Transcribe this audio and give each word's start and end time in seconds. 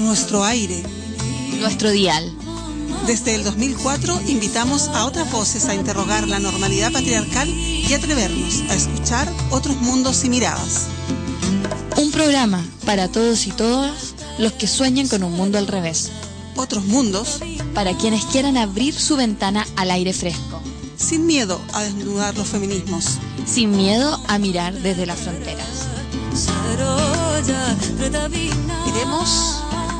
Nuestro 0.00 0.42
aire. 0.44 0.82
nuestro 1.60 1.90
dial. 1.90 2.32
Desde 3.06 3.34
el 3.34 3.44
2004 3.44 4.22
invitamos 4.28 4.88
a 4.88 5.04
otras 5.04 5.30
voces 5.30 5.66
a 5.66 5.74
interrogar 5.74 6.26
la 6.26 6.38
normalidad 6.38 6.90
patriarcal 6.90 7.48
y 7.48 7.92
atrevernos 7.92 8.62
a 8.70 8.74
escuchar 8.74 9.30
otros 9.50 9.76
mundos 9.76 10.24
y 10.24 10.30
miradas. 10.30 10.86
Un 11.98 12.10
programa 12.12 12.64
para 12.86 13.08
todos 13.08 13.46
y 13.46 13.50
todas 13.50 14.14
los 14.38 14.52
que 14.52 14.66
sueñan 14.66 15.06
con 15.06 15.22
un 15.22 15.34
mundo 15.34 15.58
al 15.58 15.66
revés. 15.66 16.10
Otros 16.56 16.84
mundos 16.86 17.40
Para 17.74 17.94
quienes 17.96 18.24
quieran 18.24 18.56
abrir 18.56 18.94
su 18.94 19.16
ventana 19.16 19.66
al 19.76 19.90
aire 19.90 20.14
fresco. 20.14 20.62
sin 20.96 21.26
miedo 21.26 21.60
a 21.74 21.82
desnudar 21.82 22.36
los 22.38 22.48
feminismos. 22.48 23.18
Sin 23.46 23.76
miedo 23.76 24.18
a 24.28 24.38
mirar 24.38 24.72
desde 24.80 25.04
las 25.06 25.18
fronteras. 25.20 25.66
Queremos 28.86 29.59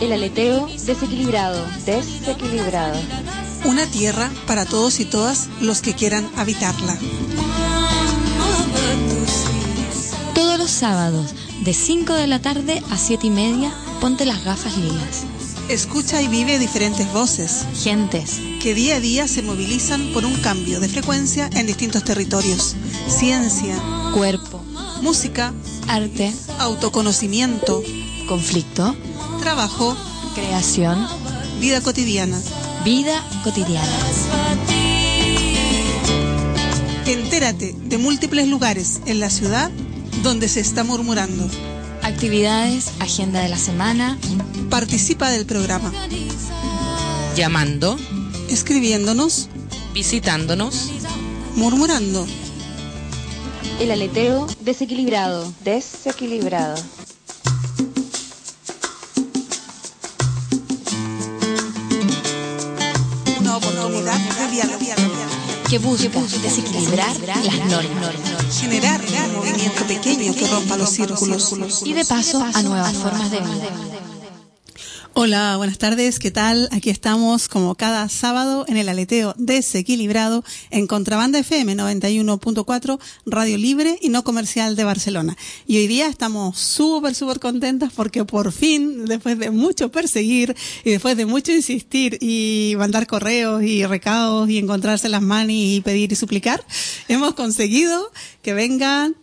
El 0.00 0.12
aleteo 0.12 0.66
desequilibrado. 0.66 1.64
Desequilibrado. 1.86 2.98
una 3.64 3.86
tierra 3.86 4.30
para 4.46 4.66
todos 4.66 5.00
y 5.00 5.06
todas 5.06 5.48
los 5.60 5.80
que 5.80 5.94
quieran 5.94 6.28
habitarla. 6.36 6.98
Todos 10.34 10.58
los 10.58 10.70
sábados, 10.70 11.34
de 11.64 11.72
5 11.72 12.12
de 12.12 12.26
la 12.26 12.40
tarde 12.40 12.82
a 12.90 12.98
7 12.98 13.26
y 13.26 13.30
media, 13.30 13.72
ponte 14.00 14.26
las 14.26 14.44
gafas 14.44 14.76
lilas. 14.76 15.24
Escucha 15.70 16.20
y 16.20 16.28
vive 16.28 16.58
diferentes 16.58 17.10
voces 17.14 17.64
Gentes, 17.82 18.38
que 18.62 18.74
día 18.74 18.96
a 18.96 19.00
día 19.00 19.26
se 19.26 19.40
movilizan 19.42 20.12
por 20.12 20.26
un 20.26 20.34
cambio 20.36 20.78
de 20.78 20.90
frecuencia 20.90 21.48
en 21.54 21.66
distintos 21.66 22.04
territorios. 22.04 22.76
Ciencia, 23.08 23.80
cuerpo, 24.12 24.62
música, 25.00 25.54
arte, 25.88 26.34
autoconocimiento, 26.58 27.82
conflicto, 28.28 28.94
trabajo, 29.44 29.94
creación, 30.34 31.06
vida 31.60 31.82
cotidiana. 31.82 32.40
vida 32.82 33.22
cotidiana. 33.44 33.98
Entérate 37.04 37.74
de 37.78 37.98
múltiples 37.98 38.48
lugares 38.48 39.02
en 39.04 39.20
la 39.20 39.28
ciudad 39.28 39.70
donde 40.22 40.48
se 40.48 40.60
está 40.60 40.82
murmurando. 40.82 41.46
Actividades, 42.02 42.92
agenda 43.00 43.40
de 43.40 43.50
la 43.50 43.58
semana, 43.58 44.16
Participa 44.70 45.28
del 45.28 45.44
programa, 45.44 45.92
llamando, 47.36 47.98
escribiéndonos, 48.48 49.50
visitándonos, 49.92 50.90
murmurando. 51.54 52.26
El 53.78 53.90
aleteo 53.90 54.46
desequilibrado. 54.60 55.52
Desequilibrado. 55.62 57.03
Que 65.74 65.78
busca 65.80 66.20
desequilibrar 66.40 67.16
las 67.20 67.58
normas. 67.68 68.60
Generar 68.60 69.00
un 69.26 69.34
movimiento 69.34 69.84
pequeño 69.88 70.32
que 70.32 70.46
rompa 70.46 70.76
los 70.76 70.90
círculos. 70.90 71.82
Y 71.84 71.94
de 71.94 72.04
paso 72.04 72.46
a 72.54 72.62
nuevas 72.62 72.92
formas 72.92 73.28
de 73.32 73.40
vida. 73.40 74.03
Hola, 75.16 75.56
buenas 75.58 75.78
tardes, 75.78 76.18
¿qué 76.18 76.32
tal? 76.32 76.68
Aquí 76.72 76.90
estamos 76.90 77.46
como 77.48 77.76
cada 77.76 78.08
sábado 78.08 78.64
en 78.66 78.76
el 78.76 78.88
aleteo 78.88 79.32
desequilibrado 79.38 80.42
en 80.70 80.88
Contrabanda 80.88 81.38
FM 81.38 81.76
91.4, 81.76 82.98
Radio 83.24 83.56
Libre 83.56 83.96
y 84.02 84.08
no 84.08 84.24
comercial 84.24 84.74
de 84.74 84.82
Barcelona. 84.82 85.36
Y 85.68 85.76
hoy 85.78 85.86
día 85.86 86.08
estamos 86.08 86.58
súper, 86.58 87.14
súper 87.14 87.38
contentas 87.38 87.92
porque 87.94 88.24
por 88.24 88.50
fin, 88.50 89.04
después 89.04 89.38
de 89.38 89.52
mucho 89.52 89.92
perseguir 89.92 90.56
y 90.84 90.90
después 90.90 91.16
de 91.16 91.26
mucho 91.26 91.52
insistir 91.52 92.18
y 92.20 92.74
mandar 92.76 93.06
correos 93.06 93.62
y 93.62 93.86
recados 93.86 94.50
y 94.50 94.58
encontrarse 94.58 95.08
las 95.08 95.22
manis 95.22 95.76
y 95.76 95.80
pedir 95.80 96.10
y 96.10 96.16
suplicar, 96.16 96.66
hemos 97.06 97.34
conseguido 97.34 98.10
que 98.42 98.52
vengan 98.52 99.14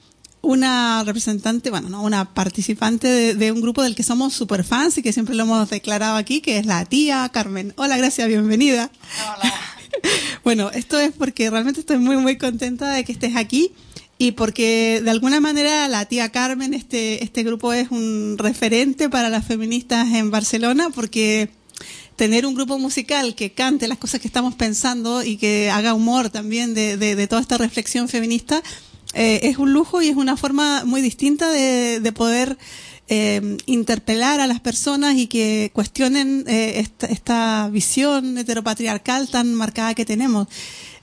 una 0.42 1.04
representante, 1.04 1.70
bueno, 1.70 1.90
no, 1.90 2.02
una 2.02 2.34
participante 2.34 3.08
de, 3.08 3.36
de 3.36 3.52
un 3.52 3.62
grupo 3.62 3.84
del 3.84 3.96
que 3.96 4.04
somos 4.04 4.34
super 4.34 4.64
fans 4.64 4.98
y 4.98 5.04
que 5.04 5.14
siempre 5.14 5.36
lo 5.36 5.44
hemos 5.44 5.70
declarado 5.70 6.18
aquí, 6.18 6.42
que 6.42 6.58
es 6.58 6.66
la 6.66 6.84
tía 6.86 7.30
Carmen. 7.32 7.74
Hola, 7.78 7.98
gracias, 7.98 8.28
bienvenida. 8.28 8.92
Hola. 9.36 9.54
bueno, 10.44 10.72
esto 10.72 11.00
es 11.00 11.12
porque 11.12 11.50
realmente 11.50 11.80
estoy 11.80 11.98
muy, 11.98 12.18
muy 12.18 12.38
contenta 12.38 12.92
de 12.92 13.04
que 13.04 13.12
estés 13.12 13.36
aquí 13.36 13.72
y 14.18 14.34
porque 14.34 15.02
de 15.04 15.10
alguna 15.10 15.40
manera 15.40 15.88
la 15.88 16.06
tía 16.06 16.30
Carmen, 16.30 16.74
este, 16.74 17.24
este 17.24 17.44
grupo 17.44 17.74
es 17.74 17.90
un 17.92 18.36
referente 18.38 19.10
para 19.10 19.30
las 19.30 19.46
feministas 19.46 20.14
en 20.14 20.32
Barcelona 20.32 20.90
porque 20.94 21.50
tener 22.16 22.46
un 22.46 22.54
grupo 22.54 22.78
musical 22.78 23.34
que 23.34 23.54
cante 23.54 23.88
las 23.88 23.98
cosas 23.98 24.22
que 24.22 24.28
estamos 24.28 24.54
pensando 24.54 25.24
y 25.24 25.38
que 25.38 25.72
haga 25.72 25.96
humor 25.96 26.30
también 26.30 26.76
de, 26.76 26.98
de, 26.98 27.16
de 27.16 27.28
toda 27.28 27.42
esta 27.42 27.58
reflexión 27.58 28.10
feminista, 28.10 28.62
eh, 29.14 29.42
es 29.44 29.58
un 29.58 29.74
lujo 29.74 30.02
y 30.02 30.10
es 30.10 30.16
una 30.16 30.38
forma 30.38 30.84
muy 30.86 31.02
distinta 31.02 31.50
de, 31.50 32.00
de 32.00 32.12
poder 32.12 32.58
eh, 33.08 33.58
interpelar 33.66 34.40
a 34.40 34.48
las 34.48 34.62
personas 34.62 35.16
y 35.16 35.28
que 35.28 35.70
cuestionen 35.74 36.46
eh, 36.48 36.80
esta, 36.80 37.08
esta, 37.08 37.68
visión 37.70 38.38
heteropatriarcal 38.38 39.28
tan 39.30 39.54
marcada 39.54 39.94
que 39.96 40.06
tenemos. 40.06 40.48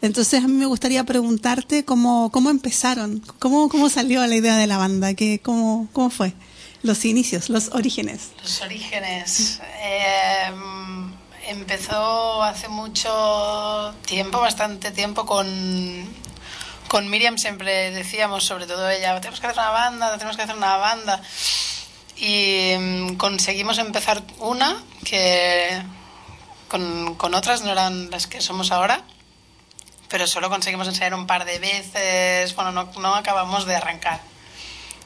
Entonces 0.00 0.42
a 0.42 0.48
mí 0.48 0.54
me 0.54 0.64
gustaría 0.64 1.04
preguntarte 1.04 1.84
cómo, 1.84 2.30
cómo 2.32 2.48
empezaron, 2.48 3.22
cómo, 3.38 3.68
cómo 3.68 3.90
salió 3.90 4.26
la 4.26 4.36
idea 4.36 4.56
de 4.56 4.66
la 4.66 4.78
banda, 4.78 5.12
que, 5.12 5.40
cómo, 5.40 5.88
cómo 5.92 6.08
fue 6.08 6.32
los 6.82 7.04
inicios, 7.04 7.50
los 7.50 7.68
orígenes. 7.74 8.30
Los 8.42 8.62
orígenes. 8.62 9.60
Empezó 11.48 12.42
hace 12.42 12.68
mucho 12.68 13.94
tiempo, 14.06 14.38
bastante 14.38 14.90
tiempo, 14.90 15.24
con, 15.24 15.46
con 16.88 17.08
Miriam 17.10 17.38
siempre 17.38 17.90
decíamos, 17.90 18.44
sobre 18.44 18.66
todo 18.66 18.88
ella, 18.90 19.20
tenemos 19.20 19.40
que 19.40 19.46
hacer 19.46 19.58
una 19.58 19.70
banda, 19.70 20.12
tenemos 20.14 20.36
que 20.36 20.42
hacer 20.42 20.56
una 20.56 20.76
banda. 20.76 21.20
Y 22.16 22.74
mm, 22.78 23.14
conseguimos 23.14 23.78
empezar 23.78 24.22
una 24.38 24.82
que 25.04 25.80
con, 26.68 27.14
con 27.14 27.34
otras 27.34 27.62
no 27.62 27.70
eran 27.70 28.10
las 28.10 28.26
que 28.26 28.40
somos 28.40 28.72
ahora, 28.72 29.02
pero 30.08 30.26
solo 30.26 30.48
conseguimos 30.48 30.88
ensayar 30.88 31.14
un 31.14 31.26
par 31.26 31.44
de 31.44 31.58
veces, 31.58 32.54
bueno, 32.54 32.72
no, 32.72 32.90
no 32.98 33.14
acabamos 33.14 33.66
de 33.66 33.76
arrancar. 33.76 34.20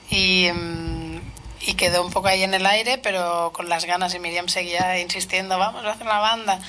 Y, 0.08 0.50
mm, 0.52 1.20
y, 1.60 1.74
quedó 1.74 2.04
un 2.04 2.12
poco 2.12 2.28
ahí 2.28 2.42
en 2.42 2.54
el 2.54 2.66
aire, 2.66 2.98
pero 2.98 3.52
con 3.52 3.68
las 3.68 3.84
ganas 3.84 4.14
y 4.14 4.18
Miriam 4.18 4.48
seguía 4.48 4.98
insistiendo, 5.00 5.58
vamos 5.58 5.84
a 5.84 5.90
hacer 5.90 6.06
una 6.06 6.18
banda. 6.18 6.60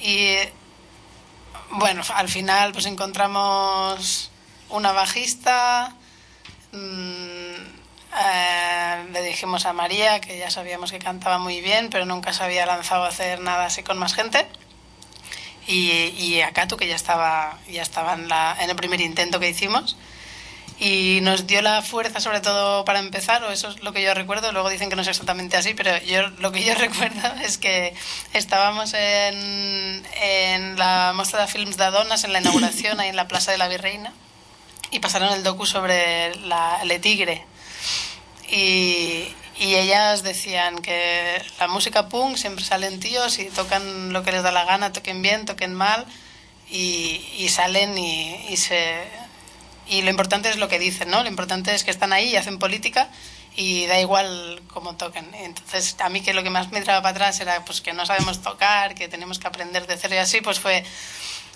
Y 0.00 0.36
bueno, 1.72 2.02
al 2.14 2.28
final 2.28 2.72
pues 2.72 2.86
encontramos 2.86 4.30
una 4.70 4.92
bajista, 4.92 5.94
mmm, 6.72 7.54
eh, 8.14 9.06
le 9.12 9.22
dijimos 9.22 9.64
a 9.66 9.72
María 9.72 10.20
que 10.20 10.38
ya 10.38 10.50
sabíamos 10.50 10.92
que 10.92 10.98
cantaba 10.98 11.38
muy 11.38 11.60
bien, 11.60 11.88
pero 11.90 12.04
nunca 12.04 12.32
se 12.32 12.44
había 12.44 12.66
lanzado 12.66 13.04
a 13.04 13.08
hacer 13.08 13.40
nada 13.40 13.66
así 13.66 13.82
con 13.82 13.98
más 13.98 14.14
gente. 14.14 14.46
Y, 15.66 15.90
y 16.16 16.40
a 16.40 16.52
Katu, 16.52 16.76
que 16.76 16.88
ya 16.88 16.96
estaba, 16.96 17.58
ya 17.68 17.82
estaba 17.82 18.14
en 18.14 18.70
el 18.70 18.76
primer 18.76 19.00
intento 19.00 19.38
que 19.38 19.48
hicimos 19.48 19.96
y 20.84 21.20
nos 21.20 21.46
dio 21.46 21.62
la 21.62 21.80
fuerza 21.80 22.18
sobre 22.18 22.40
todo 22.40 22.84
para 22.84 22.98
empezar, 22.98 23.44
o 23.44 23.52
eso 23.52 23.68
es 23.68 23.84
lo 23.84 23.92
que 23.92 24.02
yo 24.02 24.14
recuerdo, 24.14 24.50
luego 24.50 24.68
dicen 24.68 24.90
que 24.90 24.96
no 24.96 25.02
es 25.02 25.08
exactamente 25.08 25.56
así, 25.56 25.74
pero 25.74 25.96
yo 26.02 26.26
lo 26.40 26.50
que 26.50 26.64
yo 26.64 26.74
recuerdo 26.86 27.32
es 27.44 27.56
que 27.56 27.94
estábamos 28.32 28.92
en, 28.92 30.04
en 30.20 30.76
la 30.76 31.12
Mostra 31.14 31.42
de 31.42 31.46
Films 31.46 31.76
de 31.76 31.84
Adonas, 31.84 32.24
en 32.24 32.32
la 32.32 32.40
inauguración, 32.40 32.98
ahí 32.98 33.10
en 33.10 33.14
la 33.14 33.28
Plaza 33.28 33.52
de 33.52 33.58
la 33.58 33.68
Virreina, 33.68 34.12
y 34.90 34.98
pasaron 34.98 35.32
el 35.32 35.44
docu 35.44 35.66
sobre 35.66 36.34
la 36.46 36.82
Le 36.82 36.98
Tigre. 36.98 37.46
Y, 38.50 39.28
y 39.60 39.76
ellas 39.76 40.24
decían 40.24 40.82
que 40.82 41.40
la 41.60 41.68
música 41.68 42.08
punk 42.08 42.36
siempre 42.36 42.64
salen 42.64 42.98
tíos 42.98 43.38
y 43.38 43.44
tocan 43.44 44.12
lo 44.12 44.24
que 44.24 44.32
les 44.32 44.42
da 44.42 44.50
la 44.50 44.64
gana, 44.64 44.92
toquen 44.92 45.22
bien, 45.22 45.44
toquen 45.46 45.74
mal, 45.74 46.06
y, 46.68 47.24
y 47.38 47.50
salen 47.50 47.96
y, 47.96 48.46
y 48.48 48.56
se 48.56 49.21
y 49.86 50.02
lo 50.02 50.10
importante 50.10 50.48
es 50.50 50.56
lo 50.56 50.68
que 50.68 50.78
dicen, 50.78 51.10
¿no? 51.10 51.22
Lo 51.22 51.28
importante 51.28 51.74
es 51.74 51.84
que 51.84 51.90
están 51.90 52.12
ahí 52.12 52.30
y 52.30 52.36
hacen 52.36 52.58
política 52.58 53.08
y 53.56 53.86
da 53.86 54.00
igual 54.00 54.62
cómo 54.68 54.96
toquen. 54.96 55.28
Entonces, 55.34 55.96
a 56.00 56.08
mí 56.08 56.22
que 56.22 56.32
lo 56.32 56.42
que 56.42 56.50
más 56.50 56.70
me 56.70 56.80
tiraba 56.80 57.02
para 57.02 57.10
atrás 57.10 57.40
era 57.40 57.64
pues 57.64 57.80
que 57.80 57.92
no 57.92 58.06
sabemos 58.06 58.40
tocar, 58.42 58.94
que 58.94 59.08
tenemos 59.08 59.38
que 59.38 59.46
aprender 59.46 59.86
de 59.86 59.96
cero 59.96 60.14
y 60.14 60.18
así, 60.18 60.40
pues 60.40 60.60
fue, 60.60 60.84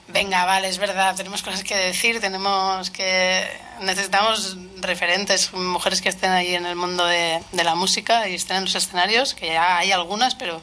venga, 0.08 0.44
vale, 0.44 0.68
es 0.68 0.78
verdad, 0.78 1.16
tenemos 1.16 1.42
cosas 1.42 1.64
que 1.64 1.76
decir, 1.76 2.20
tenemos 2.20 2.90
que... 2.90 3.46
Necesitamos 3.80 4.56
referentes, 4.78 5.52
mujeres 5.52 6.00
que 6.02 6.08
estén 6.08 6.30
ahí 6.30 6.54
en 6.54 6.66
el 6.66 6.76
mundo 6.76 7.06
de, 7.06 7.40
la 7.52 7.74
música 7.74 8.28
y 8.28 8.34
estén 8.34 8.58
en 8.58 8.64
los 8.64 8.74
escenarios, 8.74 9.34
que 9.34 9.48
ya 9.48 9.78
hay 9.78 9.92
algunas, 9.92 10.34
pero, 10.34 10.60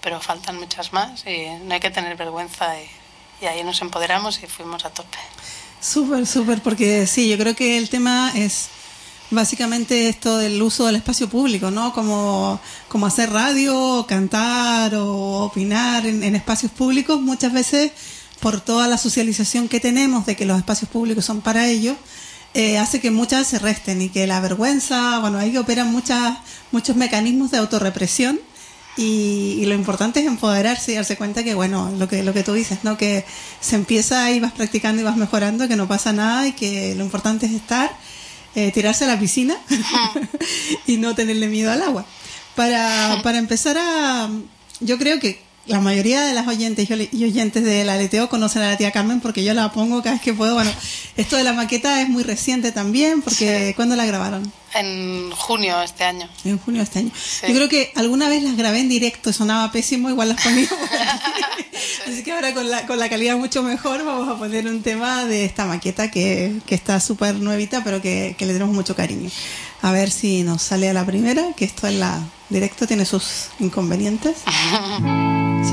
pero 0.00 0.20
faltan 0.20 0.58
muchas 0.58 0.92
más 0.92 1.26
y 1.26 1.46
no 1.62 1.74
hay 1.74 1.80
que 1.80 1.90
tener 1.90 2.16
vergüenza 2.16 2.74
y 3.40 3.46
ahí 3.46 3.62
nos 3.64 3.80
empoderamos 3.82 4.42
y 4.42 4.46
fuimos 4.46 4.84
a 4.84 4.90
tope. 4.90 5.18
Súper, 5.80 6.26
súper, 6.26 6.60
porque 6.62 7.06
sí, 7.06 7.28
yo 7.28 7.38
creo 7.38 7.54
que 7.54 7.78
el 7.78 7.88
tema 7.88 8.32
es 8.34 8.68
básicamente 9.30 10.08
esto 10.08 10.38
del 10.38 10.60
uso 10.60 10.86
del 10.86 10.96
espacio 10.96 11.28
público, 11.28 11.70
¿no? 11.70 11.92
Como, 11.92 12.60
como 12.88 13.06
hacer 13.06 13.30
radio, 13.30 14.04
cantar 14.08 14.94
o 14.94 15.44
opinar 15.44 16.06
en, 16.06 16.34
espacios 16.34 16.72
públicos, 16.72 17.20
muchas 17.20 17.52
veces 17.52 17.92
por 18.40 18.60
toda 18.60 18.88
la 18.88 18.98
socialización 18.98 19.68
que 19.68 19.80
tenemos 19.80 20.26
de 20.26 20.36
que 20.36 20.46
los 20.46 20.58
espacios 20.58 20.90
públicos 20.90 21.24
son 21.24 21.40
para 21.40 21.68
ellos, 21.68 21.96
eh, 22.54 22.78
hace 22.78 23.00
que 23.00 23.10
muchas 23.10 23.46
se 23.46 23.58
resten 23.58 24.00
y 24.02 24.08
que 24.08 24.26
la 24.26 24.40
vergüenza, 24.40 25.18
bueno, 25.20 25.38
ahí 25.38 25.56
operan 25.56 25.92
muchas, 25.92 26.38
muchos 26.72 26.96
mecanismos 26.96 27.50
de 27.50 27.58
autorrepresión 27.58 28.40
y, 28.98 29.60
y, 29.60 29.66
lo 29.66 29.74
importante 29.74 30.20
es 30.20 30.26
empoderarse 30.26 30.92
y 30.92 30.96
darse 30.96 31.16
cuenta 31.16 31.44
que, 31.44 31.54
bueno, 31.54 31.90
lo 31.98 32.08
que, 32.08 32.24
lo 32.24 32.34
que 32.34 32.42
tú 32.42 32.52
dices, 32.52 32.80
¿no? 32.82 32.98
Que 32.98 33.24
se 33.60 33.76
empieza 33.76 34.30
y 34.32 34.40
vas 34.40 34.52
practicando 34.52 35.00
y 35.00 35.04
vas 35.04 35.16
mejorando, 35.16 35.68
que 35.68 35.76
no 35.76 35.86
pasa 35.86 36.12
nada 36.12 36.48
y 36.48 36.52
que 36.52 36.94
lo 36.96 37.04
importante 37.04 37.46
es 37.46 37.52
estar, 37.52 37.90
eh, 38.56 38.72
tirarse 38.72 39.04
a 39.04 39.08
la 39.08 39.18
piscina 39.18 39.56
y 40.86 40.96
no 40.96 41.14
tenerle 41.14 41.46
miedo 41.46 41.70
al 41.70 41.80
agua. 41.80 42.04
Para, 42.56 43.20
para 43.22 43.38
empezar 43.38 43.78
a, 43.78 44.28
yo 44.80 44.98
creo 44.98 45.20
que 45.20 45.40
la 45.66 45.80
mayoría 45.80 46.24
de 46.24 46.34
las 46.34 46.48
oyentes 46.48 46.88
y 47.12 47.24
oyentes 47.24 47.62
del 47.62 47.88
aleteo 47.88 48.28
conocen 48.28 48.62
a 48.62 48.70
la 48.70 48.76
tía 48.76 48.90
Carmen 48.90 49.20
porque 49.20 49.44
yo 49.44 49.54
la 49.54 49.70
pongo 49.70 50.02
cada 50.02 50.14
vez 50.14 50.22
que 50.22 50.34
puedo. 50.34 50.54
Bueno, 50.54 50.72
esto 51.16 51.36
de 51.36 51.44
la 51.44 51.52
maqueta 51.52 52.00
es 52.02 52.08
muy 52.08 52.24
reciente 52.24 52.72
también 52.72 53.22
porque 53.22 53.68
Sí. 53.68 53.74
¿cuándo 53.74 53.94
la 53.94 54.06
grabaron? 54.06 54.50
En 54.74 55.30
junio 55.30 55.80
este 55.82 56.04
año. 56.04 56.28
En 56.44 56.58
junio 56.58 56.80
de 56.80 56.84
este 56.84 56.98
año. 57.00 57.10
Yo 57.46 57.54
creo 57.54 57.68
que 57.68 57.92
alguna 57.94 58.28
vez 58.28 58.42
las 58.42 58.56
grabé 58.56 58.80
en 58.80 58.88
directo, 58.88 59.32
sonaba 59.32 59.72
pésimo, 59.72 60.10
igual 60.10 60.28
las 60.28 60.42
ponía. 60.42 60.68
por 60.68 60.78
aquí. 60.78 61.64
Así 62.06 62.22
que 62.22 62.32
ahora 62.32 62.54
con 62.54 62.70
la, 62.70 62.86
con 62.86 62.98
la 62.98 63.08
calidad 63.08 63.36
mucho 63.36 63.62
mejor 63.62 64.04
vamos 64.04 64.28
a 64.28 64.38
poner 64.38 64.66
un 64.66 64.82
tema 64.82 65.24
de 65.24 65.44
esta 65.44 65.64
maqueta 65.66 66.10
que, 66.10 66.52
que 66.66 66.74
está 66.74 67.00
súper 67.00 67.36
nuevita, 67.36 67.82
pero 67.84 68.02
que, 68.02 68.34
que 68.38 68.46
le 68.46 68.52
tenemos 68.52 68.74
mucho 68.74 68.94
cariño. 68.94 69.30
A 69.82 69.92
ver 69.92 70.10
si 70.10 70.42
nos 70.42 70.62
sale 70.62 70.88
a 70.88 70.92
la 70.92 71.06
primera, 71.06 71.52
que 71.56 71.64
esto 71.64 71.86
en 71.86 72.00
la 72.00 72.20
directo 72.48 72.86
tiene 72.86 73.04
sus 73.04 73.48
inconvenientes. 73.60 74.38
Sí, 75.58 75.72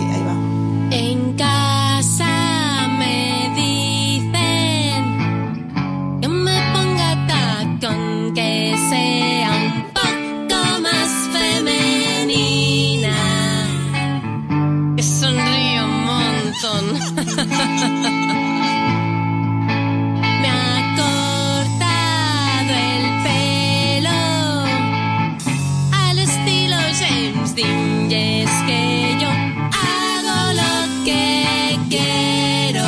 James 27.56 27.68
Dean 27.68 28.12
y 28.12 28.42
es 28.44 28.50
que 28.68 29.18
yo 29.20 29.30
hago 29.30 30.54
lo 30.54 31.06
que 31.06 31.78
quiero 31.90 32.86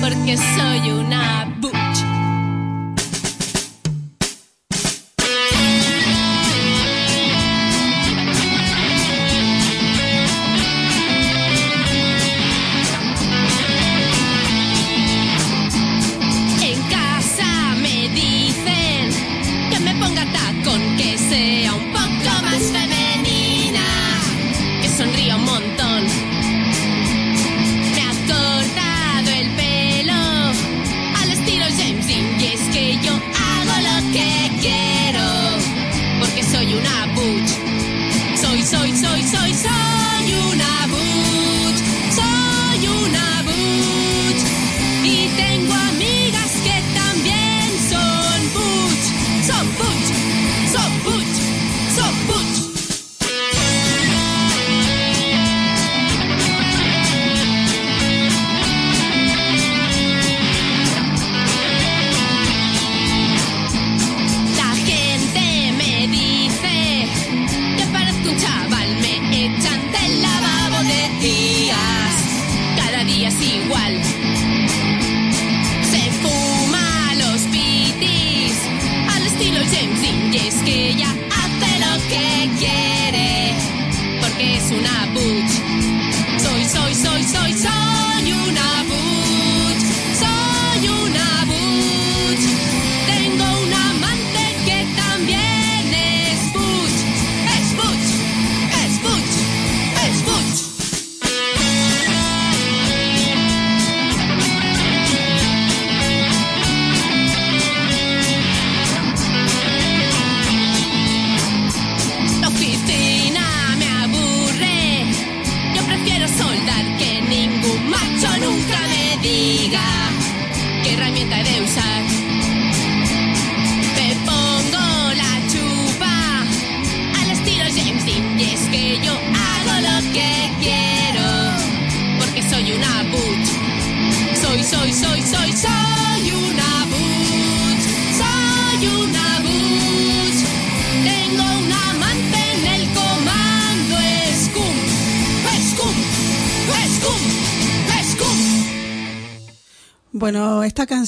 porque 0.00 0.36
soy 0.36 0.90
una 0.90 1.53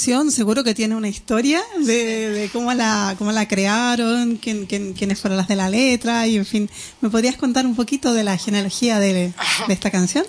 canción 0.06 0.30
seguro 0.30 0.62
que 0.62 0.72
tiene 0.72 0.94
una 0.94 1.08
historia 1.08 1.60
de, 1.80 2.30
de 2.30 2.48
cómo 2.50 2.72
la 2.74 3.16
cómo 3.18 3.32
la 3.32 3.48
crearon, 3.48 4.36
quién, 4.36 4.66
quién- 4.66 4.92
quiénes 4.94 5.20
fueron 5.20 5.36
las 5.36 5.48
de 5.48 5.56
la 5.56 5.68
letra 5.68 6.28
y 6.28 6.36
en 6.36 6.46
fin. 6.46 6.70
¿Me 7.00 7.10
podrías 7.10 7.34
contar 7.36 7.66
un 7.66 7.74
poquito 7.74 8.14
de 8.14 8.22
la 8.22 8.38
genealogía 8.38 9.00
de, 9.00 9.12
de 9.66 9.74
esta 9.74 9.90
canción? 9.90 10.24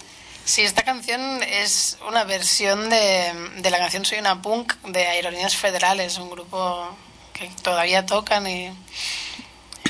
Sí, 0.46 0.64
esta 0.64 0.82
canción 0.82 1.22
es 1.44 2.00
una 2.10 2.24
versión 2.24 2.90
de, 2.90 3.32
de 3.62 3.70
la 3.70 3.78
canción 3.78 4.04
Soy 4.04 4.18
una 4.18 4.42
punk 4.42 4.74
de 4.88 5.06
Aerolíneas 5.06 5.56
Federales, 5.56 6.18
un 6.18 6.32
grupo 6.32 6.90
que 7.34 7.48
todavía 7.62 8.04
tocan 8.08 8.48
y, 8.48 8.72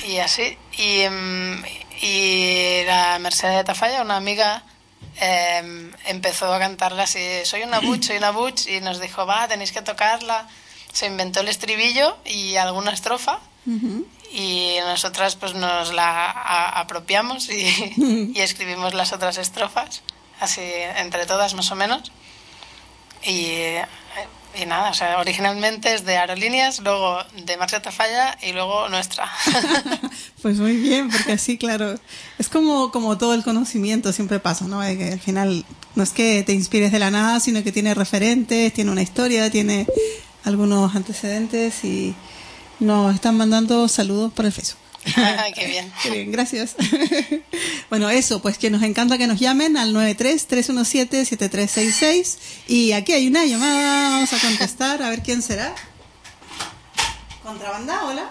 y 0.06 0.18
así. 0.18 0.58
Y, 0.78 1.00
em, 1.04 1.64
y 2.02 2.84
la 2.86 3.20
Mercedes 3.20 3.56
de 3.56 3.64
Tafalla, 3.64 4.02
una 4.02 4.18
amiga, 4.18 4.64
em, 5.20 5.92
empezó 6.06 6.54
a 6.54 6.60
cantarla 6.60 7.04
así, 7.04 7.20
soy 7.44 7.64
una 7.64 7.80
butch, 7.80 8.08
soy 8.08 8.18
una 8.18 8.32
butch, 8.32 8.68
y 8.68 8.82
nos 8.82 9.00
dijo, 9.00 9.26
va, 9.26 9.48
tenéis 9.48 9.72
que 9.72 9.82
tocarla. 9.82 10.48
Se 10.92 11.06
inventó 11.06 11.42
el 11.42 11.48
estribillo 11.48 12.18
y 12.26 12.56
alguna 12.56 12.92
estrofa 12.92 13.40
y 14.32 14.78
nosotras 14.86 15.36
pues 15.36 15.54
nos 15.54 15.94
la 15.94 16.30
apropiamos 16.80 17.50
y, 17.50 18.34
y 18.36 18.40
escribimos 18.40 18.94
las 18.94 19.14
otras 19.14 19.38
estrofas, 19.38 20.04
así 20.40 20.62
entre 20.98 21.26
todas 21.26 21.54
más 21.54 21.72
o 21.72 21.76
menos. 21.76 22.12
Y, 23.24 23.76
y 24.62 24.66
nada, 24.66 24.92
o 24.92 24.94
sea, 24.94 25.20
originalmente 25.20 25.94
es 25.94 26.06
de 26.06 26.18
Aerolíneas, 26.18 26.80
luego 26.80 27.20
de 27.46 27.58
Marcia 27.58 27.82
Tafalla 27.82 28.38
y 28.42 28.54
luego 28.54 28.90
nuestra. 28.90 29.30
Pues 30.42 30.60
muy 30.60 30.78
bien, 30.78 31.10
porque 31.10 31.34
así, 31.34 31.58
claro, 31.58 31.96
es 32.38 32.48
como, 32.48 32.92
como 32.92 33.18
todo 33.18 33.34
el 33.34 33.44
conocimiento 33.44 34.14
siempre 34.14 34.40
pasa, 34.40 34.66
¿no? 34.66 34.82
Que 34.82 35.14
al 35.14 35.20
final 35.20 35.66
no 35.96 36.04
es 36.04 36.12
que 36.12 36.44
te 36.44 36.54
inspires 36.54 36.92
de 36.92 37.00
la 37.00 37.10
nada, 37.10 37.40
sino 37.40 37.64
que 37.64 37.72
tiene 37.72 37.96
referentes, 37.96 38.72
tiene 38.72 38.92
una 38.92 39.02
historia, 39.02 39.50
tiene 39.50 39.88
algunos 40.46 40.96
antecedentes 40.96 41.84
y 41.84 42.16
nos 42.80 43.16
están 43.16 43.36
mandando 43.36 43.88
saludos 43.88 44.32
por 44.32 44.46
el 44.46 44.52
Facebook. 44.52 44.87
Qué 45.56 45.68
bien. 45.68 45.94
Qué 46.04 46.10
bien, 46.10 46.30
gracias. 46.32 46.76
bueno, 47.90 48.10
eso, 48.10 48.42
pues 48.42 48.58
que 48.58 48.70
nos 48.70 48.84
encanta 48.84 49.18
que 49.18 49.28
nos 49.28 49.40
llamen 49.40 49.78
al 49.78 49.94
93-317-7366 49.94 52.38
y 52.68 52.92
aquí 52.92 53.14
hay 53.14 53.28
una 53.28 53.46
llamada, 53.46 54.10
vamos 54.10 54.34
a 54.34 54.40
contestar, 54.40 55.02
a 55.02 55.10
ver 55.10 55.24
quién 55.24 55.42
será. 55.42 55.74
Contrabanda, 57.44 58.04
hola. 58.06 58.30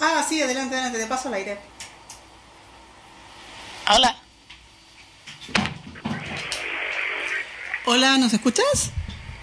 Ah, 0.00 0.26
sí, 0.28 0.42
adelante, 0.42 0.74
adelante, 0.74 0.98
te 0.98 1.06
paso 1.06 1.28
el 1.28 1.34
aire. 1.34 1.58
Hola. 3.88 4.16
Hola, 7.86 8.18
¿nos 8.18 8.34
escuchas? 8.34 8.90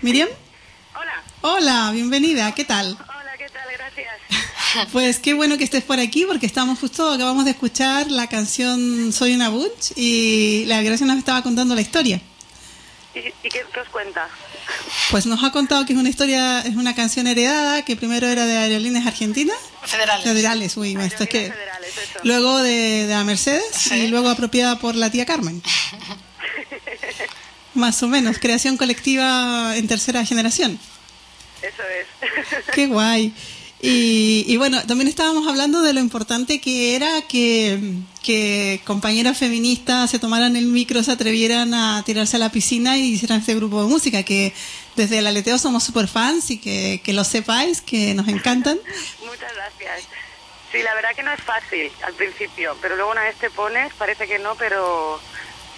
Miriam. 0.02 0.28
Hola, 1.46 1.92
bienvenida, 1.92 2.54
¿qué 2.54 2.64
tal? 2.64 2.98
hola, 3.00 3.32
¿qué 3.38 3.48
tal? 3.50 3.64
Gracias. 3.78 4.88
Pues 4.92 5.20
qué 5.20 5.36
bueno 5.36 5.56
que 5.60 5.64
estés 5.66 5.84
por 5.84 6.00
aquí 6.00 6.26
porque 6.26 6.48
estamos 6.48 6.80
justo, 6.80 7.12
acabamos 7.12 7.46
de 7.46 7.52
escuchar 7.52 8.10
la 8.10 8.26
canción 8.28 9.14
Soy 9.14 9.36
una 9.36 9.50
Butch 9.50 9.92
y 9.96 10.64
la 10.66 10.82
Gracia 10.82 11.06
nos 11.06 11.20
estaba 11.20 11.44
contando 11.44 11.76
la 11.76 11.82
historia. 11.82 12.20
¿Y, 13.14 13.20
y 13.20 13.50
qué, 13.50 13.62
qué 13.72 13.80
os 13.80 13.90
cuenta? 13.90 14.28
Pues 15.12 15.28
nos 15.28 15.44
ha 15.44 15.52
contado 15.52 15.86
que 15.86 15.94
es 15.94 16.00
una 16.00 16.10
historia, 16.10 16.62
es 16.62 16.76
una 16.76 16.96
canción 16.96 17.28
heredada 17.28 17.86
que 17.86 17.96
primero 17.96 18.26
era 18.28 18.48
de 18.48 18.58
Aerolíneas 18.58 19.06
Argentinas, 19.06 19.58
Federales. 19.84 20.24
federales, 20.24 20.76
uy, 20.78 20.98
esto 21.00 21.24
es 21.26 21.30
que 21.30 21.52
federales, 21.52 21.92
eso. 21.96 22.20
luego 22.24 22.58
de, 22.64 23.06
de 23.06 23.14
la 23.14 23.24
Mercedes 23.26 23.64
Sí. 23.78 23.94
y 23.96 24.08
luego 24.08 24.30
apropiada 24.30 24.80
por 24.80 24.96
la 24.96 25.12
tía 25.12 25.26
Carmen. 25.28 25.62
Más 27.76 28.02
o 28.02 28.08
menos, 28.08 28.40
creación 28.40 28.76
colectiva 28.78 29.78
en 29.78 29.88
tercera 29.88 30.26
generación. 30.26 30.80
Eso 31.64 31.84
es. 31.84 32.66
Qué 32.74 32.88
guay. 32.88 33.34
Y, 33.82 34.46
y 34.48 34.56
bueno, 34.56 34.82
también 34.88 35.10
estábamos 35.10 35.46
hablando 35.46 35.82
de 35.82 35.92
lo 35.92 36.00
importante 36.00 36.62
que 36.62 36.96
era 36.96 37.22
que, 37.28 37.78
que 38.24 38.80
compañeras 38.86 39.38
feministas 39.38 40.10
se 40.10 40.20
tomaran 40.20 40.56
el 40.56 40.68
micro, 40.68 41.04
se 41.04 41.12
atrevieran 41.12 41.74
a 41.74 42.02
tirarse 42.06 42.38
a 42.38 42.40
la 42.40 42.50
piscina 42.50 42.98
y 42.98 43.12
hicieran 43.14 43.40
este 43.40 43.56
grupo 43.56 43.82
de 43.84 43.90
música, 43.90 44.24
que 44.24 44.54
desde 44.96 45.18
el 45.20 45.28
aleteo 45.28 45.58
somos 45.58 45.84
super 45.84 46.08
fans 46.08 46.50
y 46.50 46.60
que, 46.60 47.02
que 47.04 47.12
lo 47.12 47.26
sepáis, 47.26 47.82
que 47.82 48.14
nos 48.14 48.30
encantan. 48.30 48.80
Muchas 49.26 49.54
gracias. 49.54 50.08
Sí, 50.72 50.82
la 50.82 50.96
verdad 50.96 51.10
que 51.14 51.24
no 51.24 51.34
es 51.34 51.42
fácil 51.42 51.92
al 52.06 52.14
principio, 52.14 52.78
pero 52.82 52.96
luego 52.96 53.12
una 53.12 53.24
vez 53.24 53.36
te 53.36 53.50
pones, 53.50 53.94
parece 53.96 54.28
que 54.28 54.40
no, 54.40 54.56
pero 54.56 55.20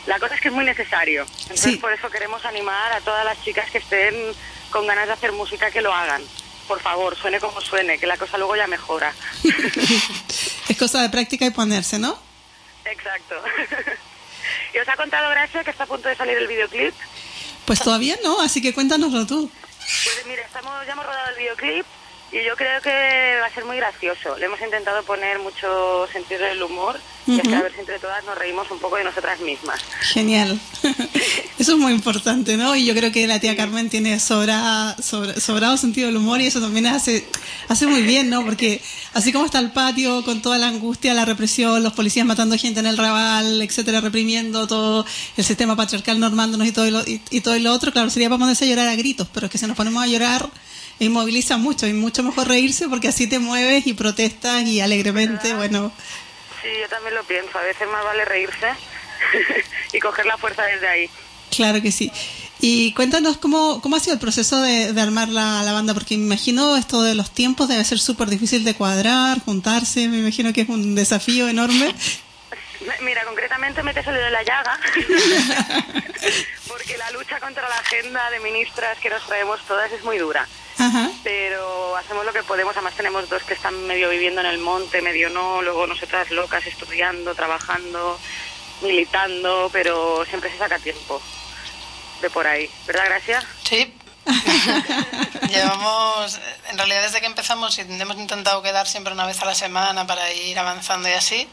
la 0.06 0.20
cosa 0.20 0.36
es 0.36 0.42
que 0.42 0.50
es 0.50 0.54
muy 0.54 0.64
necesario. 0.64 1.26
Entonces 1.42 1.72
Sí. 1.72 1.78
por 1.78 1.92
eso 1.92 2.08
queremos 2.12 2.46
animar 2.46 2.94
a 2.94 3.02
todas 3.02 3.26
las 3.26 3.44
chicas 3.44 3.70
que 3.72 3.80
estén 3.80 4.14
con 4.76 4.88
ganas 4.88 5.08
de 5.08 5.14
hacer 5.14 5.32
música 5.32 5.72
que 5.72 5.80
lo 5.80 5.94
hagan. 5.94 6.22
Por 6.68 6.82
favor, 6.82 7.16
suene 7.16 7.40
como 7.40 7.62
suene, 7.62 7.98
que 7.98 8.06
la 8.06 8.18
cosa 8.18 8.38
luego 8.38 8.58
ya 8.58 8.68
mejora. 8.68 9.14
es 10.68 10.78
cosa 10.78 11.02
de 11.02 11.08
práctica 11.08 11.46
y 11.46 11.52
ponerse, 11.52 11.98
¿no? 11.98 12.20
Exacto. 12.84 13.36
¿Y 14.74 14.78
os 14.78 14.90
ha 14.90 14.98
contado 14.98 15.30
Gracia 15.30 15.64
que 15.64 15.72
está 15.72 15.86
a 15.86 15.88
punto 15.88 16.10
de 16.10 16.18
salir 16.18 16.38
el 16.38 16.48
videoclip? 16.48 16.94
Pues 17.64 17.80
todavía 17.80 18.18
no, 18.22 18.42
así 18.42 18.62
que 18.62 18.74
cuéntanoslo 18.74 19.26
tú. 19.26 19.50
Pues 19.80 20.26
mira, 20.26 20.42
estamos, 20.42 20.86
ya 20.86 20.92
hemos 20.92 21.06
rodado 21.06 21.30
el 21.30 21.38
videoclip 21.38 21.86
y 22.32 22.44
yo 22.46 22.56
creo 22.56 22.82
que 22.82 23.40
va 23.42 23.48
a 23.48 23.54
ser 23.54 23.66
muy 23.66 23.78
gracioso. 23.78 24.38
Le 24.38 24.46
hemos 24.48 24.60
intentado 24.62 25.04
poner 25.04 25.40
mucho 25.40 26.08
sentido 26.12 26.42
del 26.42 26.62
humor 26.64 27.00
y 27.28 27.40
a 27.40 27.62
ver 27.62 27.74
si 27.74 27.80
entre 27.80 27.98
todas 27.98 28.24
nos 28.26 28.38
reímos 28.38 28.70
un 28.70 28.78
poco 28.80 28.98
de 28.98 29.04
nosotras 29.04 29.40
mismas. 29.40 29.80
Genial. 30.02 30.60
Eso 31.58 31.72
es 31.74 31.78
muy 31.78 31.94
importante, 31.94 32.58
¿no? 32.58 32.76
Y 32.76 32.86
yo 32.86 32.94
creo 32.94 33.12
que 33.12 33.26
la 33.28 33.40
tía 33.40 33.56
Carmen 33.56 33.90
tiene 33.90 34.20
sobra, 34.20 34.96
sobra- 34.98 35.40
sobrado 35.40 35.78
sentido 35.78 36.08
del 36.08 36.18
humor 36.18 36.42
y 36.42 36.48
eso 36.48 36.60
también 36.60 36.86
hace, 36.88 37.26
hace 37.70 37.88
muy 37.88 38.02
bien, 38.04 38.30
¿no? 38.30 38.44
Porque 38.44 38.82
así 39.14 39.32
como 39.32 39.46
está 39.46 39.60
el 39.60 39.72
patio 39.72 40.24
con 40.26 40.42
toda 40.42 40.58
la 40.58 40.68
angustia, 40.68 41.14
la 41.14 41.24
represión, 41.26 41.82
los 41.82 41.94
policías 41.94 42.26
matando 42.26 42.58
gente 42.58 42.82
en 42.82 42.86
el 42.88 42.98
rabal, 42.98 43.62
etcétera, 43.62 44.02
reprimiendo 44.02 44.68
todo 44.68 45.06
el 45.38 45.44
sistema 45.46 45.76
patriarcal 45.78 46.20
normándonos 46.20 46.68
y 46.68 46.72
todo 46.74 46.92
lo, 46.92 47.02
y, 47.08 47.22
y 47.32 47.40
todo 47.42 47.58
lo 47.58 47.72
otro, 47.72 47.92
claro, 47.94 48.10
sería 48.10 48.30
para 48.30 48.40
ponerse 48.40 48.66
a 48.66 48.68
llorar 48.68 48.90
a 48.90 48.96
gritos, 48.96 49.28
pero 49.34 49.46
es 49.48 49.52
que 49.52 49.58
si 49.58 49.66
nos 49.66 49.78
ponemos 49.78 50.04
a 50.04 50.08
llorar 50.08 50.50
inmoviliza 51.00 51.58
mucho 51.58 51.88
y 51.88 51.94
mucho 51.94 52.24
mejor 52.24 52.48
reírse 52.48 52.88
porque 52.88 53.08
así 53.10 53.28
te 53.28 53.40
mueves 53.40 53.86
y 53.88 53.94
protestas 53.94 54.64
y 54.64 54.82
alegremente, 54.82 55.54
bueno, 55.54 55.92
Sí, 56.62 56.70
yo 56.82 56.90
también 56.90 57.14
lo 57.14 57.24
pienso. 57.24 57.58
A 57.60 57.62
veces 57.62 57.88
más 57.92 58.04
vale 58.04 58.26
reírse 58.26 58.68
y 59.94 60.00
coger 60.00 60.26
la 60.26 60.38
fuerza 60.38 60.64
desde 60.64 60.88
ahí. 60.88 61.10
Claro 61.56 61.80
que 61.82 61.92
sí. 61.92 62.12
Y 62.60 62.92
cuéntanos 62.94 63.38
cómo, 63.38 63.82
cómo 63.82 63.98
ha 63.98 64.00
sido 64.00 64.14
el 64.16 64.20
proceso 64.20 64.60
de, 64.62 64.92
de 64.94 65.02
armar 65.02 65.28
la, 65.30 65.62
la 65.62 65.74
banda, 65.74 65.94
porque 65.94 66.18
me 66.18 66.24
imagino 66.26 66.76
esto 66.76 67.04
de 67.04 67.14
los 67.14 67.30
tiempos 67.32 67.68
debe 67.68 67.84
ser 67.84 68.00
súper 68.00 68.30
difícil 68.30 68.64
de 68.64 68.74
cuadrar, 68.74 69.40
juntarse, 69.42 70.08
me 70.08 70.18
imagino 70.20 70.54
que 70.54 70.62
es 70.62 70.70
un 70.70 70.96
desafío 70.96 71.48
enorme. 71.50 71.94
Me- 72.82 73.06
Mira, 73.06 73.24
concretamente 73.26 73.82
me 73.84 73.94
te 73.94 74.04
salido 74.04 74.24
de 74.26 74.32
la 74.32 74.44
llaga, 74.44 74.78
porque 76.68 76.98
la 76.98 77.12
lucha 77.12 77.40
contra 77.40 77.68
la 77.70 77.78
agenda 77.78 78.30
de 78.32 78.40
ministras 78.40 78.98
que 79.00 79.10
nos 79.10 79.26
traemos 79.26 79.60
todas 79.68 79.92
es 79.92 80.04
muy 80.04 80.18
dura. 80.18 80.48
Ajá. 80.78 81.10
Pero 81.24 81.96
hacemos 81.96 82.26
lo 82.26 82.34
que 82.34 82.44
podemos, 82.44 82.76
además 82.76 82.96
tenemos 82.96 83.30
dos 83.30 83.44
que 83.44 83.54
están 83.54 83.88
medio 83.88 84.10
viviendo 84.10 84.42
en 84.42 84.48
el 84.48 84.58
monte, 84.58 85.02
medio 85.02 85.30
no, 85.30 85.62
luego 85.62 85.88
nosotras 85.88 86.30
locas 86.32 86.66
estudiando, 86.66 87.34
trabajando, 87.34 88.20
militando, 88.82 89.70
pero 89.72 90.26
siempre 90.26 90.52
se 90.52 90.58
saca 90.58 90.80
tiempo 90.80 91.22
de 92.22 92.30
por 92.30 92.46
ahí. 92.46 92.70
¿Verdad, 92.86 93.06
Gracia? 93.06 93.44
Sí. 93.64 93.94
Llevamos, 95.50 96.40
en 96.70 96.78
realidad 96.78 97.04
desde 97.04 97.22
que 97.22 97.28
empezamos 97.28 97.78
hemos 97.78 98.18
intentado 98.18 98.62
quedar 98.64 98.88
siempre 98.88 99.14
una 99.14 99.28
vez 99.28 99.40
a 99.42 99.46
la 99.46 99.54
semana 99.54 100.08
para 100.08 100.32
ir 100.34 100.58
avanzando 100.58 101.08
y 101.08 101.14
así, 101.14 101.48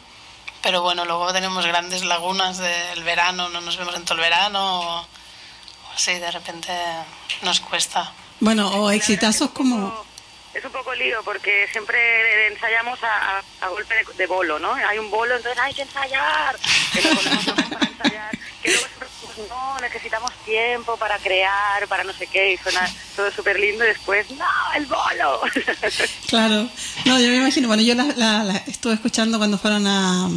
pero 0.62 0.80
bueno, 0.80 1.04
luego 1.04 1.32
tenemos 1.32 1.66
grandes 1.66 2.02
lagunas 2.02 2.58
del 2.58 3.04
verano, 3.04 3.50
no 3.50 3.60
nos 3.60 3.76
vemos 3.76 3.94
en 3.94 4.04
todo 4.04 4.14
el 4.14 4.22
verano, 4.22 4.80
o, 4.80 5.00
o 5.00 5.06
así 5.94 6.14
de 6.14 6.30
repente 6.30 6.72
nos 7.42 7.60
cuesta. 7.60 8.12
Bueno, 8.42 8.68
o 8.74 8.90
exitazos 8.90 9.50
como... 9.50 10.04
Es 10.52 10.64
un 10.64 10.72
poco 10.72 10.92
lío 10.94 11.22
porque 11.24 11.66
siempre 11.72 12.48
ensayamos 12.48 12.98
a, 13.02 13.38
a- 13.38 13.42
a 13.62 13.68
golpe 13.68 13.94
de, 13.94 14.04
de 14.18 14.26
bolo, 14.26 14.58
¿no? 14.58 14.74
Hay 14.74 14.98
un 14.98 15.10
bolo, 15.10 15.36
entonces 15.36 15.58
hay 15.62 15.72
que 15.72 15.82
ensayar. 15.82 16.58
Que 16.92 17.00
locas 17.02 17.44
para 17.70 17.86
ensayar. 17.88 18.30
Que 18.62 18.70
luego 18.72 18.86
siempre 18.88 19.08
decimos, 19.28 19.48
no, 19.48 19.80
necesitamos 19.80 20.30
tiempo 20.44 20.96
para 20.98 21.16
crear, 21.18 21.86
para 21.88 22.04
no 22.04 22.12
sé 22.12 22.26
qué, 22.26 22.52
y 22.52 22.56
suena 22.58 22.86
todo 23.16 23.30
súper 23.30 23.58
lindo 23.60 23.84
y 23.84 23.88
después, 23.88 24.28
no, 24.32 24.44
el 24.76 24.86
bolo. 24.86 25.40
Claro. 26.28 26.68
No, 27.06 27.18
yo 27.20 27.28
me 27.28 27.36
imagino, 27.36 27.68
bueno, 27.68 27.82
yo 27.82 27.94
la, 27.94 28.04
la- 28.16 28.44
la 28.44 28.56
estuve 28.66 28.94
escuchando 28.94 29.38
cuando 29.38 29.56
fueron 29.56 29.86
a, 29.86 30.28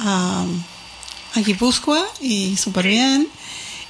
a, 0.00 0.44
a 1.34 1.40
Guipúzcoa 1.40 2.06
y 2.20 2.56
súper 2.56 2.86
bien. 2.86 3.28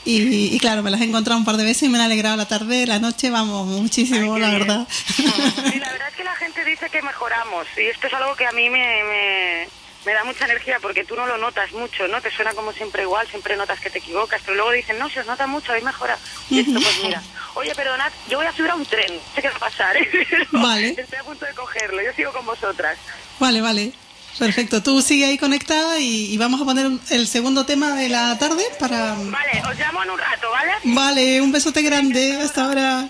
Y, 0.05 0.55
y 0.55 0.59
claro, 0.59 0.83
me 0.83 0.90
las 0.90 1.00
he 1.00 1.05
encontrado 1.05 1.38
un 1.38 1.45
par 1.45 1.57
de 1.59 1.64
veces 1.64 1.83
y 1.83 1.88
me 1.88 1.99
han 1.99 2.05
alegrado 2.05 2.37
la 2.37 2.47
tarde, 2.49 2.87
la 2.87 2.99
noche, 2.99 3.28
vamos, 3.31 3.67
muchísimo, 3.67 4.35
Ay, 4.37 4.40
la 4.40 4.49
bien. 4.49 4.61
verdad. 4.61 4.88
Sí, 4.90 5.23
la 5.25 5.93
verdad 5.93 6.09
es 6.09 6.14
que 6.14 6.25
la 6.25 6.35
gente 6.37 6.64
dice 6.64 6.88
que 6.90 7.02
mejoramos 7.02 7.67
y 7.76 7.83
esto 7.83 8.07
es 8.07 8.14
algo 8.14 8.35
que 8.35 8.47
a 8.47 8.52
mí 8.52 8.71
me, 8.71 9.02
me, 9.05 9.69
me 10.07 10.12
da 10.14 10.25
mucha 10.25 10.47
energía 10.47 10.78
porque 10.81 11.05
tú 11.05 11.14
no 11.14 11.26
lo 11.26 11.37
notas 11.37 11.71
mucho, 11.73 12.09
¿no? 12.09 12.23
Te 12.23 12.31
suena 12.31 12.55
como 12.55 12.73
siempre 12.73 13.02
igual, 13.02 13.26
siempre 13.28 13.57
notas 13.57 13.81
que 13.81 13.90
te 13.90 13.99
equivocas, 13.99 14.40
pero 14.45 14.55
luego 14.57 14.71
dicen, 14.71 14.99
no, 14.99 15.11
se 15.11 15.21
os 15.21 15.26
nota 15.26 15.47
mucho, 15.47 15.73
habéis 15.73 15.85
mejorado. 15.85 16.21
Y 16.49 16.61
esto, 16.61 16.81
pues 16.81 16.99
mira, 17.02 17.23
oye, 17.55 17.75
perdonad, 17.75 18.11
yo 18.31 18.38
voy 18.38 18.47
a 18.47 18.52
subir 18.55 18.71
a 18.71 18.76
un 18.76 18.87
tren, 18.87 19.12
sé 19.35 19.43
qué 19.43 19.49
va 19.50 19.57
a 19.57 19.59
pasar, 19.59 19.95
¿eh? 19.99 20.09
Vale. 20.52 20.88
Estoy 20.97 21.19
a 21.19 21.25
punto 21.25 21.45
de 21.45 21.52
cogerlo, 21.52 22.00
yo 22.02 22.12
sigo 22.14 22.33
con 22.33 22.47
vosotras. 22.47 22.97
Vale, 23.38 23.61
vale. 23.61 23.93
Perfecto. 24.38 24.83
Tú 24.83 25.02
sigue 25.02 25.26
ahí 25.26 25.37
conectada 25.38 25.99
y, 25.99 26.33
y 26.33 26.38
vamos 26.38 26.61
a 26.61 26.64
poner 26.64 26.87
un- 26.87 27.00
el 27.11 27.26
segundo 27.26 27.66
tema 27.66 27.95
de 27.97 28.09
la 28.09 28.38
tarde 28.38 28.62
para... 28.78 29.14
Vale, 29.14 29.62
os 29.71 29.78
llamo 29.78 30.02
en 30.04 30.11
un 30.11 30.18
rato, 30.18 30.47
¿vale? 30.50 30.73
Vale, 30.85 31.40
un 31.42 31.50
besote 31.52 31.83
grande. 31.83 32.40
Hasta 32.40 32.64
ahora. 32.66 33.09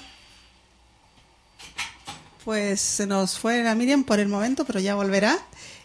Pues 2.45 2.81
se 2.81 3.07
nos 3.07 3.39
fue 3.39 3.63
la 3.63 3.75
Miriam 3.75 4.05
por 4.05 4.21
el 4.21 4.29
momento, 4.29 4.65
pero 4.65 4.81
ya 4.81 4.95
volverá. 4.95 5.39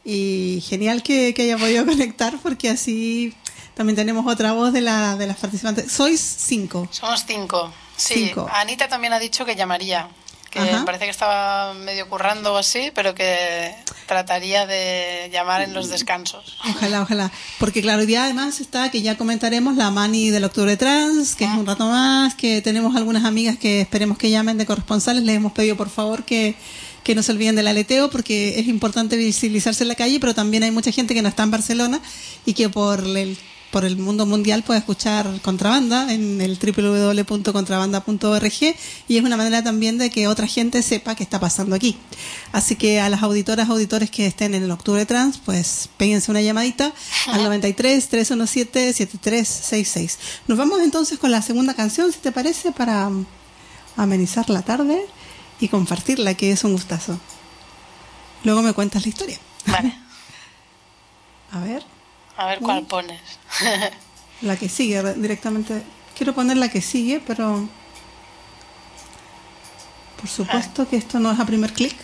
Y 0.05 0.63
genial 0.67 1.03
que, 1.03 1.33
que 1.33 1.43
haya 1.43 1.57
podido 1.57 1.85
conectar 1.85 2.35
porque 2.41 2.69
así 2.69 3.33
también 3.75 3.95
tenemos 3.95 4.25
otra 4.31 4.53
voz 4.53 4.71
de, 4.71 4.81
la, 4.81 5.15
de 5.17 5.27
las 5.27 5.37
participantes. 5.37 5.91
Sois 5.91 6.19
cinco. 6.21 6.87
Somos 6.91 7.23
cinco. 7.27 7.73
Sí, 7.95 8.13
Cinco. 8.27 8.49
Anita 8.51 8.87
también 8.87 9.13
ha 9.13 9.19
dicho 9.19 9.45
que 9.45 9.55
llamaría. 9.55 10.07
Que 10.53 10.59
Ajá. 10.59 10.85
parece 10.85 11.05
que 11.05 11.09
estaba 11.09 11.73
medio 11.73 12.07
currando 12.07 12.53
o 12.53 12.57
así, 12.57 12.91
pero 12.93 13.15
que 13.15 13.73
trataría 14.05 14.67
de 14.67 15.31
llamar 15.33 15.63
en 15.63 15.73
los 15.73 15.89
descansos. 15.89 16.57
Ojalá, 16.69 17.01
ojalá. 17.01 17.31
Porque 17.57 17.81
claro, 17.81 18.05
día 18.05 18.25
además 18.25 18.59
está 18.61 18.91
que 18.91 19.01
ya 19.01 19.17
comentaremos 19.17 19.75
la 19.75 19.89
Mani 19.89 20.29
del 20.29 20.43
Octubre 20.43 20.77
Trans, 20.77 21.33
que 21.33 21.45
es 21.45 21.49
un 21.49 21.65
rato 21.65 21.87
más, 21.87 22.35
que 22.35 22.61
tenemos 22.61 22.95
algunas 22.95 23.25
amigas 23.25 23.57
que 23.57 23.81
esperemos 23.81 24.19
que 24.19 24.29
llamen 24.29 24.59
de 24.59 24.67
corresponsales. 24.67 25.23
Les 25.23 25.37
hemos 25.37 25.53
pedido 25.53 25.75
por 25.75 25.89
favor 25.89 26.23
que, 26.23 26.53
que 27.03 27.15
no 27.15 27.23
se 27.23 27.31
olviden 27.31 27.55
del 27.55 27.67
aleteo 27.67 28.11
porque 28.11 28.59
es 28.59 28.67
importante 28.67 29.17
visibilizarse 29.17 29.83
en 29.83 29.87
la 29.87 29.95
calle, 29.95 30.19
pero 30.19 30.35
también 30.35 30.61
hay 30.61 30.69
mucha 30.69 30.91
gente 30.91 31.15
que 31.15 31.23
no 31.23 31.29
está 31.29 31.41
en 31.41 31.49
Barcelona 31.49 31.99
y 32.45 32.53
que 32.53 32.69
por 32.69 32.99
el 32.99 33.37
por 33.73 33.83
el 33.85 33.97
mundo 33.97 34.25
mundial 34.27 34.61
puede 34.61 34.77
escuchar 34.79 35.41
contrabanda 35.41 36.13
en 36.13 36.39
el 36.41 36.59
www.contrabanda.org 36.59 38.75
y 39.07 39.17
es 39.17 39.23
una 39.23 39.35
manera 39.35 39.63
también 39.63 39.97
de 39.97 40.11
que 40.11 40.27
otra 40.27 40.45
gente 40.45 40.83
sepa 40.83 41.15
qué 41.15 41.23
está 41.23 41.39
pasando 41.39 41.75
aquí. 41.75 41.97
Así 42.51 42.75
que 42.75 43.01
a 43.01 43.09
las 43.09 43.23
auditoras, 43.23 43.69
auditores 43.69 44.11
que 44.11 44.27
estén 44.27 44.53
en 44.53 44.61
el 44.61 44.69
Octubre 44.69 45.07
Trans, 45.07 45.39
pues 45.39 45.89
péguense 45.97 46.29
una 46.29 46.41
llamadita 46.41 46.93
al 47.25 47.41
93 47.41 48.09
317 48.09 48.93
7366. 48.93 50.19
Nos 50.47 50.59
vamos 50.59 50.79
entonces 50.81 51.17
con 51.17 51.31
la 51.31 51.41
segunda 51.41 51.73
canción, 51.73 52.11
si 52.11 52.19
te 52.19 52.31
parece, 52.31 52.73
para 52.73 53.09
amenizar 53.97 54.51
la 54.51 54.61
tarde 54.61 55.03
y 55.59 55.67
compartirla, 55.67 56.35
que 56.35 56.51
es 56.51 56.63
un 56.63 56.73
gustazo. 56.73 57.19
Luego 58.43 58.61
me 58.61 58.73
cuentas 58.73 59.01
la 59.01 59.09
historia. 59.09 59.39
Vale, 59.65 59.97
A 61.53 61.59
ver. 61.59 61.92
A 62.37 62.45
ver 62.47 62.59
cuál 62.59 62.83
pones. 62.85 63.19
La 64.41 64.55
que 64.57 64.67
sigue 64.69 65.01
re- 65.01 65.13
directamente. 65.13 65.83
Quiero 66.17 66.33
poner 66.33 66.57
la 66.57 66.69
que 66.69 66.81
sigue, 66.81 67.21
pero 67.25 67.67
por 70.19 70.29
supuesto 70.29 70.87
que 70.87 70.97
esto 70.97 71.19
no 71.19 71.31
es 71.31 71.39
a 71.39 71.45
primer 71.45 71.73
clic. 71.73 71.95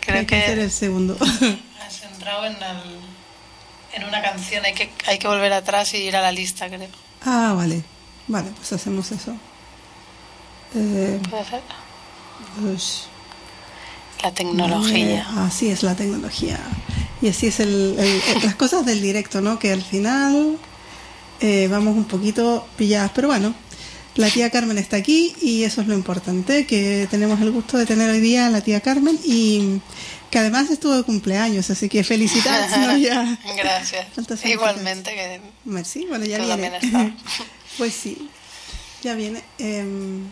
Creo 0.00 0.18
hay 0.20 0.26
que, 0.26 0.36
que- 0.36 0.42
hacer 0.44 0.58
el 0.58 0.70
segundo. 0.70 1.16
Has 1.86 2.02
entrado 2.02 2.46
en, 2.46 2.54
el- 2.54 3.00
en 3.94 4.04
una 4.04 4.20
canción, 4.22 4.64
hay 4.64 4.74
que, 4.74 4.90
hay 5.06 5.18
que 5.18 5.28
volver 5.28 5.52
atrás 5.52 5.94
y 5.94 5.98
ir 5.98 6.16
a 6.16 6.20
la 6.22 6.32
lista, 6.32 6.68
creo. 6.68 6.88
ah, 7.24 7.54
vale. 7.56 7.82
Vale, 8.28 8.50
pues 8.56 8.72
hacemos 8.72 9.12
eso. 9.12 9.36
Eh, 10.74 11.20
¿Puede 11.30 11.44
ser? 11.44 11.62
ush. 12.74 13.02
La 14.22 14.32
tecnología. 14.32 15.18
Eh, 15.20 15.24
así 15.38 15.68
es 15.70 15.82
la 15.84 15.94
tecnología. 15.94 16.58
Y 17.22 17.28
así 17.28 17.46
es 17.46 17.60
el, 17.60 17.96
el- 17.98 18.42
las 18.44 18.54
cosas 18.56 18.84
del 18.84 19.00
directo, 19.00 19.40
¿no? 19.40 19.58
Que 19.58 19.72
al 19.72 19.82
final 19.82 20.58
eh, 21.40 21.68
vamos 21.70 21.96
un 21.96 22.04
poquito 22.04 22.66
pilladas. 22.76 23.10
Pero 23.14 23.28
bueno, 23.28 23.54
la 24.16 24.28
tía 24.30 24.50
Carmen 24.50 24.78
está 24.78 24.96
aquí 24.96 25.34
y 25.40 25.64
eso 25.64 25.80
es 25.80 25.88
lo 25.88 25.94
importante, 25.94 26.66
que 26.66 27.06
tenemos 27.10 27.40
el 27.40 27.50
gusto 27.52 27.78
de 27.78 27.86
tener 27.86 28.10
hoy 28.10 28.20
día 28.20 28.46
a 28.46 28.50
la 28.50 28.60
tía 28.60 28.80
Carmen 28.80 29.18
y 29.24 29.80
que 30.30 30.38
además 30.38 30.70
estuvo 30.70 30.94
de 30.96 31.02
cumpleaños, 31.04 31.70
así 31.70 31.88
que 31.88 32.02
felicidades. 32.04 32.76
¿no? 32.76 32.96
Ya. 32.98 33.38
Gracias. 33.56 34.06
Igualmente, 34.44 35.10
que 35.14 35.40
Merci, 35.64 36.06
bueno, 36.08 36.24
ya 36.26 36.38
viene. 36.56 36.78
pues 37.78 37.94
sí, 37.94 38.28
ya 39.02 39.14
viene. 39.14 39.42
Em, 39.58 40.28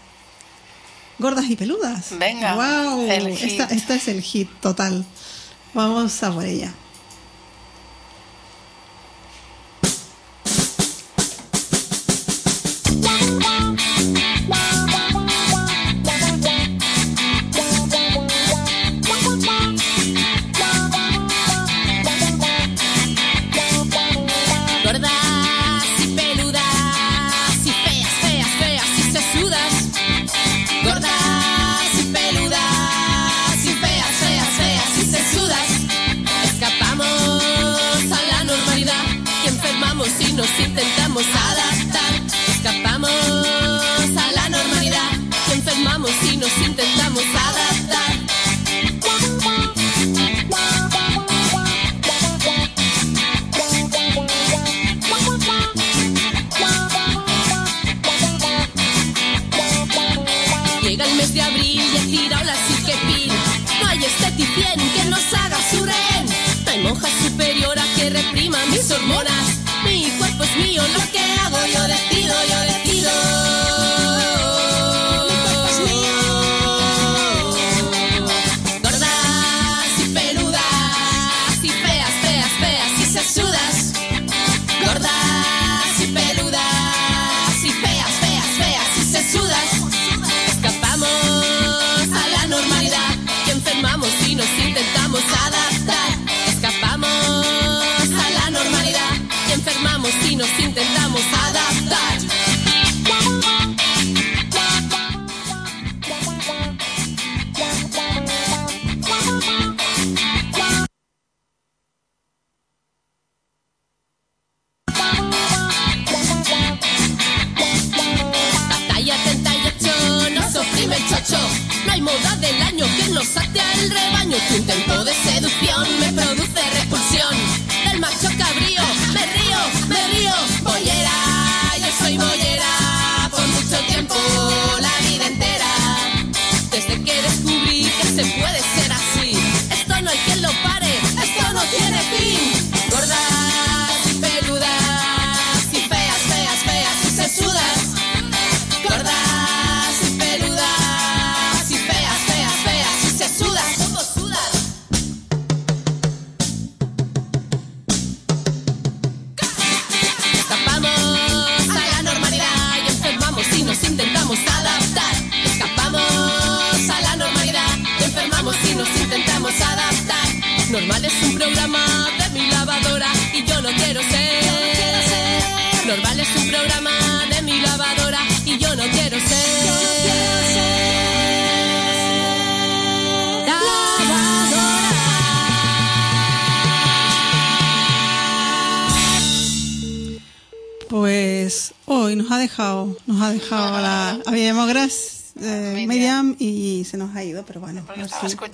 gordas 1.18 1.44
y 1.48 1.56
peludas. 1.56 2.18
Venga, 2.18 2.54
Wow, 2.54 3.10
el 3.10 3.26
esta, 3.28 3.68
hit. 3.68 3.76
esta 3.78 3.94
es 3.94 4.08
el 4.08 4.20
hit 4.22 4.50
total. 4.60 5.04
Vamos 5.74 6.22
a 6.22 6.32
por 6.32 6.44
ella. 6.44 6.83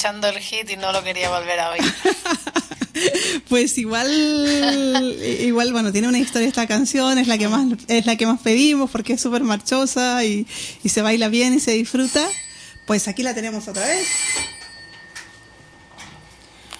Escuchando 0.01 0.29
el 0.29 0.39
hit 0.39 0.71
y 0.71 0.77
no 0.79 0.93
lo 0.93 1.05
quería 1.05 1.29
volver 1.29 1.61
a 1.61 1.71
oír. 1.71 1.83
Pues 3.49 3.79
igual, 3.79 4.11
igual, 5.41 5.73
bueno, 5.73 5.93
tiene 5.93 6.09
una 6.09 6.19
historia 6.19 6.49
esta 6.49 6.67
canción, 6.67 7.19
es 7.19 7.29
la 7.29 7.39
que 7.39 7.49
más, 7.49 7.67
es 7.89 8.05
la 8.05 8.17
que 8.17 8.27
más 8.27 8.41
pedimos 8.41 8.91
porque 8.91 9.15
es 9.15 9.21
súper 9.21 9.43
marchosa 9.43 10.25
y, 10.25 10.47
y 10.83 10.89
se 10.89 11.01
baila 11.01 11.29
bien 11.29 11.55
y 11.55 11.61
se 11.61 11.71
disfruta. 11.73 12.29
Pues 12.87 13.09
aquí 13.09 13.23
la 13.23 13.33
tenemos 13.33 13.69
otra 13.69 13.87
vez. 13.87 14.07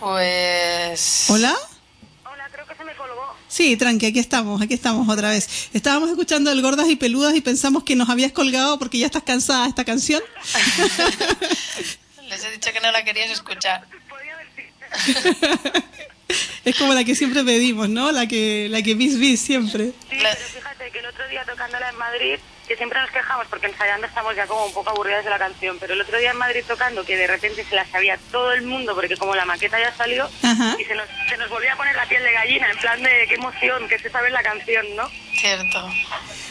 Pues. 0.01 1.27
Hola. 1.29 1.57
Hola, 2.25 2.49
creo 2.53 2.67
que 2.67 2.75
se 2.75 2.85
me 2.85 2.95
colgó. 2.97 3.35
Sí, 3.49 3.77
tranqui, 3.77 4.07
aquí 4.07 4.19
estamos, 4.19 4.61
aquí 4.61 4.75
estamos 4.75 5.09
otra 5.09 5.31
vez. 5.31 5.49
Estábamos 5.73 6.11
escuchando 6.11 6.51
el 6.51 6.61
Gordas 6.61 6.89
y 6.89 6.97
Peludas 6.97 7.35
y 7.35 7.41
pensamos 7.41 7.85
que 7.85 7.97
nos 7.97 8.11
habías 8.11 8.33
colgado 8.33 8.79
porque 8.79 8.99
ya 8.99 9.07
estás 9.07 9.23
cansada 9.23 9.63
de 9.63 9.69
esta 9.71 9.85
canción. 9.85 10.23
Les 12.31 12.45
he 12.45 12.51
dicho 12.51 12.73
que 12.73 12.81
no 12.81 12.91
la 12.93 13.05
querías 13.05 13.31
escuchar. 13.31 13.85
Es 16.65 16.77
como 16.77 16.95
la 16.95 17.03
que 17.05 17.15
siempre 17.15 17.43
pedimos, 17.43 17.89
¿no? 17.89 18.13
La 18.13 18.27
que, 18.27 18.69
la 18.71 18.83
que 18.83 18.95
bis 18.95 19.19
bis 19.19 19.41
siempre. 19.41 19.87
Sí, 20.09 20.19
pero 20.21 20.31
fíjate 20.31 20.91
que 20.93 20.99
el 20.99 21.07
otro 21.07 21.27
día 21.29 21.45
tocándola 21.45 21.89
en 21.89 21.97
Madrid, 21.97 22.39
que 22.69 22.77
siempre 22.77 23.01
nos 23.01 23.11
quejamos 23.11 23.47
porque 23.49 23.67
ensayando 23.67 24.07
estamos 24.07 24.37
ya 24.37 24.47
como 24.47 24.67
un 24.67 24.73
poco 24.73 24.91
aburridas 24.91 25.25
de 25.25 25.31
la 25.31 25.39
canción, 25.39 25.79
pero 25.81 25.95
el 25.95 26.01
otro 26.03 26.19
día 26.19 26.31
en 26.31 26.37
Madrid 26.37 26.63
tocando, 26.69 27.05
que 27.05 27.17
de 27.17 27.27
repente 27.27 27.65
se 27.65 27.75
la 27.75 27.85
sabía 27.87 28.19
todo 28.31 28.53
el 28.53 28.63
mundo, 28.63 28.95
porque 28.95 29.17
como 29.17 29.35
la 29.35 29.45
maqueta 29.45 29.81
ya 29.81 29.93
salió, 29.97 30.31
Ajá. 30.43 30.77
y 30.79 30.85
se 30.85 30.95
nos, 30.95 31.07
se 31.29 31.37
nos 31.37 31.49
volvía 31.49 31.73
a 31.73 31.77
poner 31.77 31.97
la 31.97 32.07
piel 32.07 32.23
de 32.23 32.33
gallina, 32.33 32.71
en 32.71 32.79
plan 32.79 33.03
de 33.03 33.27
qué 33.27 33.35
emoción, 33.35 33.89
que 33.89 33.99
se 33.99 34.11
sabe 34.11 34.31
la 34.31 34.43
canción, 34.43 34.87
¿no? 34.95 35.11
Cierto. 35.41 35.89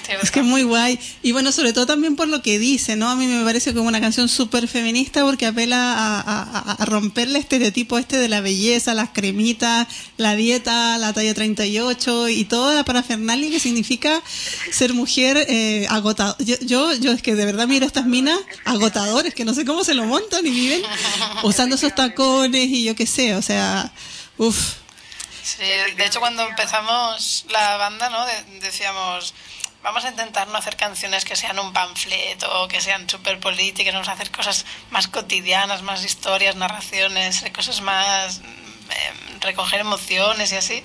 cierto. 0.06 0.24
Es 0.24 0.32
que 0.32 0.40
es 0.40 0.46
muy 0.46 0.64
guay. 0.64 0.98
Y 1.22 1.32
bueno, 1.34 1.52
sobre 1.52 1.74
todo 1.74 1.86
también 1.86 2.16
por 2.16 2.28
lo 2.28 2.42
que 2.42 2.58
dice, 2.58 2.96
¿no? 2.96 3.10
A 3.10 3.16
mí 3.16 3.28
me 3.28 3.44
parece 3.44 3.74
como 3.74 3.88
una 3.88 4.02
canción 4.02 4.28
súper 4.28 4.68
feminista 4.68 5.24
porque 5.24 5.46
apela 5.46 5.94
a, 5.94 6.20
a- 6.22 6.72
a- 6.74 6.86
romper 6.86 7.28
el 7.28 7.36
estereotipo 7.36 7.98
este 8.00 8.18
de 8.18 8.28
la 8.28 8.42
belleza, 8.42 8.94
las 8.96 9.10
cremitas, 9.10 9.88
la 10.18 10.36
dieta, 10.36 10.98
la 10.98 11.14
talla 11.14 11.34
38 11.36 12.30
y 12.30 12.46
toda 12.46 12.74
la 12.74 12.84
parafernalia 12.84 13.52
que 13.52 13.60
significa 13.60 14.22
ser 14.72 14.94
mujer 14.94 15.38
eh, 15.48 15.86
agotado. 15.90 16.36
Yo, 16.40 16.56
yo, 16.62 16.94
yo 16.96 17.12
es 17.12 17.22
que 17.22 17.36
de 17.36 17.46
verdad 17.46 17.68
miro 17.68 17.86
estas 17.86 18.06
minas 18.08 18.40
agotadores 18.66 19.36
que 19.36 19.46
no 19.46 19.54
sé 19.54 19.66
cómo 19.66 19.84
se 19.84 19.94
lo 19.94 20.06
montan 20.06 20.46
y 20.48 20.50
viven 20.50 20.82
usando 21.44 21.76
esos 21.76 21.94
tacones 21.94 22.68
y 22.70 22.84
yo 22.84 22.96
qué 22.96 23.06
sé, 23.06 23.36
o 23.36 23.42
sea, 23.44 23.92
uff. 24.38 24.74
Sí, 25.58 25.64
de 25.96 26.06
hecho 26.06 26.20
cuando 26.20 26.44
empezamos 26.48 27.46
la 27.50 27.78
banda, 27.78 28.10
¿no? 28.10 28.26
De- 28.26 28.60
decíamos, 28.60 29.34
vamos 29.84 30.04
a 30.06 30.10
intentar 30.10 30.48
no 30.48 30.58
hacer 30.58 30.76
canciones 30.76 31.26
que 31.26 31.36
sean 31.36 31.58
un 31.60 31.74
panfleto, 31.74 32.68
que 32.68 32.82
sean 32.82 33.10
súper 33.10 33.40
políticas, 33.40 33.94
vamos 33.94 34.10
a 34.10 34.14
hacer 34.14 34.32
cosas 34.32 34.66
más 34.92 35.08
cotidianas, 35.08 35.82
más 35.82 36.04
historias, 36.04 36.56
narraciones, 36.56 37.44
cosas 37.56 37.82
más... 37.82 38.40
eh, 38.40 39.14
recoger 39.42 39.80
emociones 39.80 40.52
y 40.52 40.56
así. 40.58 40.84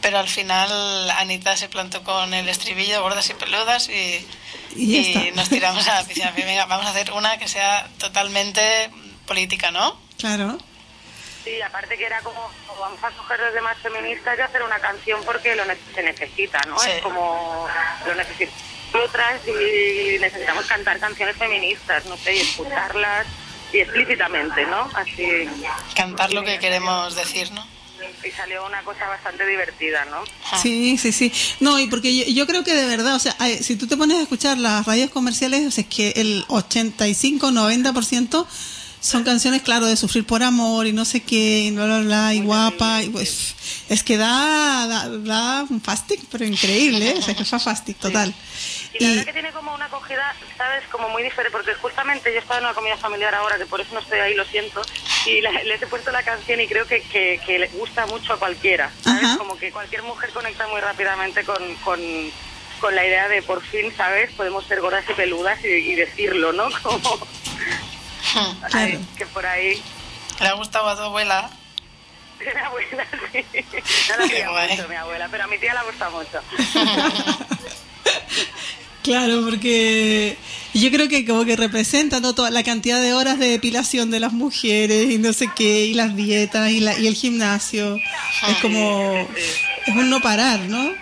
Pero 0.00 0.18
al 0.18 0.28
final 0.28 1.10
Anita 1.10 1.56
se 1.58 1.68
plantó 1.68 2.02
con 2.04 2.32
el 2.32 2.48
estribillo 2.48 3.02
gordas 3.02 3.28
y 3.28 3.34
peludas 3.34 3.88
y, 3.90 4.26
Y 4.76 5.30
nos 5.34 5.48
tiramos 5.50 5.86
a 5.88 5.94
la 6.00 6.04
piscina. 6.06 6.30
Venga, 6.36 6.64
vamos 6.66 6.86
a 6.86 6.90
hacer 6.90 7.12
una 7.12 7.36
que 7.38 7.48
sea 7.48 7.86
totalmente 7.98 8.90
política, 9.26 9.70
¿no? 9.72 9.98
Claro. 10.18 10.56
Sí, 11.46 11.62
aparte 11.62 11.96
que 11.96 12.04
era 12.06 12.20
como, 12.22 12.50
como 12.66 12.80
vamos 12.80 12.98
a 13.04 13.10
coger 13.12 13.38
los 13.38 13.54
demás 13.54 13.76
feministas 13.80 14.36
y 14.36 14.40
hacer 14.42 14.64
una 14.64 14.80
canción 14.80 15.20
porque 15.24 15.54
lo 15.54 15.64
ne- 15.64 15.76
se 15.94 16.02
necesita, 16.02 16.60
¿no? 16.66 16.76
Sí. 16.80 16.90
Es 16.90 17.02
como 17.02 17.68
lo 18.04 18.14
necesitamos 18.16 18.64
otras 18.92 19.40
y 19.46 20.18
necesitamos 20.18 20.66
cantar 20.66 20.98
canciones 20.98 21.36
feministas, 21.36 22.04
no 22.06 22.16
sé, 22.16 22.34
y 22.34 22.40
escucharlas 22.40 23.26
y 23.72 23.78
explícitamente, 23.78 24.64
¿no? 24.66 24.90
Así. 24.94 25.48
Cantar 25.94 26.32
lo 26.32 26.42
que 26.42 26.58
queremos 26.58 27.14
decir, 27.14 27.52
¿no? 27.52 27.64
Y 28.24 28.30
salió 28.32 28.66
una 28.66 28.82
cosa 28.82 29.06
bastante 29.06 29.46
divertida, 29.46 30.04
¿no? 30.06 30.24
Sí, 30.60 30.98
sí, 30.98 31.12
sí. 31.12 31.32
No, 31.60 31.78
y 31.78 31.86
porque 31.86 32.12
yo, 32.16 32.24
yo 32.24 32.46
creo 32.48 32.64
que 32.64 32.74
de 32.74 32.86
verdad, 32.86 33.14
o 33.14 33.18
sea, 33.20 33.36
si 33.60 33.76
tú 33.76 33.86
te 33.86 33.96
pones 33.96 34.18
a 34.18 34.22
escuchar 34.22 34.58
las 34.58 34.84
radios 34.84 35.10
comerciales, 35.10 35.64
o 35.66 35.70
sea, 35.70 35.82
es 35.82 35.88
que 35.94 36.10
el 36.16 36.44
85-90% 36.48 38.46
son 39.06 39.22
canciones, 39.24 39.62
claro, 39.62 39.86
de 39.86 39.96
sufrir 39.96 40.26
por 40.26 40.42
amor 40.42 40.86
y 40.86 40.92
no 40.92 41.04
sé 41.04 41.20
qué, 41.22 41.60
y 41.60 41.70
bla, 41.70 41.84
bla, 41.86 41.98
bla, 42.00 42.34
y 42.34 42.40
guapa, 42.40 43.02
y 43.02 43.08
pues, 43.10 43.54
es 43.88 44.02
que 44.02 44.16
da, 44.16 44.86
da, 44.86 45.08
da 45.08 45.62
un 45.68 45.80
fastic, 45.80 46.20
pero 46.30 46.44
increíble, 46.44 47.10
¿eh? 47.10 47.14
o 47.18 47.22
sea, 47.22 47.34
que 47.34 47.42
es 47.44 47.48
fastic, 47.48 47.98
total. 47.98 48.34
Y 48.94 49.02
la 49.04 49.06
Y, 49.06 49.10
verdad 49.10 49.24
que 49.26 49.32
tiene 49.32 49.52
como 49.52 49.74
una 49.74 49.84
acogida, 49.84 50.34
¿sabes? 50.56 50.82
Como 50.90 51.08
muy 51.10 51.22
diferente, 51.22 51.52
porque 51.52 51.74
justamente 51.74 52.32
yo 52.32 52.38
estaba 52.40 52.58
en 52.58 52.64
una 52.64 52.74
comida 52.74 52.96
familiar 52.96 53.34
ahora, 53.34 53.58
que 53.58 53.66
por 53.66 53.80
eso 53.80 53.90
no 53.94 54.00
estoy 54.00 54.18
ahí, 54.18 54.34
lo 54.34 54.44
siento, 54.46 54.82
y 55.26 55.40
la- 55.40 55.52
les 55.64 55.80
he 55.82 55.86
puesto 55.86 56.10
la 56.10 56.22
canción 56.22 56.60
y 56.60 56.66
creo 56.66 56.86
que, 56.86 57.02
que, 57.02 57.40
que 57.46 57.58
le 57.58 57.68
gusta 57.68 58.06
mucho 58.06 58.32
a 58.32 58.38
cualquiera, 58.38 58.90
¿sabes? 59.04 59.24
Ajá. 59.24 59.38
Como 59.38 59.56
que 59.56 59.70
cualquier 59.70 60.02
mujer 60.02 60.30
conecta 60.30 60.66
muy 60.68 60.80
rápidamente 60.80 61.44
con, 61.44 61.62
con, 61.84 62.00
con 62.80 62.94
la 62.94 63.06
idea 63.06 63.28
de 63.28 63.42
por 63.42 63.62
fin, 63.62 63.92
¿sabes? 63.96 64.32
Podemos 64.32 64.66
ser 64.66 64.80
gordas 64.80 65.04
y 65.08 65.12
peludas 65.14 65.58
y, 65.64 65.68
y 65.68 65.94
decirlo, 65.94 66.52
¿no? 66.52 66.68
Como. 66.82 67.20
ay, 68.72 69.04
que 69.16 69.26
por 69.26 69.46
ahí... 69.46 69.82
Le 70.40 70.48
ha 70.48 70.52
gustado 70.54 70.88
a 70.88 70.96
tu 70.96 71.02
abuela. 71.02 71.50
Mi 72.38 72.60
abuela, 72.60 73.06
sí. 73.32 73.44
No 74.10 74.16
la 74.18 74.28
quería 74.28 74.50
mucho, 74.50 74.88
mi 74.88 74.94
abuela, 74.94 75.28
pero 75.30 75.44
a 75.44 75.46
mi 75.46 75.58
tía 75.58 75.72
le 75.72 75.90
gusta 75.90 76.10
mucho. 76.10 76.42
claro, 79.02 79.42
porque 79.42 80.36
yo 80.74 80.90
creo 80.90 81.08
que 81.08 81.24
como 81.24 81.46
que 81.46 81.56
representa 81.56 82.20
¿no? 82.20 82.34
toda 82.34 82.50
la 82.50 82.62
cantidad 82.62 83.00
de 83.00 83.14
horas 83.14 83.38
de 83.38 83.48
depilación 83.48 84.10
de 84.10 84.20
las 84.20 84.34
mujeres 84.34 85.10
y 85.10 85.16
no 85.16 85.32
sé 85.32 85.48
qué, 85.56 85.86
y 85.86 85.94
las 85.94 86.14
dietas 86.14 86.70
y, 86.70 86.80
la, 86.80 86.98
y 86.98 87.06
el 87.06 87.14
gimnasio. 87.14 87.96
Es 88.46 88.58
como, 88.60 89.26
es 89.86 89.94
un 89.94 90.10
no 90.10 90.20
parar, 90.20 90.60
¿no? 90.60 90.92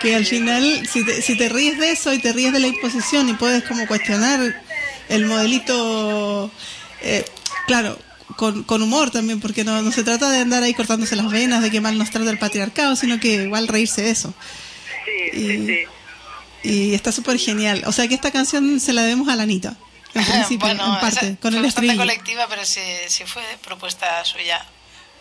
Que 0.00 0.14
al 0.14 0.26
final, 0.26 0.86
si 0.86 1.04
te, 1.04 1.20
si 1.22 1.36
te 1.36 1.48
ríes 1.48 1.76
de 1.78 1.90
eso 1.90 2.12
y 2.12 2.18
te 2.18 2.32
ríes 2.32 2.52
de 2.52 2.60
la 2.60 2.68
imposición 2.68 3.28
y 3.28 3.34
puedes 3.34 3.64
como 3.64 3.84
cuestionar 3.88 4.62
el 5.08 5.26
modelito, 5.26 6.50
eh, 7.02 7.24
claro, 7.66 7.98
con, 8.36 8.62
con 8.64 8.82
humor 8.82 9.10
también, 9.10 9.40
porque 9.40 9.64
no, 9.64 9.80
no 9.82 9.92
se 9.92 10.04
trata 10.04 10.30
de 10.30 10.40
andar 10.40 10.62
ahí 10.62 10.74
cortándose 10.74 11.16
las 11.16 11.30
venas, 11.30 11.62
de 11.62 11.70
que 11.70 11.80
mal 11.80 11.96
nos 11.98 12.10
trata 12.10 12.30
el 12.30 12.38
patriarcado, 12.38 12.94
sino 12.96 13.18
que 13.20 13.34
igual 13.34 13.68
reírse 13.68 14.02
de 14.02 14.10
eso. 14.10 14.34
Sí, 15.32 15.38
Y- 15.38 15.46
sí, 15.46 15.66
sí. 15.66 15.78
Y 16.60 16.94
está 16.94 17.12
súper 17.12 17.38
genial. 17.38 17.84
O 17.86 17.92
sea 17.92 18.08
que 18.08 18.14
esta 18.14 18.30
canción 18.32 18.80
se 18.80 18.92
la 18.92 19.02
debemos 19.02 19.28
a 19.28 19.36
la 19.36 19.44
Anita. 19.44 19.76
En 20.14 20.24
principio, 20.26 20.66
bueno, 20.66 20.94
en 20.94 21.00
parte, 21.00 21.26
esa 21.26 21.36
con 21.40 21.52
fue 21.52 21.58
el 21.60 21.62
bastante 21.64 21.68
estribillo. 21.68 21.98
colectiva, 21.98 22.46
pero 22.48 22.64
sí, 22.64 22.80
sí 23.08 23.24
fue 23.24 23.42
propuesta 23.62 24.24
suya. 24.24 24.66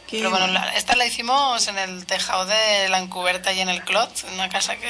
Qué 0.08 0.17
Pero 0.17 0.32
bueno, 0.32 0.47
la- 0.47 0.76
esta 0.76 0.95
la 0.95 1.06
hicimos 1.06 1.67
en 1.67 1.78
el 1.78 2.06
tejado 2.06 2.45
de 2.45 2.89
la 2.89 2.97
encubierta 3.00 3.54
y 3.54 3.60
en 3.60 3.69
el 3.69 3.84
Clot, 3.84 4.23
en 4.28 4.34
una 4.34 4.50
casa 4.50 4.76
que... 4.78 4.89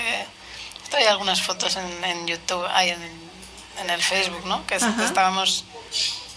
Esto 0.83 0.95
hay 0.97 1.05
algunas 1.05 1.41
fotos 1.41 1.75
en, 1.75 2.03
en 2.05 2.27
YouTube, 2.27 2.65
hay 2.73 2.91
en, 2.91 2.99
en 3.79 3.89
el 3.89 4.01
Facebook, 4.01 4.45
¿no? 4.45 4.65
Que 4.67 4.75
Ajá. 4.75 5.05
estábamos 5.05 5.65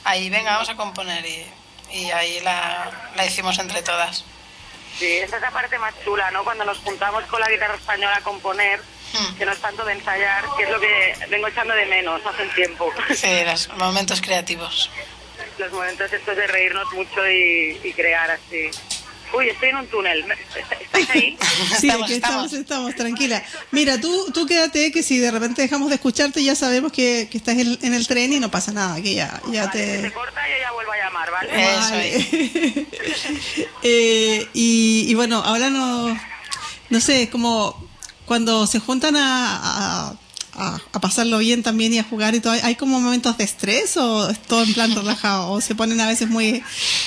ahí, 0.04 0.30
venga, 0.30 0.52
vamos 0.52 0.68
a 0.68 0.76
componer 0.76 1.24
y, 1.26 1.46
y 1.92 2.10
ahí 2.10 2.40
la, 2.40 2.90
la 3.16 3.26
hicimos 3.26 3.58
entre 3.58 3.82
todas. 3.82 4.24
Sí, 4.98 5.06
esa 5.18 5.36
es 5.36 5.42
la 5.42 5.50
parte 5.50 5.78
más 5.78 5.94
chula, 6.04 6.30
¿no? 6.30 6.44
Cuando 6.44 6.64
nos 6.64 6.78
juntamos 6.78 7.24
con 7.24 7.40
la 7.40 7.48
guitarra 7.48 7.74
española 7.74 8.16
a 8.16 8.20
componer, 8.22 8.80
Hmm. 9.12 9.34
que 9.38 9.44
no 9.44 9.50
es 9.50 9.58
tanto 9.60 9.84
de 9.84 9.94
ensayar, 9.94 10.44
que 10.56 10.62
es 10.62 10.70
lo 10.70 10.78
que 10.78 11.16
vengo 11.30 11.48
echando 11.48 11.74
de 11.74 11.84
menos 11.86 12.24
hace 12.24 12.44
un 12.44 12.50
tiempo. 12.54 12.92
Sí, 13.12 13.42
los 13.44 13.68
momentos 13.76 14.20
creativos. 14.20 14.88
Los 15.58 15.72
momentos 15.72 16.12
estos 16.12 16.36
de 16.36 16.46
reírnos 16.46 16.92
mucho 16.92 17.28
y, 17.28 17.80
y 17.82 17.92
crear 17.92 18.30
así. 18.30 18.70
Uy, 19.32 19.48
estoy 19.48 19.68
en 19.68 19.76
un 19.76 19.86
túnel. 19.86 20.24
¿Estáis 20.82 21.10
ahí? 21.10 21.36
Sí, 21.80 21.86
Estamos, 21.88 22.04
aquí 22.04 22.14
estamos, 22.14 22.44
estamos. 22.46 22.52
estamos, 22.52 22.94
tranquila. 22.96 23.42
Mira, 23.70 24.00
tú, 24.00 24.30
tú 24.32 24.46
quédate 24.46 24.90
que 24.90 25.02
si 25.02 25.18
de 25.18 25.30
repente 25.30 25.62
dejamos 25.62 25.88
de 25.88 25.94
escucharte 25.96 26.42
ya 26.42 26.54
sabemos 26.54 26.90
que, 26.92 27.28
que 27.30 27.38
estás 27.38 27.56
en, 27.58 27.78
en 27.82 27.94
el 27.94 28.06
tren 28.06 28.32
y 28.32 28.40
no 28.40 28.50
pasa 28.50 28.72
nada, 28.72 29.00
que 29.00 29.14
ya, 29.14 29.40
ya 29.52 29.66
Vale, 29.66 29.84
si 29.86 29.96
se 29.96 30.02
te... 30.08 30.12
corta 30.12 30.40
yo 30.48 30.54
ya 30.60 30.72
vuelvo 30.72 30.92
a 30.92 30.96
llamar, 30.96 31.30
¿vale? 31.30 31.72
Eso 31.74 31.90
Vale. 31.90 32.86
Eh, 33.82 34.46
y, 34.52 35.06
y 35.08 35.14
bueno, 35.14 35.42
háblanos, 35.44 36.16
no 36.90 37.00
sé, 37.00 37.30
como 37.30 37.88
cuando 38.26 38.66
se 38.66 38.78
juntan 38.80 39.16
a, 39.16 40.08
a- 40.08 40.14
a, 40.60 40.80
a 40.92 41.00
pasarlo 41.00 41.38
bien 41.38 41.62
también 41.62 41.92
y 41.94 41.98
a 41.98 42.04
jugar 42.04 42.34
y 42.34 42.40
todo. 42.40 42.54
¿Hay 42.62 42.76
como 42.76 43.00
momentos 43.00 43.36
de 43.38 43.44
estrés 43.44 43.96
o 43.96 44.30
es 44.30 44.40
todo 44.42 44.62
en 44.62 44.74
plan 44.74 44.94
relajado? 44.94 45.52
¿O 45.52 45.60
se 45.60 45.74
ponen 45.74 46.00
a 46.00 46.06
veces 46.06 46.28
muy 46.28 46.62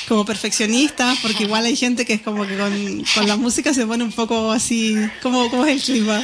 como 0.07 0.25
perfeccionistas? 0.25 1.19
Porque 1.21 1.43
igual 1.43 1.65
hay 1.65 1.75
gente 1.75 2.05
que 2.05 2.13
es 2.13 2.21
como 2.21 2.45
que 2.47 2.57
con, 2.57 3.03
con 3.15 3.27
la 3.27 3.35
música 3.35 3.73
se 3.73 3.85
pone 3.85 4.03
un 4.03 4.11
poco 4.11 4.51
así. 4.51 4.95
¿Cómo, 5.21 5.49
cómo 5.49 5.65
es 5.65 5.75
el 5.75 5.81
clima? 5.81 6.23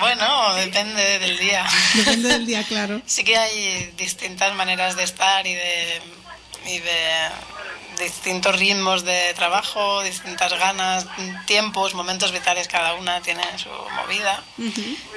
Bueno, 0.00 0.54
depende 0.54 1.18
del 1.18 1.38
día. 1.38 1.66
Depende 1.94 2.28
del 2.30 2.46
día, 2.46 2.64
claro. 2.64 3.02
Sí 3.04 3.22
que 3.22 3.36
hay 3.36 3.92
distintas 3.98 4.54
maneras 4.54 4.96
de 4.96 5.04
estar 5.04 5.46
y 5.46 5.52
de, 5.52 6.00
y 6.66 6.78
de 6.78 7.28
distintos 8.00 8.58
ritmos 8.58 9.04
de 9.04 9.32
trabajo, 9.34 10.02
distintas 10.02 10.52
ganas, 10.58 11.06
tiempos, 11.46 11.94
momentos 11.94 12.32
vitales, 12.32 12.66
cada 12.68 12.94
una 12.94 13.20
tiene 13.20 13.42
su 13.56 13.68
movida. 13.68 14.42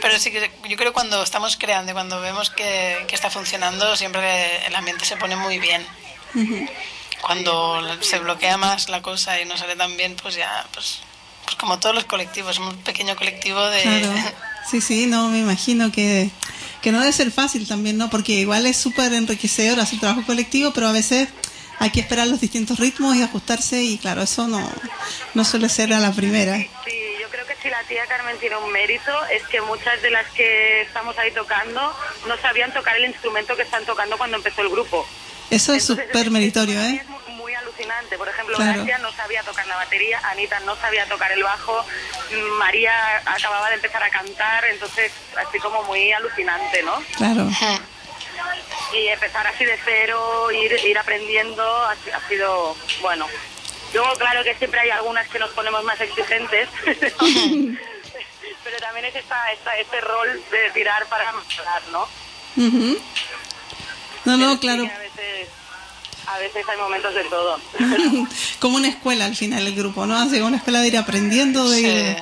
Pero 0.01 0.19
sí 0.19 0.31
que 0.31 0.51
yo 0.69 0.77
creo 0.77 0.91
que 0.91 0.93
cuando 0.93 1.23
estamos 1.23 1.57
creando 1.57 1.91
y 1.91 1.93
cuando 1.93 2.21
vemos 2.21 2.49
que, 2.49 3.05
que 3.07 3.15
está 3.15 3.29
funcionando, 3.29 3.95
siempre 3.95 4.65
el 4.67 4.75
ambiente 4.75 5.05
se 5.05 5.17
pone 5.17 5.35
muy 5.35 5.59
bien. 5.59 5.85
Cuando 7.21 7.81
se 8.01 8.19
bloquea 8.19 8.57
más 8.57 8.89
la 8.89 9.01
cosa 9.01 9.39
y 9.39 9.45
no 9.45 9.57
sale 9.57 9.75
tan 9.75 9.95
bien, 9.95 10.15
pues 10.21 10.35
ya, 10.35 10.65
pues, 10.73 10.99
pues 11.45 11.55
como 11.55 11.79
todos 11.79 11.95
los 11.95 12.05
colectivos, 12.05 12.57
somos 12.57 12.73
un 12.75 12.81
pequeño 12.81 13.15
colectivo 13.15 13.63
de... 13.65 13.81
Claro. 13.81 14.13
Sí, 14.69 14.79
sí, 14.79 15.07
no, 15.07 15.27
me 15.27 15.39
imagino 15.39 15.91
que, 15.91 16.29
que 16.81 16.93
no 16.93 16.99
debe 17.01 17.11
ser 17.11 17.31
fácil 17.31 17.67
también, 17.67 17.97
¿no? 17.97 18.09
Porque 18.09 18.31
igual 18.31 18.65
es 18.65 18.77
súper 18.77 19.11
enriquecedor 19.13 19.79
hacer 19.79 19.99
trabajo 19.99 20.25
colectivo, 20.25 20.71
pero 20.71 20.87
a 20.87 20.93
veces 20.93 21.27
hay 21.83 21.89
que 21.91 21.99
esperar 21.99 22.27
los 22.27 22.39
distintos 22.39 22.79
ritmos 22.79 23.13
y 23.17 23.23
ajustarse 23.23 23.81
y 23.83 23.97
claro, 23.97 24.21
eso 24.21 24.47
no, 24.47 24.71
no 25.33 25.43
suele 25.43 25.67
ser 25.67 25.93
a 25.93 25.99
la 25.99 26.13
primera. 26.13 26.55
Sí, 26.55 26.69
yo 27.21 27.27
creo 27.29 27.45
que 27.45 27.55
si 27.61 27.69
la 27.69 27.83
tía 27.83 28.05
Carmen 28.07 28.37
tiene 28.39 28.55
un 28.55 28.71
mérito 28.71 29.11
es 29.25 29.43
que 29.47 29.59
muchas 29.59 30.01
de 30.01 30.09
las 30.09 30.25
que 30.31 30.83
estamos 30.83 31.17
ahí 31.17 31.31
tocando 31.31 31.93
no 32.25 32.37
sabían 32.37 32.71
tocar 32.73 32.95
el 32.95 33.05
instrumento 33.05 33.55
que 33.57 33.63
están 33.63 33.83
tocando 33.85 34.17
cuando 34.17 34.37
empezó 34.37 34.61
el 34.61 34.69
grupo. 34.69 35.05
Eso 35.49 35.73
es 35.73 35.83
súper 35.85 36.31
meritorio, 36.31 36.79
¿eh? 36.79 37.01
Es 37.01 37.09
muy, 37.09 37.35
muy 37.35 37.53
alucinante. 37.53 38.17
Por 38.17 38.29
ejemplo, 38.29 38.55
Claro. 38.55 38.75
Gracia 38.85 38.97
no 38.99 39.11
sabía 39.11 39.43
tocar 39.43 39.67
la 39.67 39.75
batería, 39.75 40.21
Anita 40.31 40.61
no 40.61 40.77
sabía 40.77 41.05
tocar 41.09 41.33
el 41.33 41.43
bajo, 41.43 41.83
mm, 42.31 42.59
María 42.59 42.93
acababa 43.25 43.67
de 43.69 43.75
empezar 43.75 44.01
a 44.01 44.09
cantar, 44.09 44.63
entonces 44.71 45.11
así 45.35 45.59
como 45.59 45.83
muy 45.83 46.13
alucinante, 46.13 46.81
¿no? 46.83 46.95
Claro. 47.17 47.49
Y 48.93 49.07
empezar 49.07 49.47
así 49.47 49.65
de 49.65 49.77
cero, 49.83 50.51
ir, 50.51 50.71
ir 50.85 50.97
aprendiendo, 50.97 51.63
ha, 51.63 51.91
ha 51.91 52.27
sido 52.27 52.75
bueno. 53.01 53.27
Luego, 53.93 54.13
claro 54.15 54.43
que 54.43 54.55
siempre 54.55 54.79
hay 54.81 54.89
algunas 54.89 55.27
que 55.29 55.39
nos 55.39 55.51
ponemos 55.51 55.83
más 55.83 55.99
exigentes, 56.01 56.67
pero 58.63 58.77
también 58.79 59.05
es 59.05 59.15
esta, 59.15 59.51
esta, 59.51 59.77
este 59.77 60.01
rol 60.01 60.41
de 60.51 60.71
tirar 60.71 61.05
para 61.07 61.31
mejorar, 61.31 61.81
¿no? 61.91 62.07
No, 64.25 64.37
no, 64.37 64.53
sí 64.53 64.59
claro. 64.59 64.83
A 64.83 64.97
veces, 64.97 65.47
a 66.25 66.37
veces 66.39 66.65
hay 66.67 66.77
momentos 66.77 67.13
de 67.13 67.23
todo. 67.25 67.59
Como 68.59 68.77
una 68.77 68.87
escuela 68.87 69.25
al 69.25 69.35
final 69.35 69.67
el 69.67 69.75
grupo, 69.75 70.07
¿no? 70.07 70.17
Así 70.17 70.37
como 70.37 70.47
una 70.47 70.57
escuela 70.57 70.79
de 70.81 70.87
ir 70.87 70.97
aprendiendo, 70.97 71.69
de... 71.69 72.15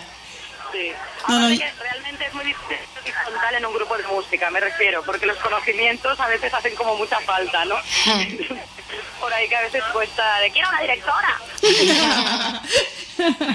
Sí. 0.71 0.77
Sí. 0.77 0.91
No, 1.27 1.39
no, 1.39 1.47
que 1.49 1.71
realmente 1.79 2.25
es 2.25 2.33
muy 2.33 2.45
difícil 2.45 2.77
horizontal 3.03 3.55
en 3.55 3.65
un 3.65 3.73
grupo 3.73 3.97
de 3.97 4.03
música, 4.07 4.49
me 4.49 4.59
refiero, 4.59 5.03
porque 5.03 5.25
los 5.25 5.37
conocimientos 5.37 6.19
a 6.19 6.27
veces 6.27 6.53
hacen 6.53 6.75
como 6.75 6.95
mucha 6.95 7.19
falta, 7.21 7.65
¿no? 7.65 7.75
Por 9.19 9.33
ahí 9.33 9.47
que 9.47 9.55
a 9.55 9.61
veces 9.61 9.83
cuesta 9.93 10.39
de 10.39 10.51
quiero 10.51 10.69
una 10.69 10.81
directora. 10.81 11.39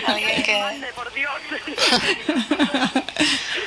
Alguien 0.06 0.42
que... 0.42 0.62
Por 0.94 1.12
Dios. 1.12 1.32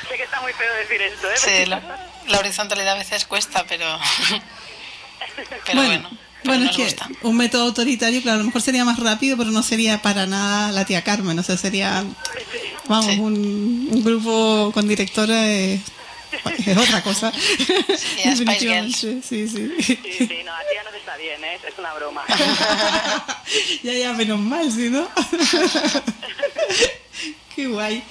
sé 0.09 0.17
que 0.17 0.23
está 0.23 0.41
muy 0.41 0.53
feo 0.53 0.73
decir 0.75 1.01
esto, 1.01 1.29
¿eh? 1.29 1.37
Sí, 1.37 1.65
la, 1.65 1.81
la 2.27 2.39
horizontalidad 2.39 2.95
a 2.95 2.97
veces 2.97 3.25
cuesta, 3.25 3.65
pero... 3.67 3.99
Pero 5.65 5.83
bueno, 5.83 6.09
pero 6.43 6.55
bueno, 6.55 6.69
es 6.69 6.75
que 6.75 6.83
gusta. 6.83 7.07
un 7.21 7.37
método 7.37 7.63
autoritario, 7.63 8.21
claro, 8.21 8.37
a 8.37 8.39
lo 8.39 8.45
mejor 8.45 8.61
sería 8.61 8.85
más 8.85 8.99
rápido, 8.99 9.37
pero 9.37 9.51
no 9.51 9.61
sería 9.61 10.01
para 10.01 10.25
nada 10.25 10.71
la 10.71 10.85
tía 10.85 11.03
Carmen, 11.03 11.37
o 11.37 11.43
sea, 11.43 11.57
sería, 11.57 12.03
vamos, 12.89 13.05
Sí. 13.13 13.19
un, 13.19 13.87
un 13.91 14.03
grupo 14.03 14.71
con 14.73 14.85
directora 14.87 15.47
es, 15.49 15.79
es 16.65 16.77
otra 16.77 17.01
cosa. 17.01 17.31
ya 18.23 18.29
Definitivamente, 18.31 18.97
sí, 18.97 19.21
sí. 19.47 19.47
Sí, 19.47 19.97
sí, 20.17 20.37
no, 20.45 20.51
así 20.53 20.67
ya 20.75 20.83
no 20.83 20.91
se 20.91 20.97
está 20.97 21.15
bien, 21.17 21.41
¿eh? 21.43 21.57
Es 21.67 21.77
una 21.79 21.93
broma. 21.93 22.23
ya, 23.83 23.93
ya, 23.93 24.13
menos 24.13 24.39
mal, 24.39 24.69
¿sí, 24.71 24.89
no? 24.89 25.07
Qué 27.55 27.67
guay. 27.67 28.03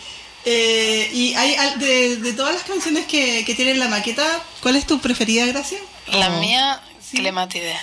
Eh, 0.45 1.11
y 1.12 1.35
hay 1.35 1.57
de, 1.79 2.17
de 2.17 2.33
todas 2.33 2.55
las 2.55 2.62
canciones 2.64 3.07
que, 3.07 3.45
que 3.45 3.55
tienen 3.55 3.79
la 3.79 3.88
maqueta, 3.88 4.25
¿cuál 4.62 4.77
es 4.77 4.87
tu 4.87 4.99
preferida, 5.01 5.45
Gracia? 5.47 5.79
La 6.12 6.29
¿O 6.35 6.41
mía, 6.41 6.81
Sí. 7.01 7.17
Clematide. 7.19 7.75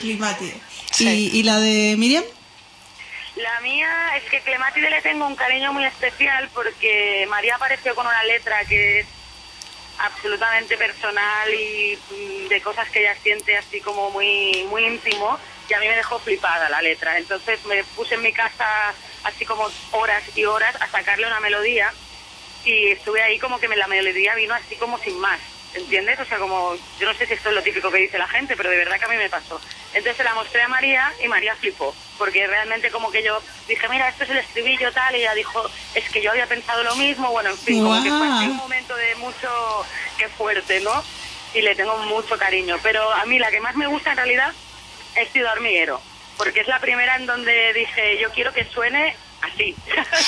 Climátide. 0.00 0.54
Sí. 0.90 1.06
¿Y, 1.08 1.38
¿Y 1.38 1.42
la 1.44 1.60
de 1.60 1.94
Miriam? 1.96 2.24
La 3.36 3.60
mía 3.60 4.16
es 4.16 4.24
que 4.30 4.40
Clematide 4.40 4.90
le 4.90 5.02
tengo 5.02 5.26
un 5.26 5.34
cariño 5.34 5.72
muy 5.72 5.84
especial 5.84 6.48
porque 6.54 7.26
María 7.28 7.56
apareció 7.56 7.94
con 7.94 8.06
una 8.06 8.22
letra 8.24 8.64
que 8.64 9.00
es 9.00 9.06
absolutamente 9.98 10.76
personal 10.76 11.52
y 11.52 11.98
mm, 12.10 12.48
de 12.48 12.60
cosas 12.60 12.88
que 12.90 13.00
ella 13.00 13.16
siente 13.22 13.56
así 13.56 13.80
como 13.80 14.10
muy 14.10 14.64
muy 14.68 14.84
íntimo 14.84 15.38
y 15.68 15.74
a 15.74 15.80
mí 15.80 15.88
me 15.88 15.96
dejó 15.96 16.18
flipada 16.20 16.68
la 16.68 16.80
letra. 16.80 17.18
Entonces 17.18 17.64
me 17.66 17.82
puse 17.96 18.14
en 18.14 18.22
mi 18.22 18.32
casa 18.32 18.94
así 19.24 19.44
como 19.44 19.68
horas 19.90 20.22
y 20.36 20.44
horas 20.44 20.76
a 20.80 20.86
sacarle 20.86 21.26
una 21.26 21.40
melodía 21.40 21.92
y 22.64 22.90
estuve 22.90 23.20
ahí 23.20 23.38
como 23.38 23.58
que 23.58 23.68
la 23.68 23.88
melodía 23.88 24.34
vino 24.36 24.54
así 24.54 24.76
como 24.76 24.98
sin 24.98 25.18
más, 25.18 25.40
¿entiendes? 25.74 26.18
O 26.20 26.24
sea, 26.24 26.38
como, 26.38 26.74
yo 26.98 27.06
no 27.06 27.14
sé 27.14 27.26
si 27.26 27.34
esto 27.34 27.48
es 27.48 27.54
lo 27.54 27.62
típico 27.62 27.90
que 27.90 27.98
dice 27.98 28.18
la 28.18 28.28
gente, 28.28 28.56
pero 28.56 28.70
de 28.70 28.76
verdad 28.76 28.98
que 28.98 29.04
a 29.04 29.08
mí 29.08 29.16
me 29.16 29.28
pasó. 29.28 29.60
Entonces 29.92 30.16
se 30.16 30.24
la 30.24 30.34
mostré 30.34 30.62
a 30.62 30.68
María 30.68 31.12
y 31.22 31.28
María 31.28 31.54
flipó, 31.56 31.94
porque 32.18 32.46
realmente 32.46 32.90
como 32.90 33.10
que 33.10 33.22
yo 33.22 33.40
dije, 33.68 33.88
mira, 33.88 34.08
esto 34.08 34.24
es 34.24 34.30
el 34.30 34.38
estribillo 34.38 34.92
tal, 34.92 35.14
y 35.14 35.20
ella 35.20 35.34
dijo, 35.34 35.68
es 35.94 36.08
que 36.10 36.22
yo 36.22 36.30
había 36.30 36.46
pensado 36.46 36.82
lo 36.82 36.96
mismo, 36.96 37.30
bueno, 37.30 37.50
en 37.50 37.58
fin, 37.58 37.82
como 37.82 38.02
que 38.02 38.10
fue 38.10 38.28
un 38.48 38.56
momento 38.56 38.96
de 38.96 39.14
mucho, 39.16 39.86
que 40.18 40.28
fuerte, 40.28 40.80
¿no? 40.80 41.04
Y 41.52 41.62
le 41.62 41.74
tengo 41.74 41.96
mucho 41.98 42.36
cariño, 42.38 42.78
pero 42.82 43.12
a 43.12 43.24
mí 43.26 43.38
la 43.38 43.50
que 43.50 43.60
más 43.60 43.76
me 43.76 43.86
gusta 43.86 44.10
en 44.10 44.16
realidad 44.16 44.52
es 45.14 45.30
Ciudad 45.30 45.52
Hormiguero, 45.52 46.00
porque 46.36 46.60
es 46.60 46.68
la 46.68 46.80
primera 46.80 47.16
en 47.16 47.26
donde 47.26 47.72
dije, 47.72 48.18
yo 48.18 48.30
quiero 48.30 48.52
que 48.52 48.64
suene 48.64 49.16
así. 49.44 49.74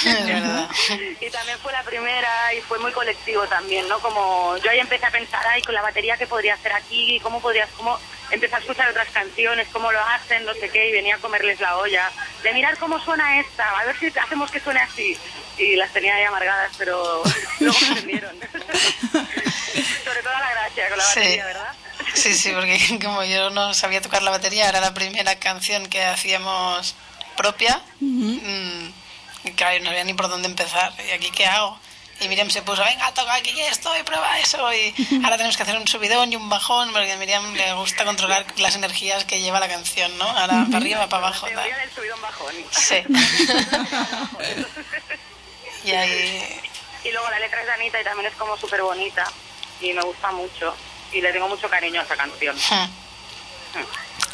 Es 0.04 0.26
verdad. 0.26 0.68
y 1.20 1.30
también 1.30 1.58
fue 1.58 1.72
la 1.72 1.82
primera 1.82 2.54
y 2.54 2.60
fue 2.62 2.78
muy 2.78 2.92
colectivo 2.92 3.42
también, 3.46 3.88
¿no? 3.88 3.98
Como 4.00 4.56
yo 4.58 4.70
ahí 4.70 4.78
empecé 4.80 5.06
a 5.06 5.10
pensar, 5.10 5.44
ay, 5.48 5.62
con 5.62 5.74
la 5.74 5.82
batería 5.82 6.16
que 6.16 6.26
podría 6.26 6.54
hacer 6.54 6.72
aquí, 6.72 7.18
cómo 7.20 7.40
podrías, 7.40 7.68
cómo 7.76 7.98
empecé 8.30 8.54
a 8.56 8.58
escuchar 8.58 8.90
otras 8.90 9.08
canciones, 9.10 9.68
cómo 9.72 9.90
lo 9.92 10.00
hacen, 10.06 10.44
no 10.44 10.54
sé 10.54 10.68
qué, 10.70 10.88
y 10.88 10.92
venía 10.92 11.14
a 11.16 11.18
comerles 11.18 11.60
la 11.60 11.76
olla, 11.78 12.10
de 12.42 12.52
mirar 12.54 12.76
cómo 12.78 12.98
suena 13.00 13.38
esta, 13.40 13.78
a 13.78 13.84
ver 13.84 13.96
si 13.98 14.06
hacemos 14.18 14.50
que 14.50 14.60
suene 14.60 14.80
así. 14.80 15.16
Y 15.58 15.74
las 15.76 15.90
tenía 15.92 16.14
ahí 16.16 16.24
amargadas, 16.24 16.72
pero 16.76 17.22
luego 17.60 17.78
me 17.80 17.86
entendieron. 17.88 18.36
Sobre 20.04 20.22
todo 20.22 20.32
la 20.32 20.50
gracia 20.52 20.88
con 20.88 20.98
la 20.98 21.04
Sí. 21.04 21.18
batería, 21.20 21.44
¿verdad? 21.46 21.72
Sí, 22.14 22.34
sí, 22.34 22.52
porque 22.52 22.78
como 23.02 23.24
yo 23.24 23.50
no 23.50 23.74
sabía 23.74 24.00
tocar 24.00 24.22
la 24.22 24.30
batería, 24.30 24.68
era 24.68 24.80
la 24.80 24.94
primera 24.94 25.36
canción 25.38 25.86
que 25.86 26.04
hacíamos 26.04 26.94
propia. 27.36 27.80
Mm, 28.00 28.88
claro, 29.54 29.78
no 29.80 29.90
sabía 29.90 30.04
ni 30.04 30.14
por 30.14 30.28
dónde 30.28 30.48
empezar. 30.48 30.92
¿Y 31.06 31.10
aquí 31.10 31.30
qué 31.30 31.46
hago? 31.46 31.78
Y 32.20 32.28
Miriam 32.28 32.48
se 32.48 32.62
puso, 32.62 32.82
venga, 32.82 33.12
toca 33.12 33.34
aquí 33.34 33.60
esto 33.60 33.94
y 33.98 34.02
prueba 34.02 34.38
eso. 34.38 34.72
Y 34.72 34.94
ahora 35.24 35.36
tenemos 35.36 35.56
que 35.56 35.62
hacer 35.62 35.76
un 35.76 35.86
subidón 35.86 36.32
y 36.32 36.36
un 36.36 36.48
bajón, 36.48 36.92
porque 36.92 37.12
a 37.12 37.16
Miriam 37.16 37.52
le 37.54 37.74
gusta 37.74 38.04
controlar 38.04 38.46
las 38.56 38.74
energías 38.74 39.24
que 39.24 39.40
lleva 39.40 39.60
la 39.60 39.68
canción, 39.68 40.16
¿no? 40.16 40.24
Ahora 40.24 40.64
para 40.66 40.78
arriba, 40.78 41.08
para 41.08 41.26
abajo. 41.26 41.46
La 41.48 41.54
teoría 41.54 41.76
del 41.78 41.90
subidón 41.92 42.20
bajón. 42.22 42.54
Sí. 42.70 43.02
y 45.84 45.90
ahí... 45.92 46.60
Y 47.04 47.12
luego 47.12 47.30
la 47.30 47.38
letra 47.38 47.60
es 47.60 47.66
de 47.66 47.72
Anita 47.72 48.00
y 48.00 48.04
también 48.04 48.32
es 48.32 48.34
como 48.36 48.56
súper 48.56 48.82
bonita 48.82 49.30
y 49.80 49.92
me 49.92 50.02
gusta 50.02 50.32
mucho 50.32 50.74
y 51.12 51.20
le 51.20 51.32
tengo 51.32 51.48
mucho 51.48 51.68
cariño 51.68 52.00
a 52.00 52.04
esa 52.04 52.16
canción. 52.16 52.56
hmm. 52.56 52.96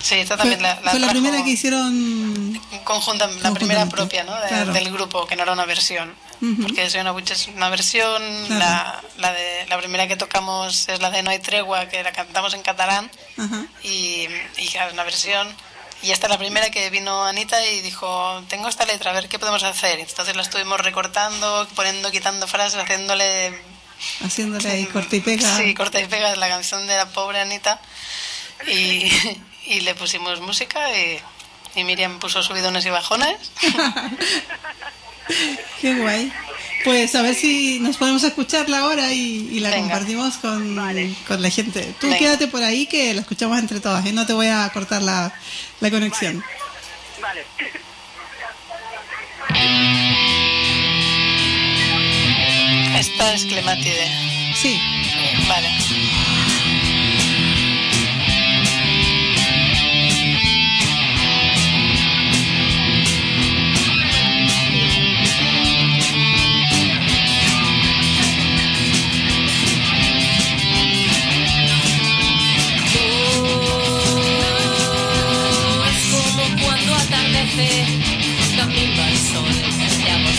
Sí, 0.03 0.17
esta 0.17 0.37
Fue, 0.37 0.51
también 0.51 0.63
la, 0.63 0.81
la 0.83 0.91
fue 0.91 1.01
la 1.01 1.09
primera 1.11 1.43
que 1.45 1.51
hicieron... 1.51 2.61
conjunta, 2.85 3.29
la 3.41 3.53
primera 3.53 3.87
propia 3.87 4.25
¿no? 4.25 4.35
De- 4.41 4.49
claro. 4.49 4.73
del 4.73 4.93
grupo, 4.93 5.27
que 5.27 5.37
no 5.37 5.45
era 5.45 5.53
una 5.53 5.65
versión. 5.65 6.13
Ujú. 6.41 6.63
Porque 6.63 6.91
Soy 6.91 7.01
una 7.01 7.13
Witch 7.13 7.31
es 7.31 7.47
una 7.49 7.69
versión, 7.69 8.21
Claro. 8.49 8.59
la, 8.59 9.03
la, 9.19 9.33
de, 9.33 9.67
la 9.69 9.79
primera 9.79 10.09
que 10.09 10.17
tocamos 10.17 10.89
es 10.89 11.01
la 11.01 11.11
de 11.11 11.23
No 11.23 11.31
hay 11.31 11.39
tregua, 11.39 11.87
que 11.89 12.03
la 12.03 12.11
cantamos 12.13 12.53
en 12.55 12.63
catalán, 12.63 13.09
Ajá. 13.39 13.65
y, 13.85 14.27
y 14.59 14.67
claro, 14.73 14.93
una 14.93 15.05
versión. 15.05 15.47
Y 16.03 16.11
esta 16.11 16.27
es 16.27 16.31
la 16.33 16.39
primera 16.39 16.69
que 16.71 16.91
vino 16.91 17.23
Anita 17.25 17.65
y 17.65 17.81
dijo, 17.81 18.43
tengo 18.49 18.69
esta 18.69 18.85
letra, 18.87 19.13
a 19.13 19.15
ver 19.15 19.29
qué 19.29 19.39
podemos 19.39 19.63
hacer. 19.63 20.01
Entonces 20.01 20.35
la 20.35 20.43
estuvimos 20.43 20.81
recortando, 20.81 21.69
poniendo, 21.77 22.11
quitando 22.11 22.49
frases, 22.49 22.81
haciéndole... 22.81 23.57
Haciéndole 24.25 24.69
ahí 24.69 24.87
corta 24.87 25.15
y 25.15 25.21
pega. 25.21 25.57
Sí, 25.57 25.75
corta 25.75 26.01
y 26.01 26.07
pega, 26.07 26.35
la 26.35 26.49
canción 26.49 26.89
de 26.89 26.97
la 26.97 27.07
pobre 27.07 27.41
Anita. 27.41 27.81
Y, 28.67 29.09
y 29.67 29.81
le 29.81 29.95
pusimos 29.95 30.41
música 30.41 30.81
y, 30.97 31.21
y 31.75 31.85
Miriam 31.85 32.19
puso 32.19 32.43
subidones 32.43 32.87
y 32.87 32.91
bajones. 32.91 33.37
Qué 35.81 35.95
guay. 35.95 36.33
Pues 36.85 37.15
a 37.15 37.23
ver 37.23 37.35
si 37.35 37.79
nos 37.79 37.97
podemos 37.97 38.25
escucharla 38.25 38.81
ahora 38.81 39.13
y, 39.13 39.49
y 39.53 39.61
la 39.61 39.77
compartimos 39.77 40.35
con, 40.37 40.77
con, 41.29 41.43
la 41.43 41.51
gente. 41.51 41.95
Tú 42.01 42.09
quédate 42.19 42.49
por 42.49 42.63
ahí 42.63 42.87
que 42.87 43.15
la 43.15 43.21
escuchamos 43.21 43.59
entre 43.59 43.79
todas, 43.79 44.05
¿eh? 44.05 44.13
no 44.13 44.27
te 44.27 44.33
voy 44.33 44.49
a 44.49 44.69
cortar 44.71 45.03
la, 45.03 45.33
la 45.81 45.91
conexión. 45.91 46.43
Vale. 47.21 47.45
Esta 52.99 53.35
es 53.35 53.45
Clematide. 53.45 54.11
Sí. 54.61 54.81
Vale. 55.49 55.69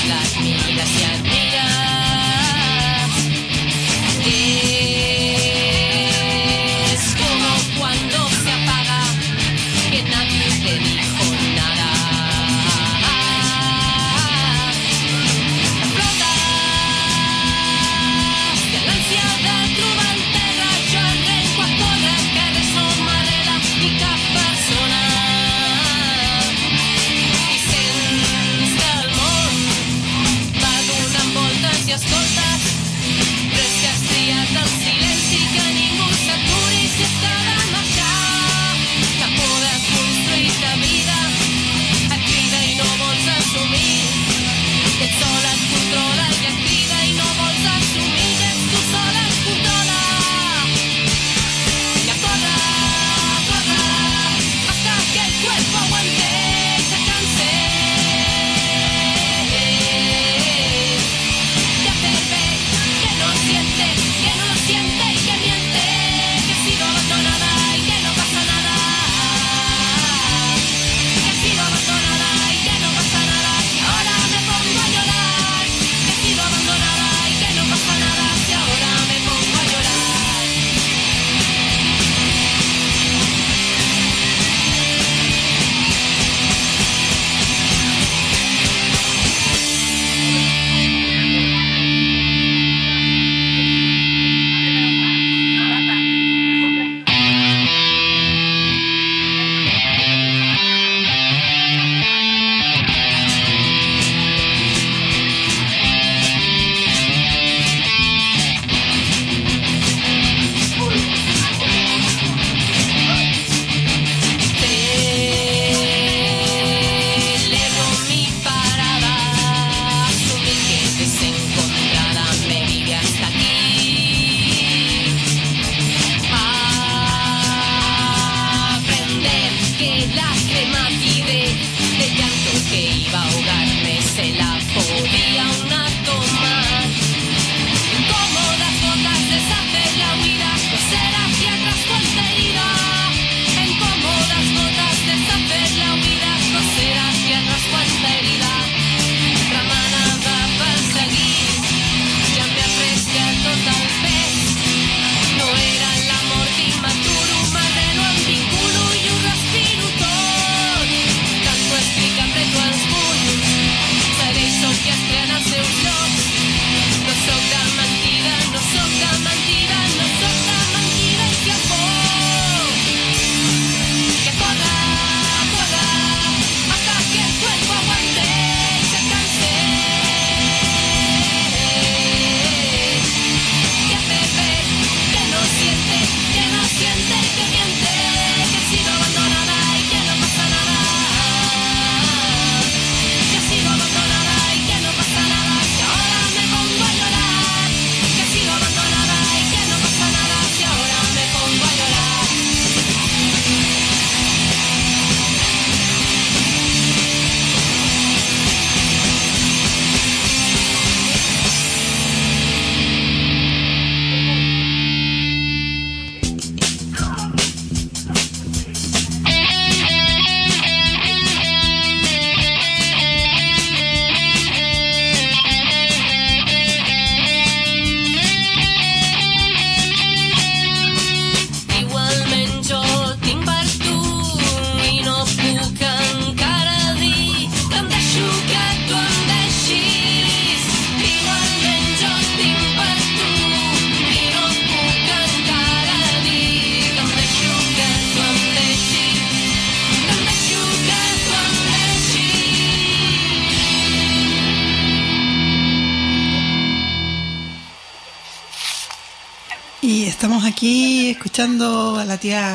like 0.10 0.44
me. 0.44 0.73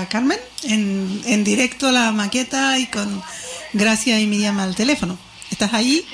A 0.09 0.11
Carmen 0.11 0.41
en, 0.65 1.21
en 1.27 1.45
directo 1.45 1.93
la 1.93 2.13
maqueta 2.13 2.79
y 2.79 2.87
con 2.87 3.23
Gracia 3.75 4.19
y 4.19 4.27
Miriam 4.27 4.59
al 4.59 4.75
teléfono. 4.75 5.19
¿Estás 5.51 5.75
ahí? 5.75 6.07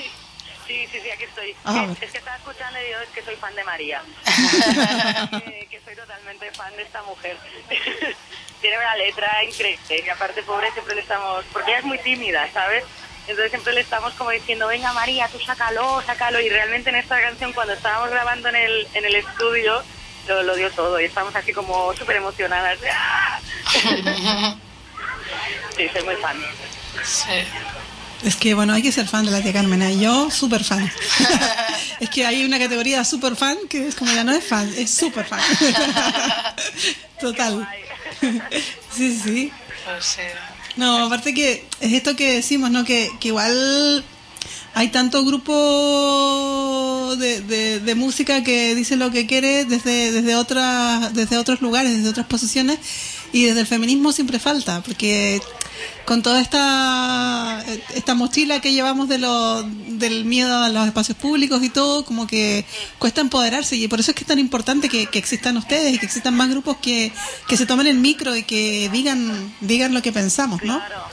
Sí, 0.67 0.87
sí, 0.91 0.99
sí, 1.01 1.09
aquí 1.09 1.23
estoy. 1.23 1.55
Ah, 1.63 1.87
es, 1.91 2.03
es 2.03 2.11
que 2.11 2.17
estaba 2.17 2.35
escuchando 2.35 2.77
y 2.81 2.87
digo, 2.87 2.99
es 2.99 3.09
que 3.09 3.23
soy 3.23 3.35
fan 3.37 3.55
de 3.55 3.63
María. 3.63 4.01
que, 5.31 5.67
que 5.71 5.81
soy 5.85 5.95
totalmente 5.95 6.51
fan 6.51 6.75
de 6.75 6.83
esta 6.83 7.01
mujer. 7.03 7.37
Tiene 8.61 8.77
una 8.77 8.95
letra 8.97 9.43
increíble 9.43 10.03
y 10.05 10.09
aparte, 10.09 10.43
pobre, 10.43 10.71
siempre 10.71 10.95
le 10.95 11.01
estamos... 11.01 11.45
Porque 11.53 11.71
ella 11.71 11.79
es 11.79 11.85
muy 11.85 11.99
tímida, 11.99 12.49
¿sabes? 12.51 12.83
Entonces 13.27 13.51
siempre 13.51 13.73
le 13.73 13.81
estamos 13.81 14.13
como 14.15 14.31
diciendo, 14.31 14.67
venga 14.67 14.91
María, 14.93 15.27
tú 15.29 15.39
sácalo, 15.39 16.01
sácalo. 16.05 16.41
Y 16.41 16.49
realmente 16.49 16.89
en 16.89 16.97
esta 16.97 17.21
canción, 17.21 17.53
cuando 17.53 17.73
estábamos 17.73 18.09
grabando 18.09 18.49
en 18.49 18.55
el, 18.55 18.87
en 18.93 19.05
el 19.05 19.15
estudio, 19.15 19.81
lo, 20.27 20.43
lo 20.43 20.55
dio 20.55 20.69
todo 20.71 20.99
y 20.99 21.05
estamos 21.05 21.35
así 21.35 21.53
como 21.53 21.93
súper 21.93 22.17
emocionadas. 22.17 22.79
¡Ah! 22.91 23.39
Sí, 25.77 25.89
soy 25.93 26.03
muy 26.03 26.15
fan. 26.15 26.37
Sí. 27.03 27.31
Es 28.23 28.35
que, 28.35 28.53
bueno, 28.53 28.73
hay 28.73 28.81
que 28.81 28.91
ser 28.91 29.07
fan 29.07 29.25
de 29.25 29.31
la 29.31 29.41
tía 29.41 29.53
Carmen. 29.53 29.81
¿eh? 29.81 29.99
Yo, 29.99 30.31
súper 30.31 30.63
fan. 30.63 30.91
es 31.99 32.09
que 32.09 32.25
hay 32.25 32.43
una 32.43 32.57
categoría 32.57 33.03
súper 33.03 33.35
fan 33.35 33.57
que 33.69 33.87
es 33.87 33.95
como 33.95 34.11
ya 34.13 34.23
no 34.23 34.31
es 34.31 34.43
fan, 34.43 34.71
es 34.75 34.89
súper 34.89 35.25
fan. 35.25 35.39
Total. 37.19 37.67
sí, 38.95 39.19
sí. 39.23 39.51
Pues 39.85 40.05
sí. 40.05 40.21
No, 40.75 41.05
aparte 41.05 41.33
que 41.33 41.65
es 41.79 41.93
esto 41.93 42.15
que 42.15 42.33
decimos, 42.33 42.71
¿no? 42.71 42.83
Que, 42.83 43.09
que 43.19 43.29
igual 43.29 44.03
hay 44.73 44.89
tanto 44.89 45.23
grupo 45.23 47.15
de, 47.17 47.41
de, 47.41 47.79
de 47.79 47.95
música 47.95 48.43
que 48.43 48.75
dice 48.75 48.97
lo 48.97 49.09
que 49.09 49.25
quiere 49.25 49.63
desde, 49.63 50.11
desde, 50.11 50.35
otras, 50.35 51.13
desde 51.13 51.37
otros 51.37 51.61
lugares, 51.61 51.95
desde 51.95 52.09
otras 52.09 52.27
posiciones, 52.27 52.79
y 53.35 53.43
desde 53.45 53.59
el 53.61 53.67
feminismo 53.67 54.11
siempre 54.13 54.39
falta, 54.39 54.81
porque 54.81 55.41
con 56.05 56.21
toda 56.23 56.39
esta, 56.39 57.61
esta 57.93 58.13
mochila 58.15 58.61
que 58.61 58.71
llevamos 58.71 59.09
de 59.09 59.17
lo, 59.17 59.61
del 59.63 60.23
miedo 60.23 60.57
a 60.63 60.69
los 60.69 60.87
espacios 60.87 61.17
públicos 61.17 61.61
y 61.61 61.69
todo, 61.69 62.05
como 62.05 62.27
que 62.27 62.63
cuesta 62.97 63.19
empoderarse 63.19 63.75
y 63.75 63.87
por 63.89 63.99
eso 63.99 64.11
es 64.11 64.15
que 64.15 64.21
es 64.23 64.27
tan 64.27 64.39
importante 64.39 64.87
que, 64.87 65.07
que 65.07 65.19
existan 65.19 65.57
ustedes 65.57 65.93
y 65.93 65.99
que 65.99 66.05
existan 66.05 66.33
más 66.35 66.49
grupos 66.49 66.77
que, 66.77 67.11
que 67.49 67.57
se 67.57 67.65
tomen 67.65 67.87
el 67.87 67.97
micro 67.97 68.35
y 68.37 68.43
que 68.43 68.87
digan, 68.91 69.53
digan 69.59 69.93
lo 69.93 70.01
que 70.01 70.13
pensamos, 70.13 70.63
¿no? 70.63 70.77
Claro, 70.77 71.03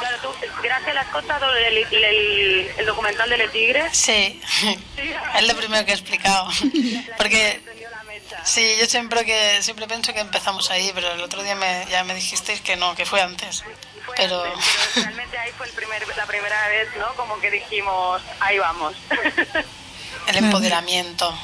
claro, 0.00 0.16
tú, 0.22 0.28
gracias, 0.62 0.94
¿le 0.94 1.00
has 1.00 1.08
contado 1.08 1.46
el, 1.54 1.76
el, 1.76 2.04
el- 2.04 2.66
el 2.78 2.86
documental 2.86 3.30
del 3.30 3.48
tigre? 3.52 3.84
Sí, 3.92 4.12
es 5.38 5.46
lo 5.46 5.54
primero 5.56 5.84
que 5.84 5.92
he 5.92 5.94
explicado. 5.94 6.48
Porque. 7.18 7.60
Sí, 8.44 8.76
yo 8.80 8.86
siempre 8.86 9.24
que 9.24 9.62
siempre 9.62 9.86
pienso 9.86 10.12
que 10.12 10.20
empezamos 10.20 10.70
ahí, 10.70 10.90
pero 10.94 11.12
el 11.12 11.20
otro 11.22 11.42
día 11.42 11.54
me, 11.54 11.86
ya 11.90 12.04
me 12.04 12.14
dijisteis 12.14 12.60
que 12.60 12.76
no, 12.76 12.94
que 12.94 13.04
fue 13.06 13.20
antes. 13.22 13.62
Fue 14.04 14.14
Pero 14.16 14.42
antes, 14.44 14.64
pero 14.94 15.04
realmente 15.06 15.38
ahí 15.38 15.50
fue 15.56 15.66
el 15.66 15.72
primer, 15.72 16.16
la 16.16 16.26
primera 16.26 16.68
vez, 16.68 16.88
¿no? 16.98 17.06
Como 17.14 17.38
que 17.40 17.50
dijimos, 17.50 18.22
ahí 18.40 18.58
vamos. 18.58 18.94
el 20.28 20.36
empoderamiento. 20.36 21.36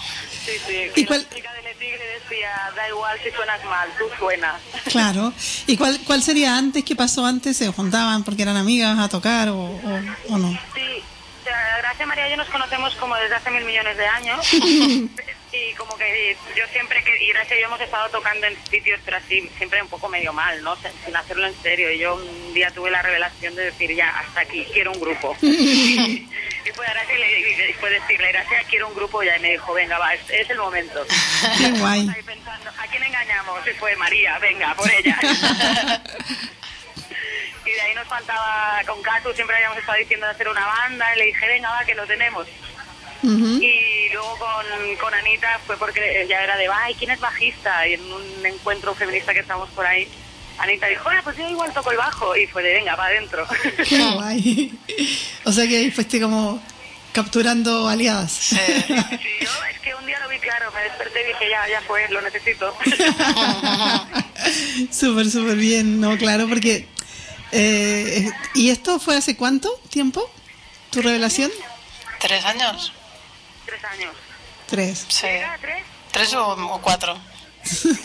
sí, 0.44 0.52
sí. 0.66 0.90
¿Y 0.96 1.04
cuál- 1.06 1.26
la 1.30 1.36
chica 1.36 1.52
del 1.52 1.76
tigre 1.78 2.06
decía, 2.20 2.72
da 2.76 2.88
igual 2.88 3.18
si 3.22 3.30
suenas 3.32 3.62
mal, 3.64 3.88
tú 3.98 4.04
suenas. 4.18 4.60
Claro. 4.90 5.32
¿Y 5.66 5.76
cuál, 5.76 5.98
cuál 6.06 6.22
sería 6.22 6.56
antes? 6.56 6.84
¿Qué 6.84 6.94
pasó 6.94 7.26
antes? 7.26 7.56
¿Se 7.56 7.70
juntaban 7.72 8.22
porque 8.24 8.42
eran 8.42 8.56
amigas 8.56 8.98
a 8.98 9.08
tocar 9.08 9.48
o, 9.48 9.56
o, 9.56 10.00
o 10.30 10.38
no? 10.38 10.50
Sí, 10.74 11.02
o 11.40 11.44
sea, 11.44 11.76
Gracia 11.78 12.06
María 12.06 12.28
y 12.28 12.30
yo 12.30 12.36
nos 12.36 12.48
conocemos 12.48 12.94
como 12.94 13.16
desde 13.16 13.34
hace 13.34 13.50
mil 13.50 13.64
millones 13.64 13.96
de 13.96 14.06
años. 14.06 14.46
y 15.54 15.72
como 15.74 15.96
que 15.96 16.36
yo 16.56 16.66
siempre 16.68 17.02
que, 17.04 17.16
y 17.22 17.28
Gracia 17.32 17.56
y 17.56 17.60
yo 17.60 17.66
hemos 17.66 17.80
estado 17.80 18.08
tocando 18.10 18.46
en 18.46 18.56
sitios, 18.68 19.00
pero 19.04 19.16
así, 19.18 19.48
siempre 19.56 19.80
un 19.82 19.88
poco 19.88 20.08
medio 20.08 20.32
mal, 20.32 20.62
¿no? 20.62 20.76
Sin, 20.76 21.14
hacerlo 21.16 21.46
en 21.46 21.54
serio. 21.62 21.90
Y 21.92 21.98
yo 21.98 22.14
un 22.16 22.54
día 22.54 22.70
tuve 22.70 22.90
la 22.90 23.02
revelación 23.02 23.54
de 23.54 23.66
decir, 23.66 23.94
ya, 23.94 24.08
hasta 24.18 24.40
aquí, 24.40 24.66
quiero 24.72 24.92
un 24.92 25.00
grupo. 25.00 25.36
y 25.42 26.26
fue 26.74 26.86
a 26.86 26.92
Gracia 26.94 27.14
y 27.14 27.18
le- 27.56 27.74
fue 27.74 27.90
decirle, 27.90 28.32
Gracia, 28.32 28.62
quiero 28.68 28.88
un 28.88 28.94
grupo, 28.94 29.22
ya, 29.22 29.36
y 29.36 29.40
me 29.40 29.52
dijo, 29.52 29.72
venga, 29.74 29.98
va, 29.98 30.14
es, 30.14 30.20
es 30.30 30.50
el 30.50 30.58
momento. 30.58 31.06
Qué 31.58 31.70
guay. 31.78 32.08
Ahí 32.14 32.22
pensando, 32.22 32.70
¿a 32.70 32.86
quién 32.88 33.02
engañamos? 33.02 33.66
Y 33.66 33.70
fue 33.72 33.94
María, 33.96 34.38
venga, 34.38 34.74
por 34.74 34.90
ella. 34.90 35.18
y 37.64 37.70
de 37.70 37.80
ahí 37.80 37.94
nos 37.94 38.06
faltaba, 38.08 38.80
con 38.86 39.00
Catu 39.02 39.32
siempre 39.34 39.56
habíamos 39.56 39.78
estado 39.78 39.98
diciendo 39.98 40.26
de 40.26 40.32
hacer 40.32 40.48
una 40.48 40.66
banda, 40.66 41.14
y 41.14 41.18
le 41.18 41.24
dije, 41.26 41.46
venga, 41.46 41.70
va, 41.70 41.84
que 41.84 41.94
lo 41.94 42.06
tenemos. 42.06 42.46
Y 43.24 44.12
luego 44.12 44.36
con, 44.38 44.96
con 45.00 45.14
Anita 45.14 45.58
fue 45.66 45.76
porque 45.78 46.26
ya 46.28 46.42
era 46.42 46.56
de, 46.56 46.68
ay, 46.68 46.94
¿quién 46.94 47.10
es 47.10 47.20
bajista? 47.20 47.86
Y 47.88 47.94
en 47.94 48.12
un 48.12 48.46
encuentro 48.46 48.94
feminista 48.94 49.32
que 49.32 49.40
estamos 49.40 49.68
por 49.70 49.86
ahí, 49.86 50.08
Anita 50.58 50.86
dijo, 50.86 51.08
ah, 51.08 51.20
pues 51.24 51.36
yo 51.36 51.48
igual 51.48 51.72
toco 51.72 51.90
el 51.90 51.96
bajo. 51.96 52.36
Y 52.36 52.46
fue 52.46 52.62
de, 52.62 52.74
venga, 52.74 52.96
para 52.96 53.08
adentro. 53.08 53.46
Qué 53.88 53.98
guay. 54.12 54.78
O 55.44 55.52
sea 55.52 55.66
que 55.66 55.78
ahí 55.78 55.90
fuiste 55.90 56.20
como 56.20 56.62
capturando 57.12 57.88
aliadas. 57.88 58.32
Sí. 58.32 58.56
Sí, 58.56 58.94
yo 59.40 59.50
es 59.72 59.80
que 59.80 59.94
un 59.94 60.04
día 60.04 60.18
lo 60.20 60.28
vi 60.28 60.38
claro, 60.38 60.70
me 60.72 60.82
desperté 60.82 61.22
y 61.22 61.26
dije, 61.28 61.48
ya, 61.50 61.68
ya 61.68 61.80
fue, 61.82 62.06
lo 62.10 62.20
necesito. 62.20 62.74
súper, 64.90 65.30
súper 65.30 65.56
bien, 65.56 66.00
¿no? 66.00 66.16
Claro, 66.18 66.48
porque... 66.48 66.88
eh, 67.52 68.30
¿Y 68.54 68.70
esto 68.70 68.98
fue 68.98 69.16
hace 69.16 69.36
cuánto 69.36 69.70
tiempo? 69.90 70.28
¿Tu 70.90 71.02
revelación? 71.02 71.50
¿Tres 72.20 72.44
años? 72.44 72.92
Tres 73.66 73.84
años. 73.84 74.14
Tres. 74.66 75.06
Sí. 75.08 75.26
¿Era 75.26 75.58
tres? 75.60 75.84
¿Tres 76.12 76.34
o, 76.34 76.48
o 76.52 76.80
cuatro? 76.80 77.18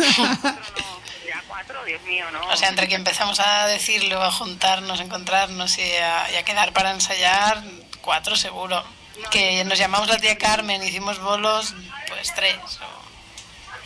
Ya 1.28 1.43
cuatro, 1.47 1.84
Dios 1.86 2.01
mío, 2.03 2.26
¿no? 2.32 2.41
O 2.47 2.57
sea, 2.57 2.70
entre 2.70 2.88
que 2.88 2.95
empezamos 2.95 3.39
a 3.39 3.68
decirlo, 3.68 4.24
a 4.24 4.32
juntarnos, 4.32 4.99
a 4.99 5.03
encontrarnos 5.03 5.78
y 5.78 5.84
a, 5.93 6.32
y 6.32 6.36
a 6.38 6.43
quedar 6.43 6.74
para 6.74 6.89
ensayar, 6.91 7.62
cuatro 8.01 8.36
seguro. 8.36 8.84
Que 9.30 9.64
nos 9.66 9.78
llamamos 9.78 10.07
la 10.07 10.18
tía 10.18 10.38
Carmen, 10.39 10.82
hicimos 10.82 11.20
bolos, 11.20 11.76
pues 12.07 12.34
tres. 12.34 12.55
o- 12.82 12.99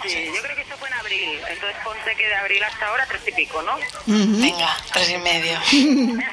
Sí, 0.08 0.32
yo 0.34 0.42
creo 0.42 0.56
que 0.56 0.62
eso 0.62 0.78
fue 0.78 0.88
en 0.90 0.94
abril. 0.96 1.40
Entonces 1.50 1.78
ponte 1.84 2.16
que 2.16 2.28
de 2.28 2.36
abril 2.36 2.64
hasta 2.64 2.88
ahora 2.88 3.06
tres 3.08 3.22
y 3.28 3.32
pico, 3.32 3.62
¿no? 3.62 3.76
Ujú. 3.76 4.42
Venga, 4.42 4.78
tres 4.94 5.10
y 5.10 5.18
medio. 5.18 5.60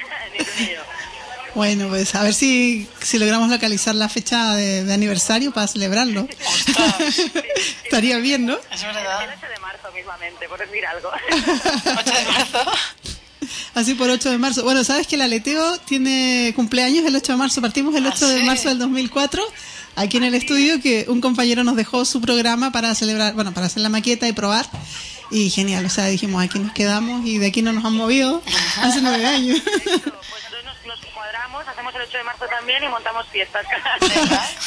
Bueno, 1.55 1.89
pues 1.89 2.15
a 2.15 2.23
ver 2.23 2.33
si, 2.33 2.87
si 3.01 3.17
logramos 3.19 3.49
localizar 3.49 3.93
la 3.95 4.07
fecha 4.09 4.55
de, 4.55 4.83
de 4.85 4.93
aniversario 4.93 5.51
para 5.51 5.67
celebrarlo. 5.67 6.27
Estaría 7.83 8.17
bien, 8.17 8.45
¿no? 8.45 8.57
Es 8.71 8.81
El 8.83 8.93
verdad. 8.93 9.19
8 9.37 9.47
de 9.53 9.59
marzo 9.59 9.91
mismamente, 9.93 10.47
por 10.47 10.59
decir 10.59 10.85
algo. 10.85 11.09
8 11.29 12.11
de 12.13 12.31
marzo. 12.31 12.71
Así 13.73 13.95
por 13.95 14.09
8 14.09 14.31
de 14.31 14.37
marzo. 14.37 14.63
Bueno, 14.63 14.83
sabes 14.83 15.07
que 15.07 15.15
el 15.15 15.21
aleteo 15.21 15.77
tiene 15.79 16.53
cumpleaños 16.55 17.05
el 17.05 17.15
8 17.15 17.33
de 17.33 17.37
marzo. 17.37 17.61
Partimos 17.61 17.95
el 17.95 18.05
8 18.05 18.27
de 18.27 18.39
sí? 18.39 18.45
marzo 18.45 18.69
del 18.69 18.79
2004 18.79 19.43
aquí 19.95 20.17
en 20.17 20.23
el 20.23 20.33
estudio 20.35 20.81
que 20.81 21.05
un 21.09 21.19
compañero 21.19 21.63
nos 21.65 21.75
dejó 21.75 22.05
su 22.05 22.21
programa 22.21 22.71
para 22.71 22.95
celebrar, 22.95 23.33
bueno, 23.33 23.53
para 23.53 23.65
hacer 23.67 23.81
la 23.83 23.89
maqueta 23.89 24.27
y 24.27 24.31
probar. 24.31 24.65
Y 25.31 25.49
genial, 25.49 25.85
o 25.85 25.89
sea, 25.89 26.05
dijimos, 26.07 26.43
aquí 26.43 26.59
nos 26.59 26.73
quedamos 26.73 27.25
y 27.25 27.37
de 27.37 27.47
aquí 27.47 27.61
no 27.61 27.71
nos 27.71 27.85
han 27.85 27.93
movido 27.93 28.41
hace 28.81 29.01
nueve 29.01 29.25
años. 29.25 29.61
Pues 29.63 29.83
entonces 29.85 30.65
nos, 30.65 30.85
nos 30.85 30.99
cuadramos, 31.13 31.63
hacemos 31.81 31.95
el 31.95 32.01
8 32.01 32.17
de 32.17 32.23
marzo 32.23 32.45
también 32.45 32.83
y 32.83 32.87
montamos 32.89 33.25
fiestas. 33.29 33.65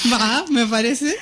Va, 0.13 0.45
me 0.51 0.67
parece. 0.67 1.17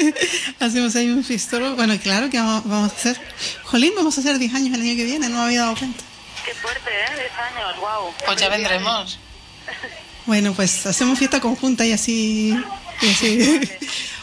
Hacemos 0.60 0.94
ahí 0.94 1.08
un 1.08 1.24
fistoro. 1.24 1.74
Bueno, 1.74 1.98
claro 1.98 2.28
que 2.28 2.38
vamos, 2.38 2.64
vamos 2.66 2.92
a 2.92 2.94
hacer. 2.94 3.20
Jolín, 3.64 3.94
vamos 3.96 4.18
a 4.18 4.20
hacer 4.20 4.38
10 4.38 4.54
años 4.54 4.74
el 4.74 4.82
año 4.82 4.96
que 4.96 5.04
viene, 5.04 5.28
no 5.28 5.38
me 5.38 5.44
había 5.44 5.60
dado 5.62 5.76
cuenta. 5.76 6.04
Qué 6.44 6.52
fuerte, 6.54 6.90
¿eh? 6.90 7.14
10 7.16 7.32
años, 7.32 7.76
wow. 7.80 8.12
Pues 8.26 8.40
ya 8.40 8.48
vendremos. 8.48 9.18
Bueno, 10.26 10.52
pues 10.52 10.84
hacemos 10.84 11.18
fiesta 11.18 11.40
conjunta 11.40 11.86
y 11.86 11.92
así. 11.92 12.54
Y 13.00 13.08
así. 13.08 13.60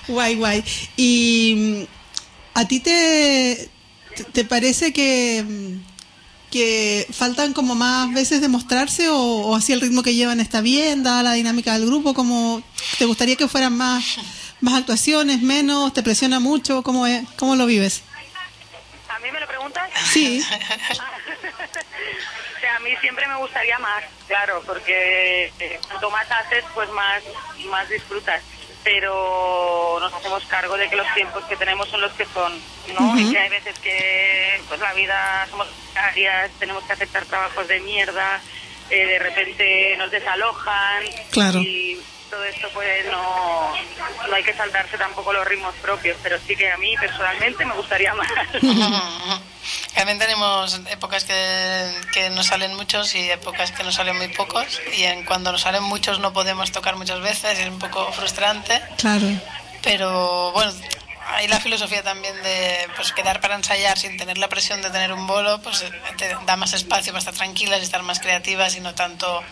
guay, 0.08 0.36
guay. 0.36 0.64
Y 0.96 1.56
mm, 1.58 2.60
a 2.60 2.68
ti 2.68 2.80
te, 2.80 3.72
te 4.32 4.46
parece 4.46 4.94
que, 4.94 5.44
mm, 5.44 5.95
que 6.56 7.06
faltan 7.12 7.52
como 7.52 7.76
más 7.76 8.14
veces 8.14 8.40
de 8.40 8.48
mostrarse 8.48 9.10
o, 9.10 9.18
o 9.18 9.56
así 9.58 9.74
el 9.74 9.82
ritmo 9.82 10.04
que 10.04 10.16
llevan 10.16 10.40
está 10.40 10.62
bien, 10.62 11.04
dada 11.04 11.22
la 11.22 11.34
dinámica 11.34 11.74
del 11.74 11.86
grupo, 11.86 12.14
como 12.14 12.64
te 12.98 13.04
gustaría 13.04 13.36
que 13.36 13.50
fueran 13.50 13.76
más, 13.76 14.16
más 14.62 14.76
actuaciones, 14.76 15.42
menos, 15.42 15.92
te 15.92 16.02
presiona 16.02 16.40
mucho, 16.40 16.82
¿cómo, 16.82 17.08
es, 17.08 17.28
cómo 17.36 17.58
lo 17.58 17.66
vives? 17.66 18.04
¿A 19.10 19.20
mí 19.20 19.30
me 19.34 19.42
lo 19.42 19.48
preguntas? 19.48 19.90
Sí, 20.14 20.42
o 22.56 22.60
sea, 22.62 22.78
a 22.78 22.80
mí 22.80 22.92
siempre 23.02 23.28
me 23.28 23.36
gustaría 23.36 23.78
más, 23.80 24.06
claro, 24.26 24.64
porque 24.66 25.52
eh, 25.60 25.80
cuanto 25.90 26.10
más 26.10 26.26
haces, 26.32 26.64
pues 26.74 26.90
más, 26.92 27.22
más 27.70 27.90
disfrutas. 27.90 28.42
Pero 28.86 29.98
nos 30.00 30.14
hacemos 30.14 30.46
cargo 30.46 30.78
de 30.78 30.88
que 30.88 30.96
los 30.96 31.14
tiempos 31.14 31.44
que 31.46 31.58
tenemos 31.58 31.90
son 31.90 32.00
los 32.00 32.14
que 32.14 32.26
son, 32.26 32.54
¿no? 32.98 33.20
Y 33.20 33.32
que 33.32 33.38
hay 33.38 33.50
veces 33.50 33.78
que, 33.80 34.62
pues 34.70 34.80
la 34.80 34.94
vida, 34.94 35.46
somos 35.50 35.68
precarias, 35.68 36.52
tenemos 36.60 36.84
que 36.84 36.94
aceptar 36.94 37.26
trabajos 37.26 37.68
de 37.68 37.82
mierda, 37.82 38.40
eh, 38.90 39.06
de 39.06 39.20
repente 39.20 39.98
nos 39.98 40.12
desalojan. 40.12 41.04
Claro. 41.32 41.60
Y, 41.60 42.00
todo 42.30 42.44
esto 42.46 42.68
pues 42.74 43.06
no, 43.12 43.74
no 44.28 44.36
hay 44.36 44.44
que 44.44 44.54
saltarse 44.54 44.98
tampoco 44.98 45.34
los 45.34 45.46
ritmos 45.48 45.74
propios, 45.76 46.18
pero 46.24 46.38
sí 46.46 46.56
que 46.56 46.72
a 46.72 46.78
mí 46.78 46.96
personalmente 46.98 47.66
me 47.66 47.74
gustaría 47.74 48.14
más. 48.14 48.30
También 49.96 50.20
tenemos 50.20 50.82
épocas 50.90 51.24
que, 51.24 51.92
que 52.14 52.30
nos 52.30 52.48
salen 52.48 52.76
muchos 52.76 53.16
y 53.16 53.30
épocas 53.32 53.72
que 53.72 53.84
nos 53.84 53.96
salen 53.96 54.18
muy 54.18 54.28
pocos. 54.28 54.82
Y 54.96 55.04
en 55.04 55.24
cuando 55.26 55.52
nos 55.52 55.62
salen 55.62 55.84
muchos 55.84 56.20
no 56.20 56.34
podemos 56.34 56.72
tocar 56.72 56.96
muchas 56.96 57.22
veces, 57.22 57.58
es 57.58 57.68
un 57.68 57.80
poco 57.80 58.12
frustrante. 58.12 58.82
Claro. 58.98 59.28
Pero 59.82 60.52
bueno, 60.52 60.74
hay 61.28 61.48
la 61.48 61.60
filosofía 61.60 62.04
también 62.04 62.36
de 62.44 62.88
pues, 62.96 63.12
quedar 63.14 63.42
para 63.42 63.56
ensayar 63.56 63.98
sin 63.98 64.18
tener 64.18 64.38
la 64.38 64.50
presión 64.50 64.82
de 64.82 64.90
tener 64.90 65.12
un 65.14 65.26
bolo, 65.28 65.62
pues 65.62 65.84
te 66.18 66.36
da 66.46 66.56
más 66.56 66.74
espacio 66.74 67.12
para 67.12 67.20
estar 67.20 67.34
tranquilas 67.34 67.80
y 67.80 67.84
estar 67.84 68.04
más 68.04 68.20
creativas 68.20 68.76
y 68.76 68.82
no 68.82 68.94
tanto 68.94 69.44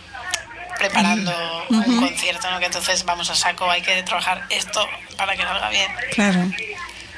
preparando 0.77 1.31
un 1.69 1.99
concierto, 1.99 2.49
¿no? 2.49 2.59
que 2.59 2.65
entonces 2.65 3.03
vamos 3.05 3.29
a 3.29 3.35
saco, 3.35 3.69
hay 3.69 3.81
que 3.81 4.03
trabajar 4.03 4.45
esto 4.49 4.87
para 5.17 5.35
que 5.35 5.43
salga 5.43 5.69
bien. 5.69 5.91
Claro. 6.13 6.51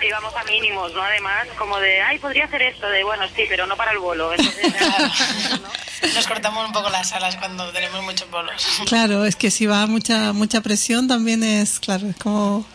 Y 0.01 0.12
vamos 0.12 0.34
a 0.36 0.43
mínimos, 0.43 0.93
¿no? 0.93 1.01
Además, 1.01 1.47
como 1.58 1.80
de, 1.80 2.01
ay, 2.01 2.20
podría 2.20 2.45
hacer 2.45 2.62
esto, 2.62 2.88
de, 2.88 3.03
bueno, 3.03 3.26
sí, 3.36 3.45
pero 3.47 3.66
no 3.66 3.78
para 3.78 3.91
el 3.91 3.99
bolo. 3.99 4.34
Entonces, 4.34 4.74
¿no? 5.62 6.14
Nos 6.14 6.28
cortamos 6.28 6.66
un 6.66 6.74
poco 6.74 6.89
las 6.89 7.14
alas 7.14 7.38
cuando 7.38 7.72
tenemos 7.72 8.03
muchos 8.03 8.30
bolos. 8.30 8.62
Claro, 8.88 9.26
es 9.26 9.36
que 9.36 9.49
si 9.51 9.66
va 9.66 9.88
mucha 9.88 10.34
mucha 10.34 10.62
presión 10.62 11.08
también 11.08 11.43
es, 11.43 11.80
claro, 11.80 12.08
es 12.08 12.16
como... 12.18 12.66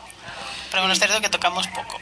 Pero 0.71 0.83
bueno, 0.83 0.93
es 0.93 0.99
cierto 0.99 1.21
que 1.21 1.29
tocamos 1.29 1.67
poco. 1.69 2.01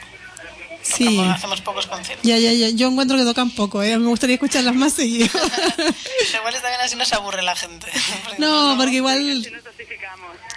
Sí. 0.95 1.05
Tocamos- 1.05 1.35
hacemos 1.35 1.61
pocos 1.61 1.87
conciertos. 1.87 2.25
Ya, 2.27 2.37
ya, 2.39 2.51
ya. 2.51 2.69
Yo 2.69 2.87
encuentro 2.89 3.17
que 3.17 3.23
tocan 3.23 3.51
poco, 3.51 3.81
¿eh? 3.83 3.97
Me 3.97 4.07
gustaría 4.07 4.35
escucharlas 4.35 4.75
más 4.75 4.93
seguido. 4.93 5.25
Igual 6.37 6.55
está 6.55 6.69
bien 6.69 6.81
así 6.83 6.95
no 6.95 7.05
se 7.05 7.15
aburre 7.15 7.41
la 7.43 7.55
gente. 7.55 7.87
no, 8.37 8.75
porque 8.77 8.91
Si 8.91 8.97
igual... 8.97 9.39
nos. 9.39 9.47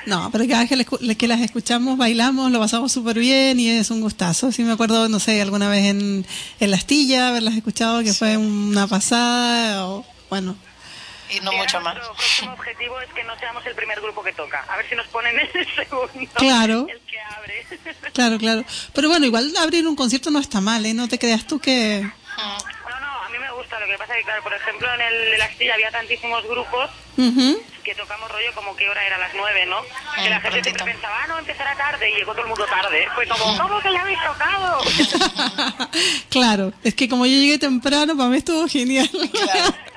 No, 0.05 0.31
pero 0.33 0.45
cada 0.49 0.65
vez 0.65 1.17
que 1.17 1.29
las 1.29 1.41
escuchamos, 1.43 1.97
bailamos, 1.97 2.51
lo 2.51 2.59
pasamos 2.59 2.91
súper 2.91 3.19
bien 3.21 3.61
y 3.61 3.69
es 3.71 3.89
un 3.91 4.01
gustazo. 4.01 4.51
Sí 4.51 4.65
me 4.65 4.73
acuerdo, 4.73 5.09
no 5.09 5.21
sé, 5.21 5.41
alguna 5.41 5.69
vez 5.69 5.85
en, 5.85 6.27
en 6.59 6.71
La 6.73 6.77
Astilla, 6.77 7.29
haberlas 7.29 7.55
escuchado, 7.55 8.03
que 8.03 8.13
fue 8.13 8.37
una 8.37 8.87
pasada, 8.89 9.87
o 9.87 10.05
bueno... 10.29 10.57
Y 11.33 11.41
no 11.41 11.53
mucho 11.53 11.81
más. 11.81 11.95
Nuestro 11.95 12.15
próximo 12.15 12.53
objetivo 12.53 13.01
es 13.01 13.11
que 13.13 13.25
no 13.25 13.39
seamos 13.39 13.65
el 13.67 13.75
primer 13.75 14.01
grupo 14.01 14.23
que 14.23 14.33
toca. 14.33 14.65
A 14.69 14.77
ver 14.77 14.89
si 14.89 14.95
nos 14.95 15.07
ponen 15.09 15.39
en 15.39 15.49
el 15.55 15.67
segundo. 15.75 16.31
Claro. 16.35 16.87
El 16.89 17.01
que 17.01 17.21
abre. 17.21 17.67
Claro, 18.13 18.37
claro. 18.39 18.63
Pero 18.95 19.09
bueno, 19.09 19.25
igual 19.25 19.51
abrir 19.57 19.87
un 19.87 19.97
concierto 19.97 20.31
no 20.31 20.39
está 20.39 20.61
mal, 20.61 20.85
¿eh? 20.85 20.93
No 20.93 21.09
te 21.09 21.19
creas 21.19 21.47
tú 21.47 21.59
que... 21.59 22.03
No, 22.03 23.01
no, 23.01 23.07
a 23.25 23.29
mí 23.31 23.39
me 23.39 23.51
gusta. 23.53 23.81
Lo 23.81 23.87
que 23.87 23.97
pasa 23.97 24.15
que, 24.15 24.23
claro, 24.23 24.43
por 24.43 24.53
ejemplo, 24.53 24.87
en 24.95 25.01
el 25.01 25.31
de 25.31 25.39
la 25.39 25.45
Astilla 25.47 25.73
había 25.75 25.91
tantísimos 25.91 26.45
grupos 26.47 26.91
Ujú. 27.17 27.63
que 27.83 27.95
tocamos 27.95 28.31
rollo 28.31 28.53
como 28.55 28.77
que 28.77 28.87
hora 28.91 29.07
era 29.07 29.17
las 29.17 29.33
nueve, 29.35 29.65
¿no? 29.65 29.81
Que 30.23 30.29
la 30.29 30.41
gente 30.41 30.61
prontito. 30.61 30.63
siempre 30.65 30.93
pensaba, 30.93 31.23
ah, 31.23 31.27
no, 31.29 31.39
empezará 31.39 31.75
tarde 31.75 32.11
y 32.11 32.15
llegó 32.17 32.33
todo 32.33 32.43
el 32.43 32.49
mundo 32.49 32.67
tarde. 32.67 33.09
Fue 33.15 33.27
como, 33.27 33.57
¿cómo 33.59 33.81
que 33.81 33.93
ya 33.93 34.01
habéis 34.03 34.19
tocado? 34.23 34.81
claro, 36.29 36.73
es 36.85 36.95
que 36.95 37.09
como 37.09 37.25
yo 37.25 37.33
llegué 37.33 37.59
temprano, 37.59 38.15
para 38.17 38.29
mí 38.29 38.37
estuvo 38.37 38.69
genial. 38.69 39.09
Claro. 39.33 39.75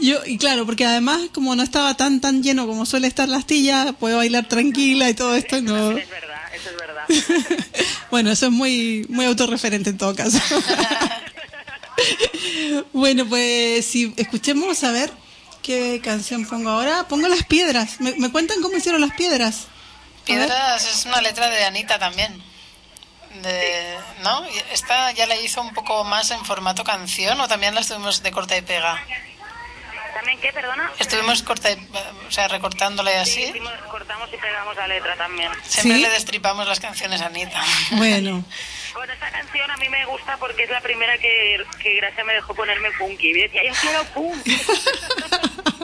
Yo, 0.00 0.18
y 0.26 0.38
claro, 0.38 0.66
porque 0.66 0.84
además 0.84 1.20
como 1.32 1.54
no 1.54 1.62
estaba 1.62 1.94
tan 1.94 2.20
tan 2.20 2.42
lleno 2.42 2.66
como 2.66 2.86
suele 2.86 3.06
estar 3.06 3.28
la 3.28 3.38
astilla, 3.38 3.92
puedo 3.92 4.16
bailar 4.16 4.48
tranquila 4.48 5.08
y 5.08 5.14
todo 5.14 5.34
esto 5.34 5.60
no... 5.60 5.92
Es 5.92 6.08
verdad, 6.08 6.54
eso 6.54 6.70
es 6.70 6.76
verdad. 6.76 7.66
bueno, 8.10 8.30
eso 8.30 8.46
es 8.46 8.52
muy, 8.52 9.06
muy 9.08 9.26
autorreferente 9.26 9.90
en 9.90 9.98
todo 9.98 10.14
caso. 10.14 10.38
bueno, 12.92 13.26
pues 13.26 13.84
si 13.86 14.12
escuchemos 14.16 14.82
a 14.82 14.92
ver 14.92 15.12
qué 15.62 16.00
canción 16.02 16.46
pongo 16.46 16.70
ahora. 16.70 17.08
Pongo 17.08 17.28
las 17.28 17.44
piedras. 17.44 18.00
¿Me, 18.00 18.14
me 18.16 18.30
cuentan 18.30 18.62
cómo 18.62 18.76
hicieron 18.76 19.00
las 19.00 19.14
piedras? 19.14 19.66
Piedras 20.24 20.86
es 20.86 21.06
una 21.06 21.20
letra 21.20 21.48
de 21.50 21.64
Anita 21.64 21.98
también. 21.98 22.32
De, 23.42 23.96
¿No? 24.22 24.44
Esta 24.72 25.12
ya 25.12 25.26
la 25.26 25.36
hizo 25.36 25.60
un 25.60 25.72
poco 25.74 26.04
más 26.04 26.30
en 26.30 26.44
formato 26.44 26.84
canción 26.84 27.40
o 27.40 27.48
también 27.48 27.74
la 27.74 27.80
estuvimos 27.80 28.22
de 28.22 28.30
corta 28.32 28.56
y 28.56 28.62
pega. 28.62 28.98
¿También 30.14 30.40
qué, 30.40 30.52
perdona? 30.52 30.90
Estuvimos 30.98 31.42
corta 31.42 31.70
y, 31.70 31.74
o 32.26 32.30
sea, 32.30 32.48
recortándola 32.48 33.12
y 33.12 33.16
así. 33.16 33.42
Hicimos- 33.44 33.72
cortamos 33.90 34.28
y 34.32 34.36
pegamos 34.38 34.74
la 34.76 34.86
letra 34.88 35.14
también. 35.16 35.50
Siempre 35.64 35.96
¿Sí? 35.98 36.02
le 36.02 36.10
destripamos 36.10 36.66
las 36.66 36.80
canciones 36.80 37.20
a 37.20 37.26
Anita. 37.26 37.62
Bueno, 37.92 38.42
Bueno, 38.94 39.12
esta 39.12 39.30
canción 39.30 39.70
a 39.70 39.76
mí 39.76 39.88
me 39.90 40.04
gusta 40.06 40.36
porque 40.38 40.64
es 40.64 40.70
la 40.70 40.80
primera 40.80 41.18
que, 41.18 41.62
que 41.82 41.96
Gracia 41.96 42.24
me 42.24 42.32
dejó 42.32 42.54
ponerme 42.54 42.90
punky. 42.92 43.28
Y 43.28 43.32
decía, 43.42 43.62
yo 43.64 43.72
quiero 43.80 44.04
punk. 44.14 44.46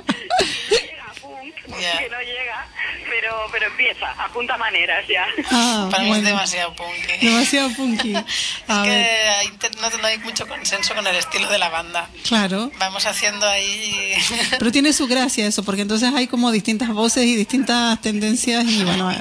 no 1.68 1.76
llega 1.76 1.78
punk, 1.78 1.80
Ya. 1.80 1.98
que 1.98 2.08
no 2.10 2.20
llega, 2.20 2.66
pero, 3.08 3.46
pero 3.52 3.66
empieza, 3.66 4.10
apunta 4.24 4.56
maneras 4.58 5.04
ya. 5.08 5.26
ah, 5.50 5.88
Para 5.90 6.02
mí 6.02 6.10
es 6.10 6.16
bueno. 6.16 6.28
demasiado 6.28 6.74
punky. 6.74 7.26
demasiado 7.26 7.70
punky. 7.74 8.14
Es 8.16 8.24
A 8.68 8.82
que 8.82 8.88
ver, 8.90 9.28
hay 9.30 9.48
te- 9.58 9.70
no, 9.80 9.90
no 9.90 10.06
hay 10.06 10.18
mucho 10.18 10.46
consenso 10.48 10.94
con 10.94 11.06
el 11.06 11.16
estilo 11.16 11.48
de 11.48 11.58
la 11.58 11.68
banda. 11.68 12.08
claro. 12.26 12.70
Vamos 12.78 13.06
haciendo 13.06 13.46
ahí... 13.48 14.14
Pero 14.58 14.72
tiene 14.72 14.92
su 14.92 15.06
gracia 15.14 15.46
eso, 15.46 15.62
porque 15.64 15.82
entonces 15.82 16.12
hay 16.14 16.26
como 16.26 16.50
distintas 16.50 16.88
voces 16.90 17.24
y 17.24 17.36
distintas 17.36 18.00
tendencias 18.00 18.64
y 18.64 18.82
bueno, 18.84 19.12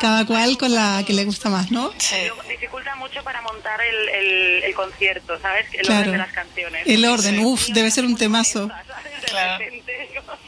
cada 0.00 0.24
cual 0.26 0.56
con 0.58 0.74
la 0.74 1.02
que 1.06 1.12
le 1.12 1.24
gusta 1.24 1.48
más, 1.50 1.70
¿no? 1.70 1.92
Sí. 1.98 2.16
Dificulta 2.48 2.94
mucho 2.96 3.22
para 3.24 3.40
montar 3.42 3.80
el, 3.80 4.08
el, 4.08 4.62
el 4.64 4.74
concierto, 4.74 5.38
¿sabes? 5.40 5.66
El 5.72 5.86
Claro. 5.86 6.00
orden 6.00 6.12
de 6.12 6.18
las 6.18 6.32
canciones. 6.32 6.82
El 6.86 7.04
orden, 7.04 7.34
Sí. 7.36 7.44
uff, 7.44 7.66
debe 7.68 7.90
ser 7.90 8.04
un 8.04 8.16
temazo. 8.16 8.70
Claro. 9.28 9.64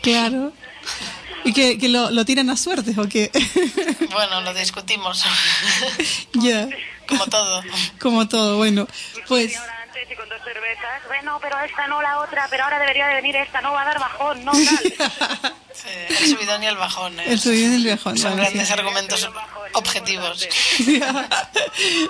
Claro. 0.03 0.53
¿Y 1.45 1.53
que, 1.53 1.78
que 1.78 1.89
lo, 1.89 2.11
lo 2.11 2.24
tiran 2.24 2.51
a 2.51 2.57
suertes 2.57 2.97
o 2.99 3.09
qué? 3.09 3.31
Bueno, 4.12 4.41
lo 4.41 4.53
discutimos. 4.55 5.24
Ya, 6.35 6.68
Como 7.07 7.26
todo. 7.26 7.62
como 8.01 8.28
todo, 8.28 8.57
bueno, 8.57 8.87
pues 9.28 9.53
y 10.11 10.14
con 10.16 10.28
dos 10.28 10.39
cervezas, 10.45 11.03
bueno, 11.07 11.39
pero 11.41 11.59
esta 11.61 11.87
no 11.87 12.01
la 12.03 12.18
otra, 12.20 12.47
pero 12.51 12.64
ahora 12.64 12.78
debería 12.81 13.07
de 13.07 13.14
venir 13.14 13.37
esta, 13.37 13.61
no 13.61 13.72
va 13.72 13.83
a 13.83 13.85
dar 13.85 14.01
bajón, 14.01 14.45
no 14.45 14.51
tal. 14.53 15.55
Sí, 15.72 15.89
el 16.09 16.26
subidón 16.37 16.62
y 16.62 16.66
el 16.66 16.76
bajón. 16.76 17.20
¿eh? 17.20 17.24
el 17.28 17.39
subidón 17.41 17.72
y 17.72 17.76
el 17.76 17.85
viajón. 17.85 18.18
Son 18.18 18.31
vale, 18.33 18.43
grandes 18.43 18.66
sí. 18.68 18.72
argumentos 18.72 19.31
objetivos. 19.74 20.49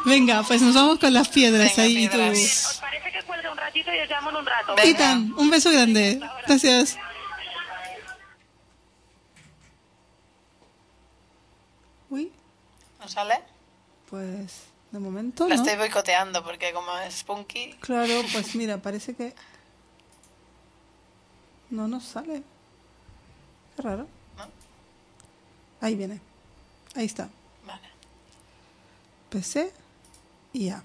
Venga, 0.06 0.42
pues 0.44 0.62
nos 0.62 0.74
vamos 0.74 0.98
con 0.98 1.12
las 1.12 1.28
piedras 1.28 1.76
Venga, 1.76 1.82
ahí. 1.82 2.06
tú. 2.08 2.16
piedras. 2.16 2.66
¿Os 2.70 2.76
parece 2.78 3.12
que 3.12 3.22
cuelgue 3.24 3.50
un 3.50 3.56
ratito 3.58 3.92
y 3.92 3.98
os 4.00 4.08
llamo 4.08 4.30
en 4.30 4.36
un 4.36 4.46
rato? 4.46 4.74
Venga. 4.76 4.82
Titan, 4.82 5.34
un 5.36 5.50
beso 5.50 5.70
grande. 5.70 6.20
Gracias. 6.46 6.96
Uy, 12.08 12.32
¿No 12.98 12.99
sale? 13.10 13.42
pues 14.08 14.62
de 14.90 14.98
momento 14.98 15.46
La 15.46 15.54
no. 15.54 15.62
estoy 15.62 15.78
boicoteando 15.78 16.42
porque 16.42 16.72
como 16.72 16.96
es 16.98 17.22
punky... 17.22 17.74
Claro, 17.74 18.22
pues 18.32 18.56
mira, 18.56 18.78
parece 18.78 19.14
que 19.14 19.34
no 21.70 21.86
nos 21.86 22.04
sale. 22.04 22.42
Qué 23.76 23.82
raro. 23.82 24.08
¿No? 24.36 24.46
Ahí 25.80 25.94
viene. 25.94 26.20
Ahí 26.96 27.06
está. 27.06 27.28
Vale. 27.64 27.88
PC 29.30 29.72
y 30.52 30.70
A. 30.70 30.82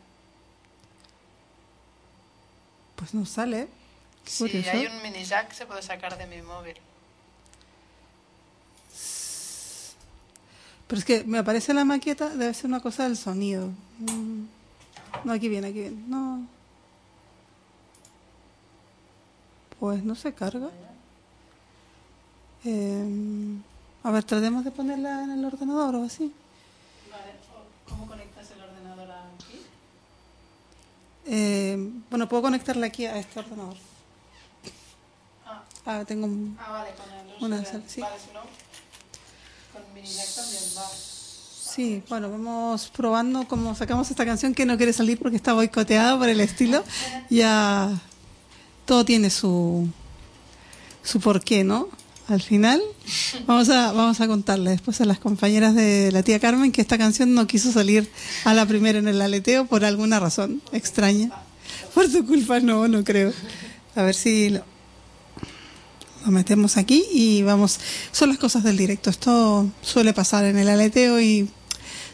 Pues 2.96 3.14
no 3.16 3.26
sale. 3.26 3.68
Si 4.26 4.46
hay 4.68 4.86
un 4.86 5.02
mini 5.02 5.24
jack 5.24 5.52
se 5.52 5.66
puede 5.66 5.82
sacar 5.82 6.18
de 6.18 6.28
mi 6.28 6.42
móvil. 6.44 6.78
Pero 10.88 11.00
es 11.00 11.06
que 11.06 11.24
me 11.24 11.40
aparece 11.40 11.74
la 11.74 11.84
maqueta, 11.86 12.30
debe 12.30 12.54
ser 12.54 12.68
una 12.68 12.80
cosa 12.80 13.04
del 13.04 13.18
sonido. 13.18 13.70
Mm. 14.00 14.44
No, 15.24 15.34
aquí 15.34 15.50
viene, 15.50 15.68
aquí 15.68 15.80
viene. 15.80 16.04
No. 16.08 16.46
Pues 19.80 20.04
no 20.04 20.16
se 20.16 20.34
carga. 20.34 20.70
Eh, 22.64 23.58
a 24.04 24.12
ver, 24.12 24.24
tratemos 24.24 24.64
de 24.64 24.72
ponerla 24.72 25.24
en 25.24 25.32
el 25.32 25.46
ordenador 25.46 25.96
o 25.96 26.04
así. 26.04 26.32
¿Cómo 27.90 28.08
conectas 28.08 28.50
el 28.52 28.62
ordenador 28.62 29.10
aquí? 29.12 29.62
Eh, 31.28 31.92
bueno, 32.10 32.28
puedo 32.30 32.44
conectarla 32.44 32.88
aquí 32.88 33.06
a 33.06 33.18
este 33.18 33.40
ordenador. 33.40 33.78
Ah, 35.86 36.04
tengo 36.08 36.26
un... 36.26 36.58
Ah, 36.60 36.72
vale, 36.72 36.90
con 36.96 37.14
el 37.14 37.44
Una 37.60 37.64
sal- 37.66 37.84
sí. 37.88 38.02
Vale, 38.02 38.16
si 38.20 38.34
no, 38.34 38.40
Sí, 41.76 42.02
bueno, 42.10 42.30
vamos 42.30 42.92
probando 42.96 43.48
cómo 43.48 43.76
sacamos 43.76 44.10
esta 44.10 44.26
canción 44.26 44.54
que 44.54 44.66
no 44.66 44.78
quiere 44.78 44.94
salir 44.94 45.20
porque 45.20 45.36
está 45.36 45.54
boicoteada 45.54 46.18
por 46.18 46.30
el 46.30 46.40
estilo. 46.40 46.84
Ya 47.30 48.02
todo 48.86 49.04
tiene 49.04 49.30
su 49.30 49.88
su 51.04 51.20
porqué, 51.20 51.64
¿no? 51.64 51.90
Al 52.28 52.42
final 52.42 52.82
vamos 53.46 53.70
a 53.70 53.92
vamos 53.92 54.20
a 54.22 54.28
contarle 54.28 54.72
después 54.72 55.00
a 55.02 55.06
las 55.06 55.20
compañeras 55.20 55.76
de 55.76 56.12
la 56.12 56.24
tía 56.24 56.40
Carmen 56.40 56.72
que 56.72 56.82
esta 56.82 56.98
canción 56.98 57.34
no 57.34 57.46
quiso 57.46 57.72
salir 57.72 58.10
a 58.46 58.54
la 58.54 58.66
primera 58.66 58.98
en 58.98 59.08
el 59.08 59.22
aleteo 59.22 59.66
por 59.66 59.86
alguna 59.86 60.20
razón 60.20 60.62
extraña. 60.72 61.30
Por 61.94 62.10
tu 62.12 62.26
culpa 62.26 62.60
no, 62.60 62.88
no 62.88 63.04
creo. 63.04 63.34
A 63.96 64.02
ver 64.02 64.16
si 64.16 64.50
lo, 64.50 64.64
lo 66.26 66.32
metemos 66.32 66.78
aquí 66.78 67.04
y 67.14 67.44
vamos. 67.44 67.80
Son 68.12 68.30
las 68.30 68.38
cosas 68.38 68.64
del 68.64 68.78
directo. 68.78 69.10
Esto 69.10 69.70
suele 69.82 70.14
pasar 70.14 70.46
en 70.46 70.58
el 70.58 70.68
aleteo 70.68 71.22
y 71.22 71.48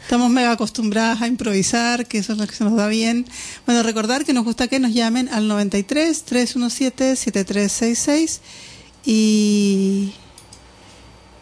estamos 0.02 0.30
mega 0.30 0.52
acostumbradas 0.52 1.22
a 1.22 1.26
improvisar, 1.26 2.06
que 2.06 2.18
eso 2.18 2.32
es 2.34 2.38
lo 2.38 2.46
que 2.46 2.54
se 2.54 2.64
nos 2.64 2.76
da 2.76 2.88
bien. 2.88 3.26
Bueno, 3.66 3.82
recordar 3.82 4.24
que 4.24 4.32
nos 4.32 4.44
gusta 4.44 4.68
que 4.68 4.78
nos 4.78 4.92
llamen 4.92 5.28
al 5.30 5.48
93 5.48 6.24
317 6.24 7.16
7366 7.16 8.40
y 9.04 10.12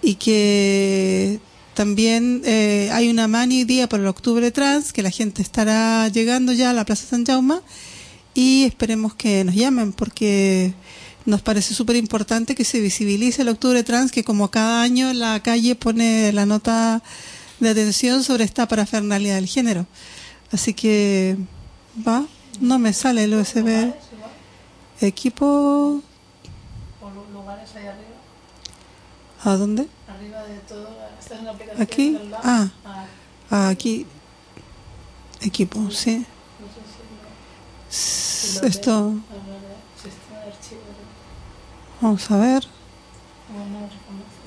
y 0.03 0.15
que 0.15 1.41
también 1.75 2.43
eh, 2.45 2.89
hay 2.93 3.11
una 3.11 3.29
mani 3.29 3.65
día 3.65 3.89
por 3.89 4.01
el 4.01 4.07
octubre 4.07 4.51
trans, 4.51 4.93
que 4.93 5.03
la 5.03 5.11
gente 5.11 5.43
estará 5.43 6.09
llegando 6.09 6.53
ya 6.53 6.71
a 6.71 6.73
la 6.73 6.85
Plaza 6.85 7.07
San 7.07 7.25
Jaume 7.25 7.57
y 8.35 8.65
esperemos 8.65 9.15
que 9.15 9.45
nos 9.45 9.55
llamen 9.55 9.93
porque 9.93 10.73
nos 11.27 11.43
parece 11.43 11.75
súper 11.75 11.97
importante 11.97 12.55
que 12.55 12.65
se 12.65 12.81
visibilice 12.81 13.43
el 13.43 13.49
octubre 13.49 13.83
trans, 13.85 14.11
que 14.13 14.25
como 14.25 14.51
cada 14.51 14.83
año 14.83 15.13
la 15.13 15.41
calle 15.43 15.75
pone 15.75 16.33
la 16.33 16.47
nota 16.47 17.03
de 17.61 17.69
atención 17.69 18.25
sobre 18.25 18.45
esta 18.45 18.67
parafernalia 18.67 19.35
del 19.35 19.47
género. 19.47 19.87
Así 20.53 20.73
que 20.75 21.37
va, 22.07 22.25
no 22.61 22.79
me 22.79 22.93
sale 22.93 23.25
el 23.25 23.35
USB. 23.35 23.93
Equipo. 25.01 26.03
¿A 29.43 29.57
dónde? 29.57 29.87
Arriba 30.09 30.43
de 30.45 30.59
todo. 30.69 30.89
Esta 31.19 31.35
es 31.35 31.41
una 31.41 31.51
aplicación 31.53 31.83
Aquí. 31.83 32.11
del 32.13 32.31
lado. 32.31 32.43
Ah, 32.45 32.71
Ah, 32.85 33.07
ah, 33.51 33.69
aquí. 33.69 34.07
Equipo, 35.41 35.91
sí. 35.91 36.27
S- 37.91 38.61
Esto, 38.67 38.91
habla 38.93 39.09
de 39.09 39.11
sistema 39.11 39.15
de 39.15 39.19
archivos. 39.19 39.30
Vamos 42.01 42.31
a 42.31 42.37
ver. 42.39 42.67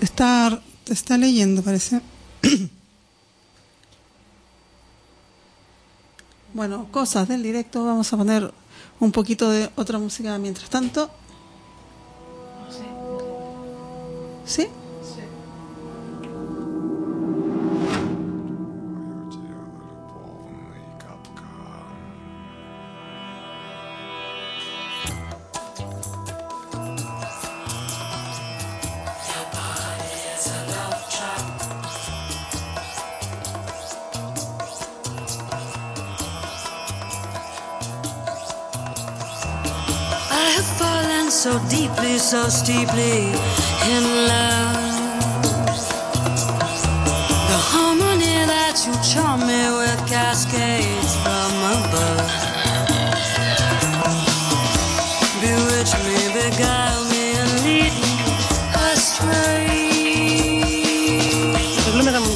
Está, 0.02 0.62
está 0.88 1.18
leyendo, 1.18 1.62
parece. 1.64 2.02
Bueno, 6.54 6.88
cosas 6.92 7.28
del 7.28 7.42
directo. 7.42 7.84
Vamos 7.84 8.14
a 8.14 8.18
poner 8.18 8.54
un 9.00 9.12
poquito 9.12 9.50
de 9.50 9.72
otra 9.76 9.98
música 9.98 10.38
mientras 10.38 10.70
tanto. 10.70 11.10
Sí, 14.46 14.68
so 41.34 41.58
deeply, 41.68 42.20
so 42.20 42.48
steeply 42.48 43.26
in 43.90 44.04
love. 44.30 45.18
The 47.50 47.60
harmony 47.74 48.46
that 48.46 48.78
you 48.86 48.94
charm 49.02 49.40
me 49.42 49.64
with 49.82 50.00
cascades 50.08 51.16
from 51.26 51.52
above. 51.74 52.30
Bewitch 55.42 55.94
me, 56.06 56.18
beguile 56.38 57.04
me, 57.10 57.24
and 57.42 57.52
lead 57.66 57.94
me 57.98 58.14
astray. 58.94 59.74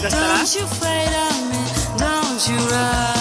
Don't 0.09 0.55
you 0.55 0.65
fade 0.81 1.13
on 1.13 1.39
me, 1.51 1.61
don't 1.99 2.41
you 2.49 2.57
run 2.71 3.16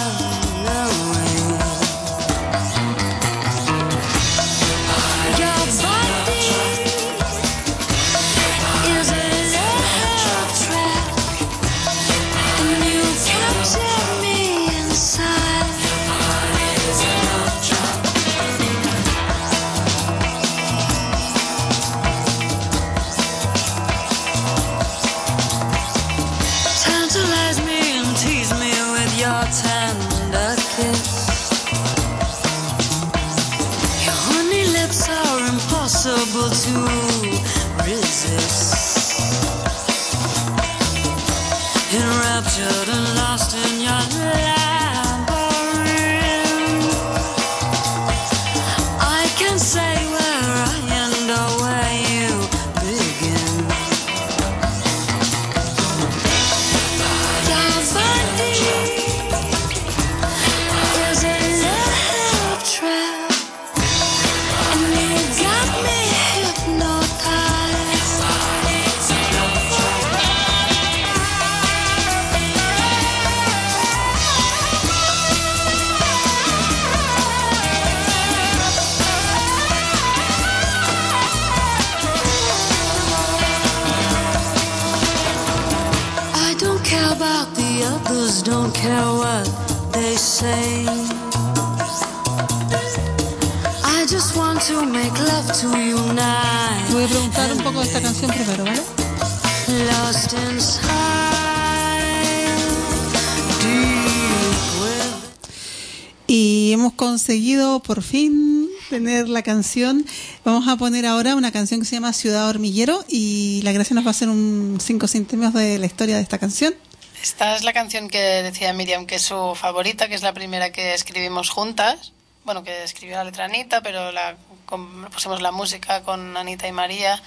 tener 109.17 109.29
la 109.29 109.41
canción. 109.41 110.05
Vamos 110.45 110.67
a 110.67 110.75
poner 110.77 111.05
ahora 111.05 111.35
una 111.35 111.51
canción 111.51 111.79
que 111.79 111.85
se 111.85 111.95
llama 111.95 112.13
Ciudad 112.13 112.47
Hormiguero 112.49 113.03
y 113.07 113.61
la 113.63 113.71
gracia 113.71 113.93
nos 113.95 114.03
va 114.05 114.09
a 114.09 114.11
hacer 114.11 114.29
un 114.29 114.77
cinco 114.81 115.07
céntimos 115.07 115.53
de 115.53 115.77
la 115.79 115.85
historia 115.85 116.15
de 116.17 116.21
esta 116.21 116.37
canción. 116.37 116.75
Esta 117.21 117.55
es 117.55 117.63
la 117.63 117.73
canción 117.73 118.09
que 118.09 118.19
decía 118.19 118.71
Miriam 118.73 119.05
que 119.07 119.15
es 119.15 119.23
su 119.23 119.55
favorita, 119.55 120.07
que 120.07 120.15
es 120.15 120.21
la 120.21 120.33
primera 120.33 120.71
que 120.71 120.93
escribimos 120.93 121.49
juntas. 121.49 122.13
Bueno, 122.45 122.63
que 122.63 122.83
escribió 122.83 123.17
la 123.17 123.23
letra 123.25 123.45
Anita, 123.45 123.81
pero 123.81 124.11
la, 124.11 124.37
con- 124.65 125.05
pusimos 125.11 125.41
la 125.41 125.51
música 125.51 126.03
con 126.03 126.37
Anita 126.37 126.67
y 126.67 126.71
María 126.71 127.21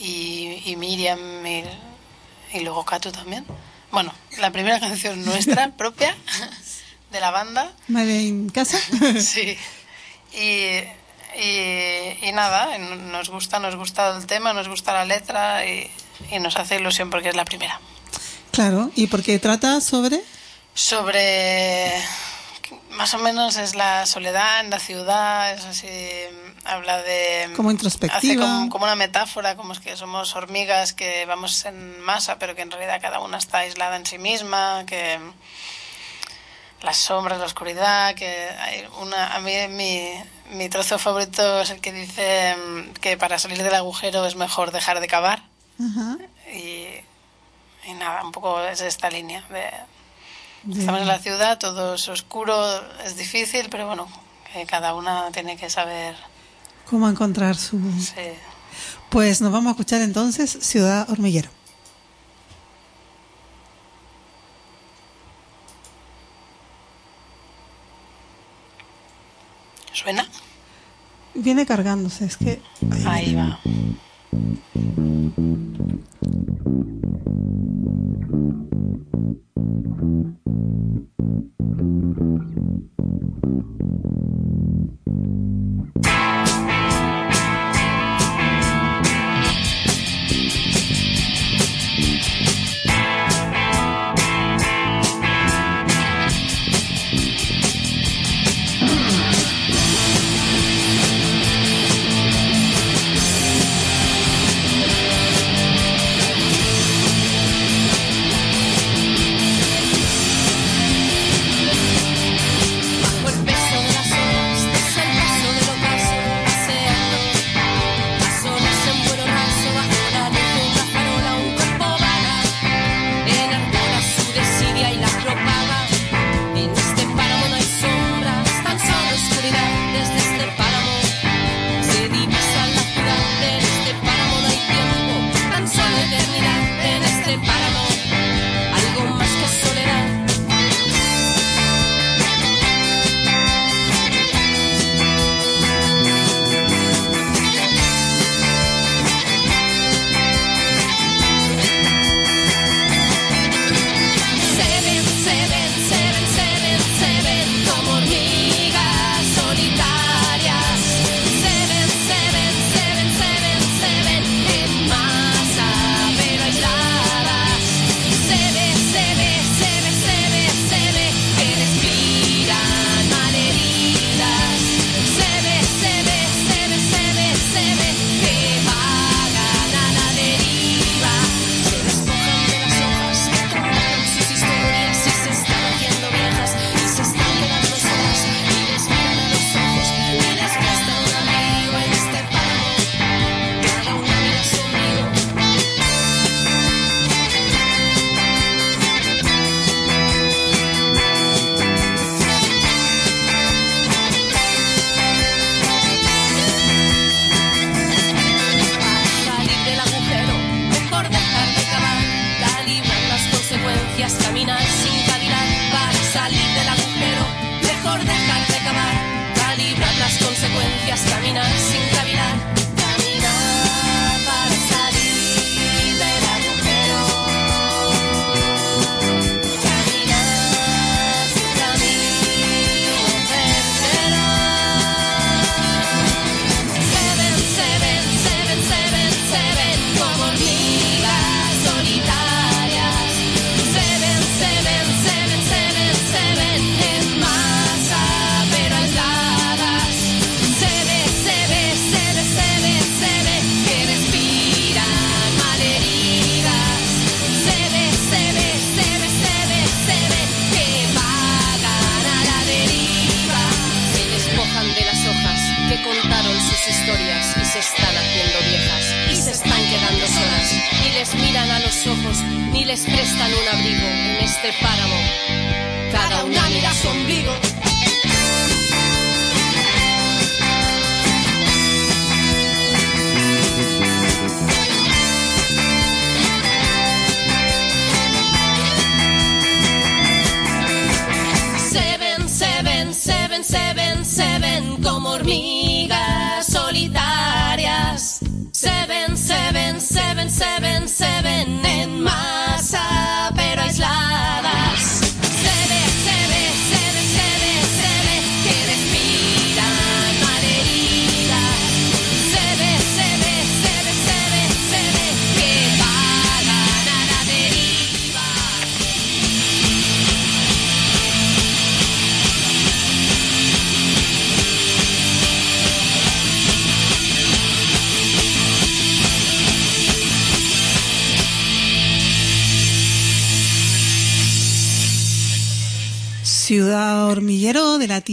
y, 0.00 0.62
y 0.64 0.76
Miriam 0.76 1.18
y, 1.46 1.64
y 2.54 2.60
luego 2.60 2.84
Katu 2.84 3.10
también. 3.12 3.44
Bueno, 3.90 4.14
la 4.38 4.50
primera 4.52 4.78
canción 4.86 5.24
nuestra 5.24 5.72
propia 5.76 6.16
de 7.10 7.20
la 7.20 7.30
banda. 7.32 7.72
Made 7.88 8.22
in 8.22 8.48
casa. 8.50 8.78
Sí. 9.20 9.56
Y, 10.32 10.80
y, 11.38 12.26
y 12.26 12.32
nada, 12.32 12.78
nos 12.78 13.30
gusta, 13.30 13.58
nos 13.58 13.76
gusta 13.76 14.16
el 14.16 14.26
tema, 14.26 14.52
nos 14.52 14.68
gusta 14.68 14.92
la 14.92 15.04
letra 15.04 15.66
y, 15.66 15.90
y 16.30 16.38
nos 16.38 16.56
hace 16.56 16.76
ilusión 16.76 17.10
porque 17.10 17.30
es 17.30 17.36
la 17.36 17.44
primera. 17.44 17.80
Claro, 18.50 18.90
y 18.94 19.08
porque 19.08 19.38
trata 19.38 19.80
sobre 19.80 20.20
Sobre, 20.74 21.92
más 22.90 23.14
o 23.14 23.18
menos 23.18 23.56
es 23.56 23.74
la 23.74 24.06
soledad 24.06 24.60
en 24.60 24.70
la 24.70 24.78
ciudad, 24.80 25.52
es 25.54 25.64
así, 25.64 25.88
habla 26.64 27.02
de... 27.02 27.52
Como 27.54 27.70
introspectiva. 27.70 28.18
Hace 28.18 28.36
como, 28.36 28.70
como 28.70 28.84
una 28.84 28.96
metáfora, 28.96 29.56
como 29.56 29.72
es 29.72 29.80
que 29.80 29.96
somos 29.96 30.34
hormigas 30.34 30.92
que 30.92 31.26
vamos 31.26 31.64
en 31.64 32.00
masa, 32.00 32.38
pero 32.38 32.54
que 32.54 32.62
en 32.62 32.70
realidad 32.70 33.00
cada 33.00 33.20
una 33.20 33.38
está 33.38 33.58
aislada 33.58 33.96
en 33.96 34.06
sí 34.06 34.18
misma, 34.18 34.84
que 34.86 35.18
las 36.84 36.98
sombras, 36.98 37.38
la 37.38 37.46
oscuridad, 37.46 38.14
que 38.14 38.48
hay 38.50 38.84
una, 39.00 39.34
a 39.34 39.40
mí 39.40 39.52
mi, 39.70 40.12
mi 40.56 40.68
trozo 40.68 40.98
favorito 40.98 41.62
es 41.62 41.70
el 41.70 41.80
que 41.80 41.92
dice 41.92 42.54
mm, 42.56 42.92
que 43.00 43.16
para 43.16 43.38
salir 43.38 43.62
del 43.62 43.74
agujero 43.74 44.26
es 44.26 44.36
mejor 44.36 44.70
dejar 44.70 45.00
de 45.00 45.06
cavar. 45.08 45.42
Y, 46.52 46.86
y, 47.88 47.94
nada, 47.98 48.22
un 48.22 48.32
poco 48.32 48.60
es 48.62 48.80
esta 48.80 49.10
línea. 49.10 49.42
De. 49.48 49.70
Estamos 50.78 51.00
en 51.00 51.08
la 51.08 51.18
ciudad, 51.18 51.58
todo 51.58 51.94
es 51.94 52.08
oscuro, 52.08 52.54
es 53.04 53.16
difícil, 53.16 53.68
pero 53.70 53.86
bueno, 53.86 54.08
que 54.52 54.64
cada 54.66 54.94
una 54.94 55.30
tiene 55.32 55.56
que 55.56 55.68
saber 55.68 56.14
cómo 56.88 57.08
encontrar 57.08 57.56
su... 57.56 57.80
Pues 59.10 59.40
nos 59.40 59.52
vamos 59.52 59.68
a 59.68 59.70
escuchar 59.72 60.00
entonces 60.00 60.58
Ciudad 60.60 61.08
Hormiguero. 61.10 61.50
¿Suena? 70.04 70.26
Viene 71.34 71.64
cargándose, 71.64 72.26
es 72.26 72.36
que... 72.36 72.60
Ahí 73.06 73.34
va. 73.34 73.58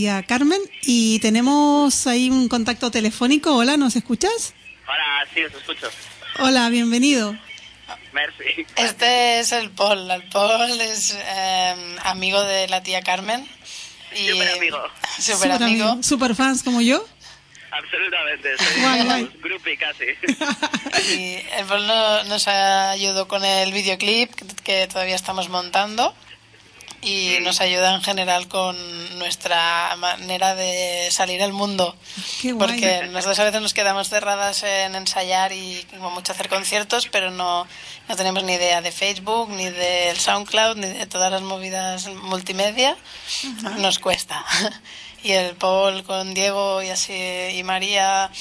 Tía 0.02 0.24
Carmen 0.24 0.60
y 0.82 1.20
tenemos 1.20 2.08
ahí 2.08 2.28
un 2.32 2.48
contacto 2.50 2.90
telefónico. 2.90 3.56
Hola, 3.56 3.78
¿nos 3.78 3.96
escuchas? 3.96 4.56
Hola, 4.88 5.28
sí, 5.32 5.44
os 5.44 5.54
escucho. 5.54 5.88
Hola, 6.40 6.70
bienvenido. 6.70 7.38
Merci. 8.12 8.66
Este 8.78 9.40
es 9.42 9.52
el 9.52 9.70
Paul. 9.70 10.10
El 10.10 10.24
Paul 10.30 10.82
es 10.82 11.16
eh, 11.24 11.76
amigo 12.06 12.42
de 12.42 12.68
la 12.68 12.82
tía 12.82 13.04
Carmen. 13.04 13.48
Y 14.16 14.30
Súper 14.32 14.50
amigo. 14.58 14.80
Súper 15.20 15.52
amigo. 15.52 15.98
Super 16.02 16.34
fans 16.36 16.64
como 16.64 16.82
yo. 16.82 17.06
Absolutamente, 17.72 18.58
soy 18.58 18.82
Guay, 18.82 19.04
guay. 19.06 19.32
groupie 19.44 19.78
casi. 19.78 20.06
Y 21.14 21.36
el 21.60 21.66
Paul 21.68 21.86
no- 21.86 22.24
nos 22.24 22.48
ayudó 22.48 23.28
con 23.28 23.46
el 23.46 23.72
videoclip 23.72 24.34
que, 24.34 24.46
que 24.64 24.88
todavía 24.88 25.16
estamos 25.16 25.48
montando 25.50 26.16
y 27.02 27.38
nos 27.42 27.62
ayuda 27.62 27.96
en 27.96 28.02
general 28.02 28.48
con 28.48 28.78
nuestra 29.18 29.96
manera 29.98 30.56
de 30.56 31.10
salir 31.10 31.42
al 31.42 31.54
mundo. 31.54 31.96
Qué 32.42 32.52
guay. 32.52 32.68
Porque 32.68 33.08
nosotros 33.08 33.40
a 33.40 33.44
veces 33.46 33.62
nos 33.62 33.74
quedamos 33.74 34.10
cerradas 34.10 34.64
en 34.64 34.96
ensayar 34.96 35.52
y 35.52 35.86
como 35.92 36.12
mucho 36.12 36.32
hacer 36.32 36.48
conciertos, 36.48 37.08
pero 37.12 37.32
no, 37.32 37.66
no 38.08 38.16
tenemos 38.16 38.44
ni 38.44 38.54
idea 38.54 38.82
de 38.82 38.92
Facebook, 38.92 39.50
ni 39.50 39.70
del 39.70 40.18
SoundCloud, 40.18 40.78
ni 40.78 40.88
de 40.88 41.08
todas 41.08 41.32
las 41.32 41.42
movidas 41.42 42.08
multimedia. 42.08 42.96
Nos 43.80 44.00
cuesta. 44.00 44.46
Y 45.24 45.34
el 45.34 45.56
Paul 45.56 46.04
con 46.04 46.34
Diego 46.34 46.82
y 46.82 46.90
así 46.90 47.14
y 47.14 47.62
María 47.62 48.32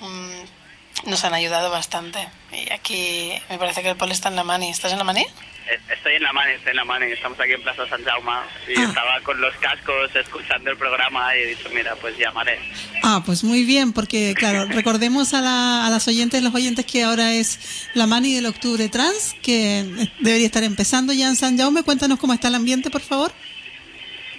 mm, 0.00 0.57
nos 1.06 1.24
han 1.24 1.34
ayudado 1.34 1.70
bastante. 1.70 2.18
Y 2.52 2.72
aquí 2.72 3.32
me 3.50 3.58
parece 3.58 3.82
que 3.82 3.90
el 3.90 3.96
Paul 3.96 4.12
está 4.12 4.28
en 4.28 4.36
la 4.36 4.44
mani. 4.44 4.68
¿Estás 4.70 4.92
en 4.92 4.98
la 4.98 5.04
mani? 5.04 5.22
Eh, 5.22 5.78
Estoy 5.92 6.14
en 6.14 6.22
la 6.22 6.32
Mani, 6.32 6.52
estoy 6.52 6.70
en 6.70 6.76
la 6.76 6.84
Mani, 6.86 7.12
estamos 7.12 7.38
aquí 7.38 7.52
en 7.52 7.62
Plaza 7.62 7.86
San 7.90 8.02
Jaume 8.02 8.32
y 8.68 8.78
Ah. 8.80 8.84
estaba 8.84 9.20
con 9.22 9.38
los 9.38 9.54
cascos 9.56 10.14
escuchando 10.16 10.70
el 10.70 10.78
programa 10.78 11.36
y 11.36 11.40
he 11.40 11.46
dicho, 11.48 11.68
mira, 11.74 11.94
pues 11.96 12.16
llamaré. 12.16 12.58
Ah, 13.02 13.22
pues 13.26 13.44
muy 13.44 13.64
bien, 13.64 13.92
porque 13.92 14.32
claro, 14.34 14.64
recordemos 14.70 15.34
a, 15.34 15.42
la- 15.42 15.86
a 15.86 15.90
las 15.90 16.08
oyentes, 16.08 16.42
los 16.42 16.54
oyentes 16.54 16.86
que 16.86 17.02
ahora 17.02 17.32
es 17.34 17.88
la 17.92 18.06
Mani 18.06 18.34
del 18.34 18.46
Octubre 18.46 18.88
Trans, 18.88 19.34
que 19.42 20.08
debería 20.20 20.46
estar 20.46 20.62
empezando 20.64 21.12
ya 21.12 21.26
en 21.28 21.36
San 21.36 21.58
Jaume. 21.58 21.82
Cuéntanos 21.82 22.18
cómo 22.18 22.32
está 22.32 22.48
el 22.48 22.54
ambiente, 22.54 22.88
por 22.88 23.02
favor. 23.02 23.30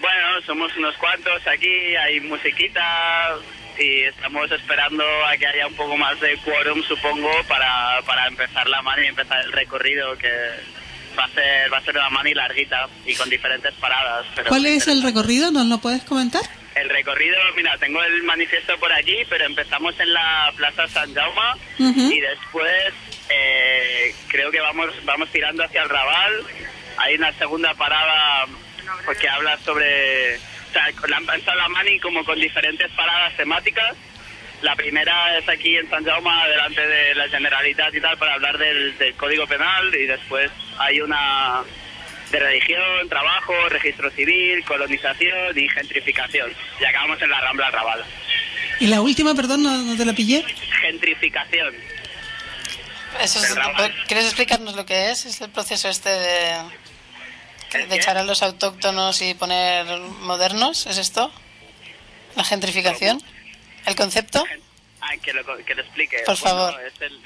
Bueno, 0.01 0.41
somos 0.47 0.75
unos 0.77 0.95
cuantos 0.97 1.45
aquí, 1.45 1.95
hay 1.95 2.21
musiquita 2.21 2.81
y 3.79 4.03
estamos 4.03 4.51
esperando 4.51 5.03
a 5.25 5.37
que 5.37 5.47
haya 5.47 5.67
un 5.67 5.73
poco 5.75 5.95
más 5.95 6.19
de 6.19 6.37
quórum, 6.37 6.83
supongo, 6.83 7.31
para, 7.47 8.01
para 8.05 8.27
empezar 8.27 8.67
la 8.67 8.81
Mani 8.81 9.05
y 9.05 9.07
empezar 9.07 9.41
el 9.45 9.51
recorrido 9.51 10.17
que 10.17 10.29
va 11.17 11.23
a 11.23 11.29
ser, 11.29 11.71
va 11.71 11.77
a 11.77 11.81
ser 11.81 11.95
una 11.97 12.09
Mani 12.09 12.33
larguita 12.33 12.87
y 13.05 13.15
con 13.15 13.29
diferentes 13.29 13.73
paradas. 13.75 14.25
Pero 14.35 14.49
¿Cuál 14.49 14.65
es 14.65 14.87
el 14.87 15.01
recorrido? 15.01 15.51
¿Nos 15.51 15.67
lo 15.67 15.77
puedes 15.79 16.03
comentar? 16.03 16.41
El 16.75 16.89
recorrido, 16.89 17.37
mira, 17.55 17.77
tengo 17.77 18.01
el 18.03 18.23
manifiesto 18.23 18.77
por 18.79 18.91
aquí, 18.93 19.17
pero 19.29 19.45
empezamos 19.45 19.99
en 19.99 20.13
la 20.13 20.51
Plaza 20.55 20.87
San 20.87 21.13
Jaume 21.13 21.59
y 21.77 22.19
después 22.19 22.93
eh, 23.29 24.13
creo 24.27 24.51
que 24.51 24.59
vamos 24.59 24.87
vamos 25.03 25.29
tirando 25.29 25.63
hacia 25.63 25.83
el 25.83 25.89
Raval. 25.89 26.43
Hay 26.97 27.15
una 27.15 27.31
segunda 27.33 27.73
parada 27.73 28.45
pues, 29.05 29.17
que 29.17 29.29
habla 29.29 29.57
sobre... 29.59 30.39
O 30.69 30.71
sea, 30.71 31.07
la 31.07 31.17
han 31.17 31.25
pensado 31.25 31.57
la 31.57 31.69
Mani 31.69 31.99
como 31.99 32.23
con 32.23 32.39
diferentes 32.39 32.91
paradas 32.91 33.35
temáticas. 33.35 33.95
La 34.61 34.75
primera 34.75 35.37
es 35.37 35.47
aquí 35.47 35.77
en 35.77 35.89
San 35.89 36.03
Jaume, 36.03 36.31
delante 36.49 36.85
de 36.85 37.15
la 37.15 37.29
Generalitat 37.29 37.95
y 37.95 38.01
tal, 38.01 38.17
para 38.17 38.33
hablar 38.33 38.57
del, 38.57 38.97
del 38.97 39.13
Código 39.15 39.47
Penal 39.47 39.95
y 39.95 40.05
después 40.05 40.51
hay 40.77 40.99
una 40.99 41.63
de 42.31 42.39
religión, 42.39 43.09
trabajo, 43.09 43.53
registro 43.69 44.11
civil, 44.11 44.63
colonización 44.65 45.57
y 45.57 45.67
gentrificación. 45.69 46.51
Y 46.79 46.85
acabamos 46.85 47.21
en 47.21 47.29
la 47.29 47.41
Rambla 47.41 47.71
Raval. 47.71 48.05
Y 48.79 48.87
la 48.87 49.01
última, 49.01 49.33
perdón, 49.33 49.63
no, 49.63 49.77
no 49.77 49.97
te 49.97 50.05
la 50.05 50.13
pillé. 50.13 50.43
Gentrificación. 50.81 51.73
Eso 53.21 53.39
es-. 53.39 53.55
¿Quieres 54.07 54.25
explicarnos 54.25 54.75
lo 54.75 54.85
que 54.85 55.11
es? 55.11 55.25
Es 55.25 55.41
el 55.41 55.49
proceso 55.49 55.89
este 55.89 56.09
de, 56.09 56.55
¿El 57.73 57.83
de 57.83 57.87
qué? 57.89 57.95
echar 57.95 58.17
a 58.17 58.23
los 58.23 58.41
autóctonos 58.43 59.21
y 59.21 59.33
poner 59.33 59.85
modernos. 60.21 60.85
¿Es 60.87 60.97
esto? 60.97 61.31
¿La 62.35 62.43
gentrificación? 62.43 63.21
¿El 63.85 63.95
concepto? 63.95 64.43
Ah, 65.01 65.15
que 65.21 65.33
lo, 65.33 65.43
que 65.65 65.75
lo 65.75 65.81
explique. 65.81 66.17
Por 66.25 66.37
Bueno, 66.39 66.57
favor. 66.71 66.81
es 66.85 67.01
el, 67.01 67.19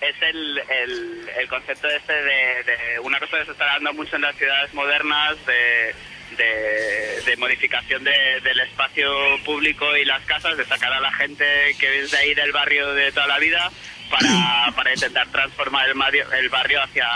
es 0.00 0.22
el, 0.22 0.58
el, 0.58 1.28
el 1.38 1.48
concepto 1.48 1.88
este 1.88 2.12
de, 2.12 2.64
de 2.64 2.98
una 3.00 3.18
cosa 3.20 3.38
que 3.38 3.44
se 3.46 3.52
está 3.52 3.66
dando 3.66 3.92
mucho 3.92 4.16
en 4.16 4.22
las 4.22 4.34
ciudades 4.36 4.72
modernas 4.74 5.36
de, 5.46 5.94
de, 6.36 7.20
de 7.24 7.36
modificación 7.36 8.02
de- 8.02 8.40
del 8.42 8.60
espacio 8.60 9.08
público 9.44 9.96
y 9.96 10.04
las 10.04 10.22
casas, 10.24 10.56
de 10.56 10.64
sacar 10.64 10.92
a 10.92 11.00
la 11.00 11.12
gente 11.12 11.44
que 11.78 12.00
es 12.00 12.10
de 12.10 12.18
ahí 12.18 12.34
del 12.34 12.50
barrio 12.52 12.92
de 12.94 13.12
toda 13.12 13.26
la 13.28 13.38
vida 13.38 13.70
para, 14.10 14.72
para 14.74 14.92
intentar 14.92 15.28
transformar 15.28 15.88
el 15.88 15.94
barrio, 15.94 16.32
el 16.32 16.48
barrio 16.48 16.82
hacia 16.82 17.06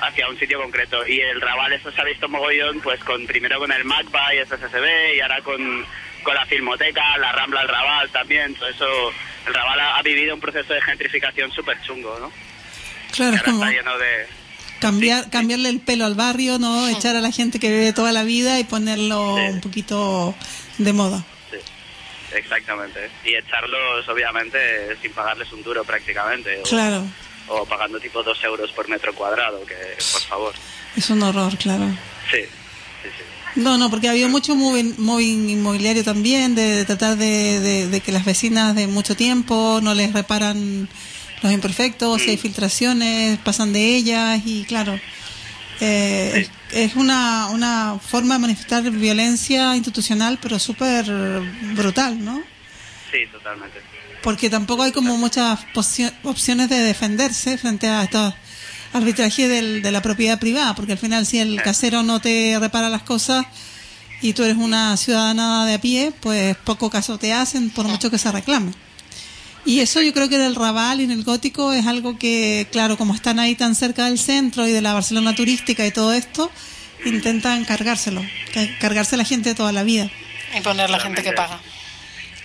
hacia 0.00 0.28
un 0.28 0.38
sitio 0.38 0.60
concreto 0.60 1.06
y 1.06 1.20
el 1.20 1.40
Raval 1.40 1.72
eso 1.72 1.90
se 1.92 2.00
ha 2.00 2.04
visto 2.04 2.28
mogollón 2.28 2.80
pues 2.80 3.00
con 3.04 3.26
primero 3.26 3.58
con 3.58 3.70
el 3.72 3.84
MACBA 3.84 4.34
y 4.34 4.38
el 4.38 4.46
SCCB 4.46 5.14
y 5.16 5.20
ahora 5.20 5.40
con, 5.42 5.86
con 6.22 6.34
la 6.34 6.44
Filmoteca, 6.46 7.16
la 7.18 7.32
Rambla 7.32 7.62
el 7.62 7.68
Raval 7.68 8.10
también, 8.10 8.54
todo 8.54 8.68
eso 8.68 9.12
el 9.46 9.54
Raval 9.54 9.80
ha, 9.80 9.96
ha 9.98 10.02
vivido 10.02 10.34
un 10.34 10.40
proceso 10.40 10.72
de 10.74 10.82
gentrificación 10.82 11.50
súper 11.52 11.80
chungo, 11.82 12.18
¿no? 12.20 12.30
Claro, 13.12 13.32
ahora 13.32 13.42
como 13.44 13.64
está 13.64 13.76
lleno 13.76 13.98
de... 13.98 14.26
cambiar, 14.80 15.30
cambiarle 15.30 15.68
el 15.68 15.80
pelo 15.80 16.04
al 16.04 16.14
barrio, 16.14 16.58
¿no? 16.58 16.88
Echar 16.88 17.14
a 17.16 17.20
la 17.20 17.30
gente 17.30 17.60
que 17.60 17.70
vive 17.70 17.92
toda 17.92 18.10
la 18.12 18.24
vida 18.24 18.58
y 18.58 18.64
ponerlo 18.64 19.36
Sí. 19.38 19.42
un 19.52 19.60
poquito 19.60 20.34
de 20.78 20.92
moda. 20.92 21.22
sí, 21.50 21.56
exactamente. 22.36 23.10
Y 23.24 23.34
echarlos, 23.36 24.08
obviamente, 24.08 24.96
sin 25.00 25.12
pagarles 25.12 25.52
un 25.52 25.62
duro 25.62 25.84
prácticamente. 25.84 26.60
Claro, 26.68 26.98
o 26.98 27.06
pagando 27.68 27.98
tipo 28.00 28.22
dos 28.22 28.42
euros 28.44 28.70
por 28.72 28.88
metro 28.88 29.14
cuadrado, 29.14 29.64
que 29.66 29.74
por 30.12 30.20
favor. 30.22 30.54
es 30.96 31.10
un 31.10 31.22
horror, 31.22 31.56
claro. 31.58 31.86
Sí, 32.30 32.38
sí, 33.02 33.08
sí. 33.16 33.60
No, 33.60 33.78
no, 33.78 33.88
porque 33.90 34.08
ha 34.08 34.10
habido 34.12 34.28
mucho 34.28 34.54
moving, 34.56 35.48
inmobiliario 35.50 36.02
también, 36.02 36.54
de, 36.54 36.62
de 36.76 36.84
tratar 36.84 37.16
de, 37.16 37.60
de- 37.60 37.88
de 37.88 38.00
que 38.00 38.10
las 38.12 38.24
vecinas 38.24 38.74
de 38.74 38.86
mucho 38.86 39.14
tiempo 39.16 39.80
no 39.82 39.94
les 39.94 40.12
reparan 40.12 40.88
los 41.42 41.52
imperfectos, 41.52 42.22
si 42.22 42.30
hay 42.30 42.36
filtraciones, 42.38 43.38
pasan 43.38 43.72
de 43.72 43.94
ellas 43.96 44.40
y 44.44 44.64
claro, 44.64 44.98
eh, 45.80 46.48
es, 46.72 46.88
es 46.90 46.96
una, 46.96 47.48
una 47.50 47.98
forma 48.00 48.34
de 48.36 48.40
manifestar 48.40 48.82
violencia 48.90 49.76
institucional, 49.76 50.38
pero 50.40 50.58
súper 50.58 51.04
brutal, 51.74 52.24
¿no? 52.24 52.42
Sí, 53.12 53.18
totalmente. 53.30 53.78
Porque 54.24 54.48
tampoco 54.50 54.82
hay 54.82 54.90
como 54.92 55.16
muchas 55.18 55.60
opciones 56.24 56.68
de 56.70 56.78
defenderse 56.80 57.58
frente 57.58 57.86
a 57.88 58.02
estos 58.04 58.34
arbitrajes 58.92 59.48
del- 59.48 59.82
de 59.82 59.90
la 59.92 60.00
propiedad 60.02 60.38
privada, 60.38 60.74
porque 60.74 60.92
al 60.92 60.98
final 60.98 61.26
si 61.26 61.38
el 61.38 61.60
casero 61.62 62.02
no 62.02 62.20
te 62.20 62.56
repara 62.58 62.88
las 62.88 63.02
cosas 63.02 63.44
y 64.22 64.32
tú 64.32 64.42
eres 64.44 64.56
una 64.56 64.96
ciudadana 64.96 65.66
de 65.66 65.74
a 65.74 65.80
pie, 65.80 66.12
pues 66.20 66.56
poco 66.56 66.88
caso 66.90 67.18
te 67.18 67.32
hacen 67.32 67.70
por 67.70 67.86
mucho 67.86 68.10
que 68.10 68.18
se 68.18 68.32
reclame. 68.32 68.72
Y 69.66 69.80
eso 69.80 70.00
yo 70.02 70.12
creo 70.12 70.28
que 70.28 70.36
en 70.36 70.42
el 70.42 70.54
Raval 70.54 71.00
y 71.00 71.04
en 71.04 71.10
el 71.10 71.24
Gótico 71.24 71.72
es 71.72 71.86
algo 71.86 72.18
que, 72.18 72.66
claro, 72.70 72.96
como 72.96 73.14
están 73.14 73.38
ahí 73.38 73.54
tan 73.54 73.74
cerca 73.74 74.04
del 74.06 74.18
centro 74.18 74.66
y 74.68 74.72
de 74.72 74.80
la 74.82 74.92
Barcelona 74.94 75.34
turística 75.34 75.86
y 75.86 75.90
todo 75.90 76.12
esto, 76.12 76.50
intentan 77.04 77.64
cargárselo, 77.64 78.22
ca- 78.52 78.68
cargarse 78.78 79.16
a 79.16 79.18
la 79.18 79.24
gente 79.24 79.50
de 79.50 79.54
toda 79.54 79.72
la 79.72 79.82
vida. 79.82 80.10
Y 80.56 80.60
poner 80.60 80.88
la 80.90 81.00
gente 81.00 81.22
que 81.22 81.32
paga. 81.32 81.60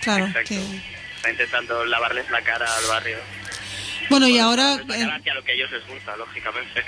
Claro, 0.02 0.26
Exacto. 0.26 0.48
que... 0.48 0.99
Está 1.20 1.30
intentando 1.30 1.84
lavarles 1.84 2.30
la 2.30 2.40
cara 2.40 2.66
al 2.76 2.86
barrio. 2.86 3.18
Bueno, 4.08 4.26
y 4.26 4.38
ahora, 4.38 4.76
la 4.86 4.96
eh, 4.96 5.04
hacia 5.04 5.34
lo 5.34 5.44
que 5.44 5.52
a 5.52 5.54
ellos 5.54 5.70
les 5.70 5.86
gusta, 5.86 6.16
lógicamente. 6.16 6.82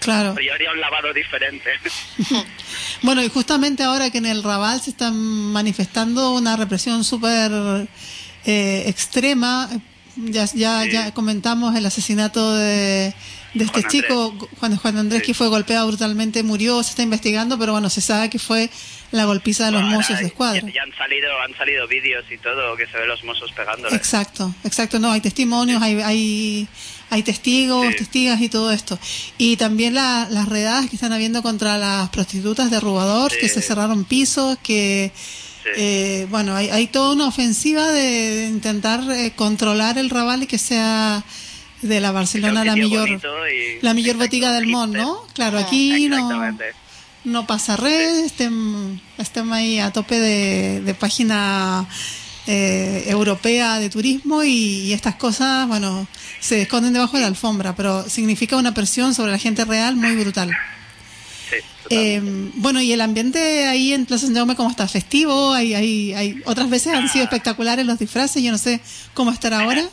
claro. 0.00 0.32
Pero 0.34 0.46
yo 0.46 0.54
haría 0.54 0.70
un 0.72 0.80
lavado 0.80 1.12
diferente. 1.12 1.70
Bueno, 3.02 3.22
y 3.22 3.28
justamente 3.28 3.82
ahora 3.82 4.08
que 4.10 4.18
en 4.18 4.26
el 4.26 4.42
Raval 4.42 4.80
se 4.80 4.88
está 4.90 5.10
manifestando 5.10 6.32
una 6.32 6.56
represión 6.56 7.04
súper 7.04 7.52
eh, 8.46 8.84
extrema, 8.86 9.68
ya, 10.16 10.46
ya, 10.54 10.82
Sí. 10.84 10.90
ya 10.92 11.12
comentamos 11.12 11.76
el 11.76 11.84
asesinato 11.84 12.54
de, 12.56 13.14
de 13.58 13.64
este 13.64 13.80
Juan 13.80 13.90
chico, 13.90 14.48
Juan, 14.60 14.76
Juan 14.76 14.96
Andrés, 14.98 15.20
Sí. 15.22 15.26
que 15.28 15.34
fue 15.34 15.48
golpeado 15.48 15.86
brutalmente, 15.86 16.42
murió, 16.42 16.82
se 16.82 16.90
está 16.90 17.02
investigando, 17.02 17.58
pero 17.58 17.72
bueno, 17.72 17.88
se 17.90 18.00
sabe 18.00 18.28
que 18.30 18.38
fue 18.38 18.70
la 19.12 19.24
golpiza 19.24 19.66
de 19.66 19.70
los 19.72 19.82
mozos 19.82 20.18
de 20.18 20.26
escuadra. 20.26 20.60
Ya, 20.60 20.66
ya 20.74 20.82
han 20.82 20.92
salido 20.96 21.28
han 21.44 21.56
salido 21.56 21.86
vídeos 21.88 22.24
y 22.30 22.38
todo 22.38 22.76
que 22.76 22.86
se 22.86 22.98
ven 22.98 23.08
los 23.08 23.22
mozos 23.24 23.52
pegándole. 23.52 23.94
Exacto, 23.96 24.54
exacto, 24.64 24.98
no, 24.98 25.10
hay 25.12 25.20
testimonios, 25.20 25.80
hay, 25.82 26.00
hay, 26.02 26.68
hay 27.10 27.22
testigos, 27.22 27.86
Sí. 27.92 27.96
testigas 27.98 28.40
y 28.40 28.48
todo 28.48 28.72
esto. 28.72 28.98
Y 29.38 29.56
también 29.56 29.94
la- 29.94 30.26
las 30.30 30.48
redadas 30.48 30.90
que 30.90 30.96
están 30.96 31.12
habiendo 31.12 31.42
contra 31.42 31.78
las 31.78 32.08
prostitutas 32.10 32.70
de 32.70 32.80
Rubador, 32.80 33.30
que 33.30 33.48
se 33.48 33.62
cerraron 33.62 34.04
pisos, 34.04 34.58
que, 34.62 35.12
eh, 35.76 36.26
bueno, 36.30 36.54
hay, 36.56 36.68
hay 36.70 36.86
toda 36.88 37.12
una 37.14 37.26
ofensiva 37.28 37.88
de, 37.90 38.02
de 38.36 38.46
intentar 38.48 39.00
eh, 39.12 39.32
controlar 39.36 39.98
el 39.98 40.10
Raval 40.10 40.42
y 40.42 40.46
que 40.46 40.58
sea 40.58 41.24
de 41.82 42.00
la 42.00 42.10
Barcelona 42.12 42.64
la 42.64 42.72
bonito 42.72 43.04
y- 43.48 43.80
la 43.82 43.92
mejor 43.94 44.10
exacto, 44.10 44.24
botiga 44.24 44.52
del 44.52 44.66
mundo, 44.66 44.98
¿no? 44.98 45.18
Claro, 45.34 45.58
aquí 45.58 46.08
no, 46.08 46.16
Exactamente. 46.16 46.64
no 47.24 47.46
pasa 47.46 47.76
red, 47.76 48.24
estén, 48.24 49.00
estén 49.18 49.52
ahí 49.52 49.78
a 49.78 49.92
tope 49.92 50.18
de, 50.18 50.80
de 50.80 50.94
página 50.94 51.86
eh, 52.46 53.04
europea 53.08 53.78
de 53.78 53.90
turismo 53.90 54.42
y, 54.44 54.50
y 54.50 54.92
estas 54.92 55.16
cosas, 55.16 55.66
bueno, 55.68 56.06
se 56.40 56.62
esconden 56.62 56.92
debajo 56.92 57.16
de 57.16 57.22
la 57.22 57.26
alfombra, 57.28 57.74
pero 57.74 58.08
significa 58.08 58.56
una 58.56 58.72
presión 58.72 59.14
sobre 59.14 59.32
la 59.32 59.38
gente 59.38 59.64
real 59.64 59.96
muy 59.96 60.14
brutal. 60.16 60.50
Sí, 61.50 61.56
Eh, 61.90 62.20
bueno, 62.56 62.80
y 62.80 62.90
el 62.92 63.00
ambiente 63.00 63.66
ahí 63.66 63.92
en 63.92 64.06
Plaza 64.06 64.26
San 64.26 64.34
Jaume, 64.34 64.56
¿cómo 64.56 64.70
está? 64.70 64.88
¿Festivo? 64.88 65.52
Hay, 65.52 65.74
hay, 65.74 66.12
hay, 66.14 66.42
otras 66.44 66.68
veces 66.70 66.92
han 66.94 67.08
sido 67.08 67.24
espectaculares 67.24 67.86
los 67.86 67.98
disfraces, 67.98 68.42
yo 68.42 68.50
no 68.50 68.58
sé 68.58 68.80
cómo 69.14 69.30
estará 69.30 69.60
ahora. 69.60 69.84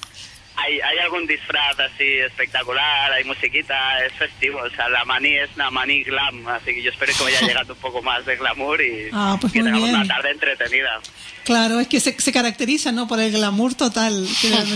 Hay, 0.56 0.80
hay 0.80 0.97
algún 0.99 1.26
disfraz 1.26 1.80
así 1.80 2.04
espectacular, 2.20 3.12
hay 3.12 3.24
musiquita, 3.24 4.06
es 4.06 4.14
festivo. 4.14 4.60
O 4.60 4.70
sea, 4.70 4.88
la 4.88 5.04
maní 5.04 5.30
es 5.36 5.49
una 5.56 5.72
maní 5.72 6.04
glam, 6.04 6.47
así 6.47 6.66
que 6.76 6.84
yo 6.84 6.91
espero 6.91 7.12
que 7.18 7.24
vaya 7.24 7.41
llegando 7.47 7.74
un 7.74 7.80
poco 7.80 8.01
más 8.04 8.24
de 8.26 8.36
glamour 8.36 8.80
y 8.82 9.10
Ah, 9.12 9.36
pues 9.41 9.51
que 9.51 9.60
tengamos 9.64 9.84
bien. 9.89 9.95
una 9.95 10.08
tarde 10.08 10.30
entretenida. 10.32 11.01
Claro, 11.43 11.80
es 11.80 11.88
que 11.88 11.99
se, 11.99 12.20
se 12.22 12.32
caracteriza, 12.32 12.91
¿no? 12.91 13.08
Por 13.08 13.20
el 13.20 13.32
glamour 13.32 13.74
total, 13.74 14.14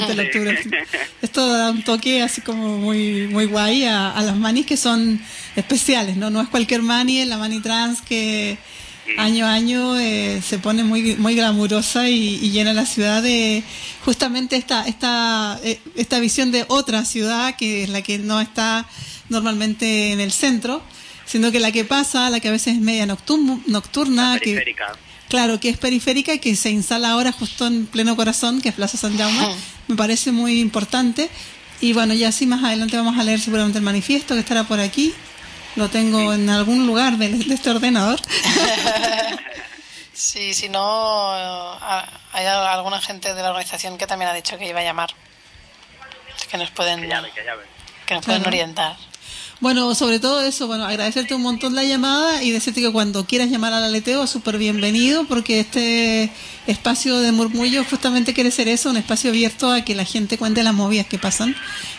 el 0.09 0.19
octubre. 0.19 0.59
Esto 1.21 1.47
da 1.47 1.69
un 1.71 1.83
toque 1.83 2.23
así 2.23 2.41
como 2.41 2.77
muy 2.77 3.27
muy 3.27 3.45
guay 3.45 3.85
a, 3.85 4.11
a 4.11 4.21
las 4.23 4.35
manis 4.35 4.65
que 4.65 4.77
son 4.77 5.21
especiales, 5.55 6.17
¿no? 6.17 6.29
No 6.31 6.41
es 6.41 6.49
cualquier 6.49 6.81
mani, 6.81 7.23
la 7.25 7.37
mani 7.37 7.61
trans 7.61 8.01
que 8.01 8.57
año 9.17 9.45
a 9.45 9.53
año 9.53 9.97
eh, 9.97 10.41
se 10.41 10.59
pone 10.59 10.83
muy 10.83 11.15
muy 11.15 11.35
glamurosa 11.35 12.09
y, 12.09 12.39
y 12.41 12.51
llena 12.51 12.73
la 12.73 12.85
ciudad 12.85 13.23
de 13.23 13.63
justamente 14.03 14.55
esta 14.55 14.87
esta 14.87 15.59
eh, 15.63 15.79
esta 15.95 16.19
visión 16.19 16.51
de 16.51 16.65
otra 16.67 17.05
ciudad 17.05 17.55
que 17.55 17.83
es 17.83 17.89
la 17.89 18.01
que 18.01 18.19
no 18.19 18.41
está 18.41 18.85
normalmente 19.29 20.11
en 20.11 20.19
el 20.19 20.31
centro, 20.31 20.81
sino 21.25 21.51
que 21.51 21.59
la 21.59 21.71
que 21.71 21.83
pasa, 21.83 22.29
la 22.29 22.39
que 22.39 22.47
a 22.47 22.51
veces 22.51 22.75
es 22.75 22.81
media 22.81 23.05
nocturna, 23.05 23.59
nocturna 23.67 24.39
que 24.39 24.51
Periférica. 24.51 24.97
Claro, 25.29 25.59
que 25.59 25.69
es 25.69 25.77
periférica 25.77 26.33
y 26.33 26.39
que 26.39 26.55
se 26.55 26.69
instala 26.69 27.11
ahora 27.11 27.31
justo 27.31 27.67
en 27.67 27.85
pleno 27.85 28.15
corazón, 28.15 28.61
que 28.61 28.69
es 28.69 28.75
Plaza 28.75 28.97
San 28.97 29.17
Jaume. 29.17 29.55
Me 29.87 29.95
parece 29.95 30.31
muy 30.31 30.59
importante. 30.61 31.29
Y 31.81 31.93
bueno, 31.93 32.13
ya 32.13 32.29
así 32.29 32.45
más 32.45 32.63
adelante 32.63 32.95
vamos 32.95 33.17
a 33.19 33.23
leer 33.23 33.39
seguramente 33.39 33.77
el 33.77 33.83
manifiesto 33.83 34.33
que 34.33 34.39
estará 34.39 34.63
por 34.63 34.79
aquí. 34.79 35.13
Lo 35.77 35.89
tengo 35.89 36.33
en 36.33 36.49
algún 36.49 36.85
lugar 36.85 37.17
de, 37.17 37.29
de 37.29 37.53
este 37.53 37.69
ordenador. 37.69 38.19
Sí, 40.13 40.53
si 40.55 40.67
no, 40.69 40.79
ah, 40.81 42.05
hay 42.33 42.45
alguna 42.47 42.99
gente 42.99 43.33
de 43.35 43.41
la 43.43 43.49
organización 43.51 43.97
que 43.97 44.07
también 44.07 44.31
ha 44.31 44.33
dicho 44.33 44.57
que 44.57 44.67
iba 44.67 44.79
a 44.79 44.83
llamar. 44.83 45.11
Que 46.49 46.57
nos 46.57 46.71
pueden, 46.71 47.01
Que 47.01 47.07
llame, 47.07 47.29
que 47.31 47.43
llame. 47.43 47.61
que 48.07 48.15
nos 48.15 48.25
pueden 48.25 48.41
Claro. 48.41 48.55
orientar. 48.55 48.97
Bueno, 49.59 49.93
sobre 49.95 50.19
todo 50.19 50.41
eso, 50.41 50.67
bueno, 50.67 50.85
agradecerte 50.85 51.33
un 51.33 51.41
montón 51.41 51.73
la 51.75 51.83
llamada 51.83 52.43
y 52.43 52.51
decirte 52.51 52.79
que 52.81 52.91
cuando 52.91 53.25
quieras 53.25 53.49
llamar 53.49 53.73
al 53.73 53.83
aleteo, 53.83 54.27
súper 54.27 54.57
bienvenido, 54.59 55.25
porque 55.25 55.59
este 55.59 56.31
espacio 56.67 57.19
de 57.19 57.31
murmullo 57.31 57.83
justamente 57.83 58.35
quiere 58.35 58.51
ser 58.51 58.67
eso, 58.67 58.89
un 58.91 58.97
espacio 58.97 59.31
abierto 59.31 59.71
a 59.71 59.81
que 59.81 59.95
la 59.95 60.05
gente 60.05 60.37
cuente 60.37 60.63
las 60.63 60.75
movidas 60.75 61.07
que 61.07 61.17
pasan, 61.17 61.55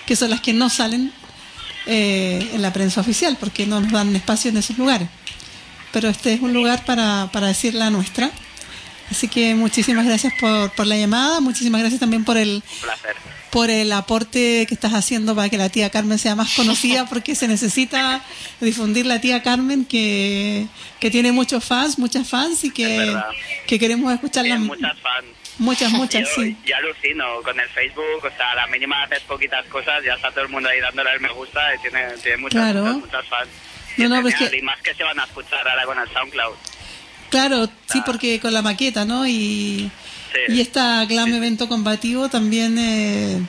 que 0.06 0.14
son 0.14 0.30
las 0.30 0.40
que 0.40 0.52
no 0.52 0.70
salen 0.70 1.12
eh, 1.90 2.50
en 2.52 2.60
la 2.60 2.70
prensa 2.70 3.00
oficial, 3.00 3.38
porque 3.40 3.66
no 3.66 3.80
nos 3.80 3.90
dan 3.90 4.14
espacio 4.14 4.50
en 4.50 4.58
esos 4.58 4.76
lugares. 4.76 5.08
Pero 5.90 6.10
este 6.10 6.34
es 6.34 6.40
un 6.42 6.52
lugar 6.52 6.84
para, 6.84 7.30
para 7.32 7.46
decir 7.46 7.72
la 7.74 7.88
nuestra. 7.88 8.30
Así 9.10 9.26
que 9.26 9.54
muchísimas 9.54 10.04
gracias 10.04 10.34
por, 10.38 10.70
por 10.72 10.86
la 10.86 10.98
llamada, 10.98 11.40
muchísimas 11.40 11.80
gracias 11.80 11.98
también 11.98 12.24
por 12.24 12.36
el, 12.36 12.62
placer. 12.82 13.16
por 13.50 13.70
el 13.70 13.90
aporte 13.92 14.66
que 14.68 14.74
estás 14.74 14.92
haciendo 14.92 15.34
para 15.34 15.48
que 15.48 15.56
la 15.56 15.70
tía 15.70 15.88
Carmen 15.88 16.18
sea 16.18 16.34
más 16.34 16.52
conocida, 16.52 17.06
porque 17.08 17.34
se 17.34 17.48
necesita 17.48 18.22
difundir 18.60 19.06
la 19.06 19.18
tía 19.18 19.42
Carmen 19.42 19.86
que, 19.86 20.66
que 21.00 21.10
tiene 21.10 21.32
muchos 21.32 21.64
fans, 21.64 21.98
muchas 21.98 22.28
fans 22.28 22.64
y 22.64 22.70
que, 22.70 23.16
que 23.66 23.78
queremos 23.78 24.12
escucharla. 24.12 24.58
Muchas 24.58 24.98
fans. 25.00 25.37
Muchas, 25.58 25.90
muchas, 25.92 26.22
yo, 26.36 26.42
sí. 26.42 26.56
yo 26.64 26.76
alucino 26.76 27.42
con 27.42 27.58
el 27.58 27.68
Facebook, 27.70 28.24
o 28.24 28.30
sea, 28.36 28.52
a 28.52 28.54
la 28.54 28.66
mínima 28.68 29.02
haces 29.02 29.20
poquitas 29.20 29.66
cosas, 29.66 30.02
ya 30.04 30.14
está 30.14 30.30
todo 30.30 30.42
el 30.42 30.48
mundo 30.50 30.68
ahí 30.68 30.80
dándole 30.80 31.12
el 31.12 31.20
me 31.20 31.30
gusta 31.32 31.74
y 31.74 31.78
tiene, 31.80 32.08
tiene 32.22 32.36
muchas, 32.38 32.62
Claro. 32.62 32.84
muchas, 32.86 33.00
muchas 33.06 33.26
fans. 33.28 33.48
No, 33.96 34.08
no, 34.08 34.16
es 34.16 34.22
pues 34.22 34.34
que- 34.50 34.56
Y 34.56 34.62
más 34.62 34.80
que 34.82 34.94
se 34.94 35.02
van 35.02 35.18
a 35.18 35.24
escuchar 35.24 35.66
ahora 35.68 35.84
con 35.84 35.98
el 35.98 36.08
SoundCloud. 36.12 36.54
Claro, 37.30 37.68
sí, 37.92 38.00
porque 38.06 38.38
con 38.40 38.54
la 38.54 38.62
maqueta, 38.62 39.04
¿no? 39.04 39.26
Y, 39.26 39.90
Sí. 40.32 40.52
y 40.54 40.60
esta 40.60 41.04
glam 41.06 41.32
evento 41.34 41.68
combativo 41.68 42.28
también, 42.28 42.76
eh, 42.78 43.40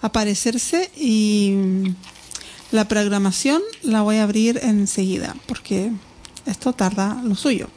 aparecerse 0.00 0.90
y 0.96 1.54
la 2.70 2.86
programación 2.86 3.62
la 3.82 4.02
voy 4.02 4.16
a 4.16 4.24
abrir 4.24 4.60
enseguida 4.62 5.34
porque 5.46 5.90
esto 6.46 6.72
tarda 6.72 7.20
lo 7.24 7.34
suyo. 7.34 7.68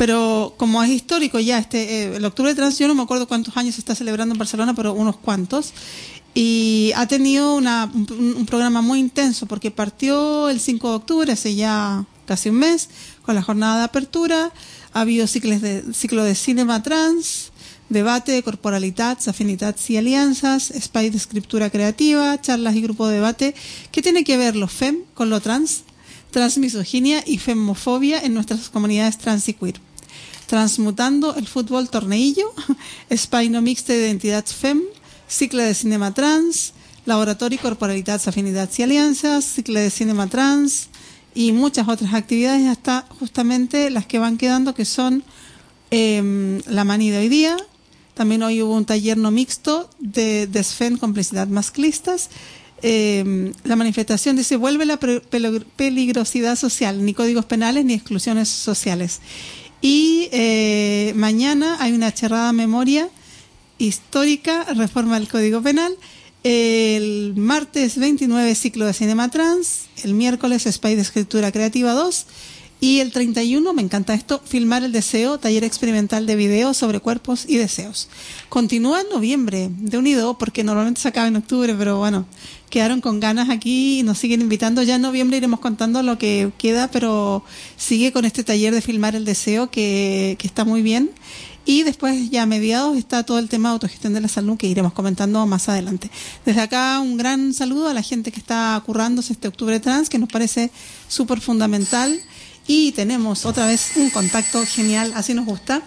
Pero 0.00 0.54
como 0.56 0.82
es 0.82 0.88
histórico 0.88 1.38
ya, 1.40 1.58
este 1.58 1.78
eh, 2.04 2.16
el 2.16 2.24
octubre 2.24 2.54
trans, 2.54 2.78
yo 2.78 2.88
no 2.88 2.94
me 2.94 3.02
acuerdo 3.02 3.28
cuántos 3.28 3.54
años 3.58 3.74
se 3.74 3.82
está 3.82 3.94
celebrando 3.94 4.32
en 4.34 4.38
Barcelona, 4.38 4.72
pero 4.74 4.94
unos 4.94 5.16
cuantos. 5.18 5.74
Y 6.34 6.90
ha 6.96 7.06
tenido 7.06 7.54
una- 7.54 7.84
un, 7.92 8.34
un 8.38 8.46
programa 8.46 8.80
muy 8.80 8.98
intenso 8.98 9.44
porque 9.44 9.70
partió 9.70 10.48
el 10.48 10.58
5 10.58 10.88
de 10.88 10.94
octubre, 10.96 11.32
hace 11.32 11.54
ya 11.54 12.06
casi 12.24 12.48
un 12.48 12.56
mes, 12.56 12.88
con 13.26 13.34
la 13.34 13.42
jornada 13.42 13.76
de 13.76 13.84
apertura. 13.84 14.52
Ha 14.94 15.00
habido 15.02 15.26
ciclos 15.26 15.60
de, 15.60 15.84
ciclo 15.92 16.24
de 16.24 16.34
cinema 16.34 16.82
trans, 16.82 17.52
debate 17.90 18.32
de 18.32 18.42
corporalitats, 18.42 19.28
afinitats 19.28 19.90
y 19.90 19.98
alianzas, 19.98 20.70
espai 20.70 21.10
de 21.10 21.18
escritura 21.18 21.68
creativa, 21.68 22.40
charlas 22.40 22.74
y 22.74 22.80
grupo 22.80 23.06
de 23.06 23.16
debate. 23.16 23.54
¿Qué 23.92 24.00
tiene 24.00 24.24
que 24.24 24.38
ver 24.38 24.56
lo 24.56 24.66
FEM 24.66 24.96
con 25.12 25.28
lo 25.28 25.40
trans? 25.42 25.82
Transmisoginia 26.30 27.22
y 27.26 27.36
femofobia 27.36 28.18
en 28.22 28.32
nuestras 28.32 28.70
comunidades 28.70 29.18
trans 29.18 29.46
y 29.48 29.52
queer. 29.52 29.78
Transmutando 30.50 31.36
el 31.36 31.46
fútbol 31.46 31.88
torneillo, 31.88 32.50
espai 33.08 33.46
no 33.54 33.62
mixte 33.62 33.94
d'identitats 33.94 34.50
FEM, 34.50 34.80
cicle 35.30 35.62
de 35.62 35.76
cinema 35.78 36.10
trans, 36.10 36.72
laboratori 37.06 37.54
corporalitats, 37.56 38.26
afinitats 38.26 38.80
y 38.80 38.82
alianzas, 38.82 39.44
cicle 39.44 39.78
de 39.78 39.90
cinema 39.90 40.26
trans 40.26 40.88
y 41.36 41.52
muchas 41.52 41.86
otras 41.86 42.14
actividades 42.14 42.66
hasta 42.66 43.06
justamente 43.20 43.90
las 43.90 44.06
que 44.06 44.18
van 44.18 44.38
quedando 44.38 44.74
que 44.74 44.84
son 44.84 45.22
eh, 45.92 46.60
la 46.66 46.82
mani 46.82 47.10
de 47.10 47.18
hoy 47.18 47.28
día. 47.28 47.56
También 48.14 48.42
hoy 48.42 48.60
hubo 48.60 48.74
un 48.74 48.84
taller 48.84 49.18
no 49.18 49.30
mixto 49.30 49.88
de 50.00 50.48
Desfen 50.48 50.96
Complicidad 50.96 51.46
Masclistas. 51.46 52.28
Eh, 52.82 53.52
la 53.62 53.76
manifestación 53.76 54.34
dice, 54.34 54.56
vuelve 54.56 54.84
la 54.84 54.98
peligrosidad 54.98 56.56
social, 56.56 57.04
ni 57.04 57.14
códigos 57.14 57.44
penales 57.44 57.84
ni 57.84 57.94
exclusiones 57.94 58.48
sociales. 58.48 59.20
Y 59.80 60.28
eh, 60.32 61.12
mañana 61.16 61.76
hay 61.80 61.92
una 61.92 62.12
charrada 62.12 62.52
memoria 62.52 63.08
histórica, 63.78 64.64
reforma 64.74 65.18
del 65.18 65.28
Código 65.28 65.62
Penal, 65.62 65.96
El 66.42 67.34
martes 67.36 67.98
29 67.98 68.54
ciclo 68.54 68.86
de 68.86 68.92
Cinema 68.94 69.28
Trans, 69.30 69.88
el 70.04 70.14
miércoles 70.14 70.64
Spy 70.70 70.94
de 70.94 71.02
Escritura 71.02 71.52
Creativa 71.52 71.92
2 71.92 72.26
y 72.80 73.00
el 73.00 73.12
31, 73.12 73.74
me 73.74 73.82
encanta 73.82 74.14
esto, 74.14 74.40
Filmar 74.44 74.82
el 74.82 74.92
Deseo, 74.92 75.38
taller 75.38 75.64
experimental 75.64 76.26
de 76.26 76.34
video 76.34 76.72
sobre 76.72 77.00
cuerpos 77.00 77.44
y 77.46 77.58
deseos. 77.58 78.08
Continúa 78.48 79.02
en 79.02 79.08
noviembre, 79.10 79.68
de 79.70 79.98
unido, 79.98 80.38
porque 80.38 80.64
normalmente 80.64 81.02
se 81.02 81.08
acaba 81.08 81.28
en 81.28 81.36
octubre, 81.36 81.74
pero 81.74 81.98
bueno, 81.98 82.24
quedaron 82.70 83.02
con 83.02 83.20
ganas 83.20 83.50
aquí 83.50 84.00
y 84.00 84.02
nos 84.02 84.18
siguen 84.18 84.40
invitando. 84.40 84.82
Ya 84.82 84.94
en 84.94 85.02
noviembre 85.02 85.36
iremos 85.36 85.60
contando 85.60 86.02
lo 86.02 86.16
que 86.16 86.52
queda, 86.56 86.90
pero 86.90 87.44
sigue 87.76 88.12
con 88.12 88.24
este 88.24 88.44
taller 88.44 88.72
de 88.72 88.80
Filmar 88.80 89.14
el 89.14 89.26
Deseo 89.26 89.70
que, 89.70 90.36
que 90.38 90.46
está 90.46 90.64
muy 90.64 90.80
bien. 90.80 91.10
Y 91.66 91.82
después, 91.82 92.30
ya 92.30 92.42
a 92.42 92.46
mediados, 92.46 92.96
está 92.96 93.22
todo 93.22 93.38
el 93.38 93.48
tema 93.48 93.68
de 93.68 93.74
autogestión 93.74 94.14
de 94.14 94.20
la 94.20 94.28
salud 94.28 94.56
que 94.56 94.66
iremos 94.66 94.94
comentando 94.94 95.44
más 95.46 95.68
adelante. 95.68 96.10
Desde 96.46 96.62
acá, 96.62 96.98
un 97.00 97.18
gran 97.18 97.52
saludo 97.52 97.88
a 97.88 97.94
la 97.94 98.02
gente 98.02 98.32
que 98.32 98.40
está 98.40 98.82
currándose 98.86 99.34
este 99.34 99.48
octubre 99.48 99.78
trans, 99.78 100.08
que 100.08 100.18
nos 100.18 100.30
parece 100.30 100.70
súper 101.06 101.40
fundamental. 101.40 102.18
Y 102.66 102.92
tenemos 102.92 103.46
otra 103.46 103.66
vez 103.66 103.92
un 103.96 104.10
contacto 104.10 104.64
genial, 104.64 105.12
así 105.16 105.34
nos 105.34 105.44
gusta, 105.44 105.82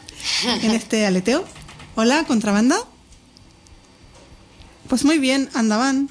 en 0.46 0.72
este 0.72 1.06
aleteo. 1.06 1.46
Hola, 1.96 2.26
contrabanda. 2.26 2.78
Pues 4.88 5.06
muy 5.06 5.20
bien, 5.20 5.50
andaban. 5.54 6.10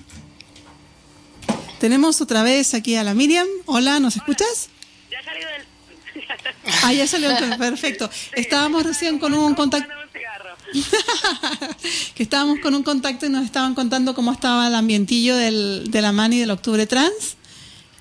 Tenemos 1.79 2.21
otra 2.21 2.43
vez 2.43 2.75
aquí 2.75 2.95
a 2.97 3.03
la 3.03 3.15
Miriam. 3.15 3.47
Hola, 3.67 4.01
¿nos 4.01 4.17
escuchas? 4.17 4.69
Ya 5.11 5.19
ha 5.19 5.25
salido 5.25 5.49
del... 5.51 5.63
Ah, 6.85 6.93
ya 6.93 7.07
salió 7.07 7.31
el 7.31 7.59
perfecto. 7.59 8.09
Estábamos 8.35 8.85
recién 8.85 9.19
con 9.19 9.35
un 9.35 9.55
contacto. 9.55 9.93
que 12.15 12.23
estábamos 12.23 12.61
con 12.61 12.75
un 12.75 12.83
contacto 12.83 13.27
y 13.27 13.29
nos 13.29 13.45
estaban 13.45 13.75
contando 13.75 14.15
cómo 14.15 14.33
estaba 14.33 14.69
el 14.69 14.75
ambientillo 14.75 15.37
del, 15.37 15.91
de 15.91 16.03
la 16.03 16.13
Mani 16.13 16.39
del 16.39 16.51
Octubre 16.51 16.87
Trans, 16.87 17.37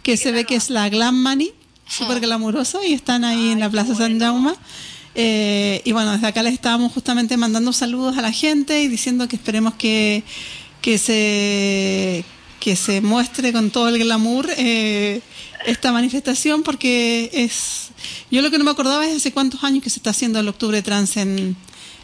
que 0.04 0.18
se 0.18 0.32
ve 0.32 0.46
que 0.46 0.56
es 0.56 0.70
la 0.70 0.90
Glam 0.90 1.16
Mani, 1.16 1.52
súper 1.92 2.20
glamuroso, 2.20 2.84
y 2.84 2.94
están 2.94 3.24
ahí 3.24 3.50
en 3.50 3.60
la 3.60 3.70
Plaza 3.70 3.96
San 3.96 4.20
Jaume. 4.20 4.54
Eh, 5.14 5.82
y 5.84 5.92
bueno, 5.92 6.14
desde 6.14 6.28
acá 6.28 6.42
les 6.42 6.54
estábamos 6.54 6.94
justamente 6.94 7.36
mandando 7.36 7.74
saludos 7.74 8.18
a 8.18 8.22
la 8.22 8.32
gente 8.32 8.82
y 8.82 8.88
diciendo 8.88 9.28
que 9.28 9.36
esperemos 9.36 9.74
que, 9.74 10.24
que 10.82 10.98
se 10.98 12.24
que 12.62 12.76
se 12.76 13.02
muestre 13.02 13.52
con 13.52 13.72
todo 13.72 13.90
el 13.90 13.98
glamour 13.98 14.48
eh, 14.56 15.20
esta 15.66 15.92
manifestación 15.92 16.62
porque 16.62 17.30
es 17.34 17.90
yo 18.30 18.42
lo 18.42 18.52
que 18.52 18.60
no 18.60 18.64
me 18.64 18.72
acordaba 18.72 19.06
es 19.06 19.16
hace 19.18 19.34
cuántos 19.34 19.64
años 19.64 19.84
que 19.84 19.90
se 19.90 19.98
está 19.98 20.12
haciendo 20.12 20.40
el 20.40 20.48
octubre 20.48 20.82
trans 20.84 21.18
en, 21.18 21.58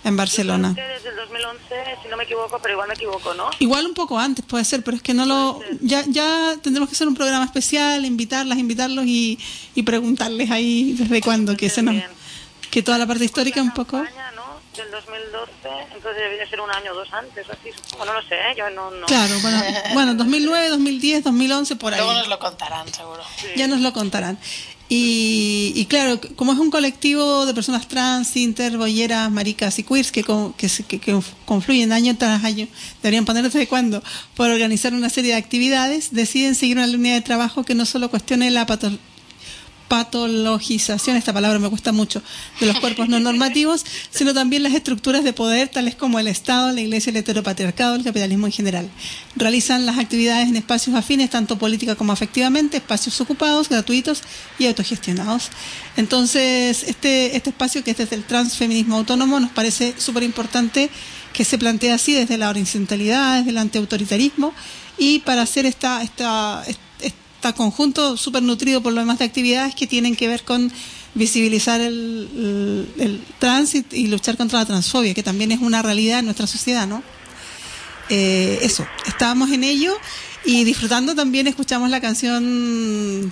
en 0.07 0.17
Barcelona. 0.17 0.69
Desde 0.69 1.09
el 1.09 1.15
2011, 1.15 1.59
si 2.03 2.09
no 2.09 2.17
me 2.17 2.23
equivoco, 2.23 2.59
pero 2.61 2.73
igual 2.73 2.87
me 2.87 2.93
equivoco, 2.93 3.33
¿no? 3.33 3.49
Igual 3.59 3.85
un 3.85 3.93
poco 3.93 4.17
antes 4.19 4.45
puede 4.45 4.65
ser, 4.65 4.83
pero 4.83 4.97
es 4.97 5.03
que 5.03 5.13
no 5.13 5.25
lo 5.25 5.59
ya 5.81 6.03
ya 6.07 6.55
tendremos 6.61 6.89
que 6.89 6.95
hacer 6.95 7.07
un 7.07 7.15
programa 7.15 7.45
especial, 7.45 8.05
invitarlas, 8.05 8.57
invitarlos 8.57 9.05
y, 9.05 9.39
y 9.75 9.83
preguntarles 9.83 10.51
ahí 10.51 10.93
desde 10.93 11.21
cuándo 11.21 11.55
que 11.55 11.69
se 11.69 11.81
nos 11.81 11.95
que 12.71 12.83
toda 12.83 12.97
la 12.97 13.07
parte 13.07 13.25
histórica 13.25 13.61
un 13.61 13.73
poco 13.73 13.97
España, 13.97 14.31
¿no? 14.35 14.57
Del 14.75 14.91
2012, 14.91 15.51
entonces 15.95 16.21
debía 16.21 16.47
ser 16.47 16.61
un 16.61 16.69
año 16.69 16.91
o 16.91 16.95
dos 16.95 17.11
antes, 17.11 17.47
o 17.49 17.51
así, 17.51 17.69
supongo, 17.71 18.05
no 18.05 18.13
lo 18.13 18.21
sé, 18.21 18.35
¿eh? 18.35 18.55
yo 18.55 18.69
no... 18.69 18.91
no. 18.91 19.07
Claro, 19.07 19.33
bueno, 19.41 19.63
bueno, 19.93 20.13
2009, 20.13 20.69
2010, 20.69 21.23
2011 21.23 21.75
por 21.77 21.93
ahí. 21.93 21.99
Luego 21.99 22.13
nos 22.13 22.27
lo 22.27 22.37
contarán, 22.37 22.87
seguro. 22.93 23.23
Ya 23.55 23.67
nos 23.67 23.79
lo 23.79 23.91
contarán. 23.93 24.37
Y, 24.89 25.73
y 25.75 25.85
claro, 25.85 26.19
como 26.37 26.53
es 26.53 26.59
un 26.59 26.71
colectivo 26.71 27.45
de 27.45 27.53
personas 27.53 27.87
trans, 27.89 28.35
inter, 28.37 28.77
bolleras, 28.77 29.29
maricas 29.29 29.77
y 29.79 29.83
queers 29.83 30.11
que, 30.13 30.23
con- 30.23 30.53
que, 30.53 30.69
que- 30.87 30.99
que 30.99 31.19
confluyen 31.45 31.91
año 31.91 32.15
tras 32.17 32.43
año, 32.45 32.67
deberían 33.03 33.25
ponerse 33.25 33.57
de 33.57 33.67
cuándo, 33.67 34.01
por 34.35 34.49
organizar 34.49 34.93
una 34.93 35.09
serie 35.09 35.31
de 35.31 35.37
actividades, 35.37 36.09
deciden 36.11 36.55
seguir 36.55 36.77
una 36.77 36.87
línea 36.87 37.15
de 37.15 37.21
trabajo 37.21 37.63
que 37.65 37.75
no 37.75 37.85
solo 37.85 38.09
cuestione 38.09 38.49
la 38.49 38.65
patologización, 39.87 41.15
esta 41.15 41.33
palabra 41.33 41.59
me 41.59 41.69
cuesta 41.69 41.91
mucho, 41.91 42.21
de 42.59 42.65
los 42.65 42.79
cuerpos 42.79 43.07
no 43.09 43.19
normativos, 43.19 43.85
sino 44.09 44.33
también 44.33 44.63
las 44.63 44.73
estructuras 44.73 45.23
de 45.23 45.33
poder, 45.33 45.69
tales 45.69 45.95
como 45.95 46.19
el 46.19 46.27
Estado, 46.27 46.71
la 46.71 46.81
Iglesia, 46.81 47.11
el 47.11 47.17
heteropatriarcado, 47.17 47.95
el 47.95 48.03
capitalismo 48.03 48.45
en 48.45 48.51
general. 48.51 48.89
Realizan 49.35 49.85
las 49.85 49.97
actividades 49.97 50.49
en 50.49 50.57
espacios 50.57 50.95
afines, 50.95 51.29
tanto 51.29 51.57
política 51.57 51.95
como 51.95 52.11
afectivamente, 52.11 52.77
espacios 52.77 53.19
ocupados, 53.21 53.69
gratuitos 53.69 54.21
y 54.59 54.67
autogestionados. 54.67 55.49
Entonces, 55.95 56.83
este, 56.83 57.35
este 57.35 57.49
espacio 57.49 57.83
que 57.83 57.91
es 57.91 57.97
desde 57.97 58.15
el 58.15 58.23
transfeminismo 58.23 58.97
autónomo 58.97 59.39
nos 59.39 59.51
parece 59.51 59.93
súper 59.97 60.23
importante 60.23 60.89
que 61.33 61.45
se 61.45 61.57
plantea 61.57 61.95
así 61.95 62.13
desde 62.13 62.37
la 62.37 62.49
horizontalidad, 62.49 63.37
desde 63.37 63.51
el 63.51 63.57
antiautoritarismo, 63.59 64.53
y 64.97 65.19
para 65.19 65.43
hacer 65.43 65.65
esta, 65.65 66.01
esta, 66.01 66.63
está 67.37 67.53
conjunto 67.53 68.17
súper 68.17 68.41
nutrido 68.41 68.81
por 68.81 68.93
lo 68.93 68.99
demás 68.99 69.19
de 69.19 69.25
actividades 69.25 69.75
que 69.75 69.85
tienen 69.85 70.15
que 70.15 70.27
ver 70.27 70.43
con 70.43 70.71
visibilizar 71.13 71.79
el, 71.79 72.87
el, 72.97 73.01
el 73.01 73.21
trans 73.39 73.75
y, 73.75 74.07
luchar 74.07 74.37
contra 74.37 74.59
la 74.59 74.65
transfobia, 74.65 75.13
que 75.13 75.23
también 75.23 75.51
es 75.51 75.59
una 75.59 75.81
realidad 75.81 76.19
en 76.19 76.25
nuestra 76.25 76.47
sociedad, 76.47 76.87
¿no? 76.87 77.03
Eh, 78.09 78.59
eso, 78.61 78.87
estábamos 79.05 79.51
en 79.51 79.63
ello 79.63 79.93
y 80.45 80.63
disfrutando 80.63 81.13
también 81.13 81.47
escuchamos 81.47 81.89
la 81.89 82.01
canción, 82.01 83.31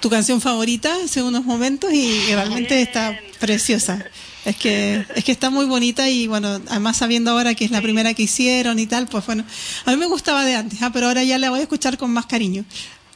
tu 0.00 0.10
canción 0.10 0.40
favorita 0.40 0.94
hace 1.04 1.22
unos 1.22 1.44
momentos 1.44 1.92
y 1.92 2.32
realmente 2.32 2.82
está 2.82 3.18
preciosa. 3.40 4.04
Es 4.44 4.56
que, 4.56 5.04
es 5.14 5.24
que 5.24 5.32
está 5.32 5.50
muy 5.50 5.66
bonita 5.66 6.08
y 6.08 6.26
bueno, 6.26 6.60
además 6.68 6.96
sabiendo 6.96 7.30
ahora 7.32 7.54
que 7.54 7.64
es 7.64 7.70
la 7.70 7.82
primera 7.82 8.14
que 8.14 8.22
hicieron 8.22 8.78
y 8.78 8.86
tal, 8.86 9.06
pues 9.06 9.26
bueno, 9.26 9.44
a 9.84 9.90
mí 9.90 9.96
me 9.96 10.06
gustaba 10.06 10.44
de 10.44 10.54
antes, 10.54 10.80
ah, 10.82 10.90
pero 10.92 11.08
ahora 11.08 11.22
ya 11.24 11.38
la 11.38 11.50
voy 11.50 11.60
a 11.60 11.62
escuchar 11.62 11.98
con 11.98 12.10
más 12.10 12.26
cariño. 12.26 12.64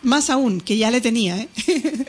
Más 0.04 0.30
aún, 0.30 0.60
que 0.60 0.76
ya 0.76 0.90
le 0.90 1.00
tenía, 1.00 1.36
¿eh? 1.38 1.48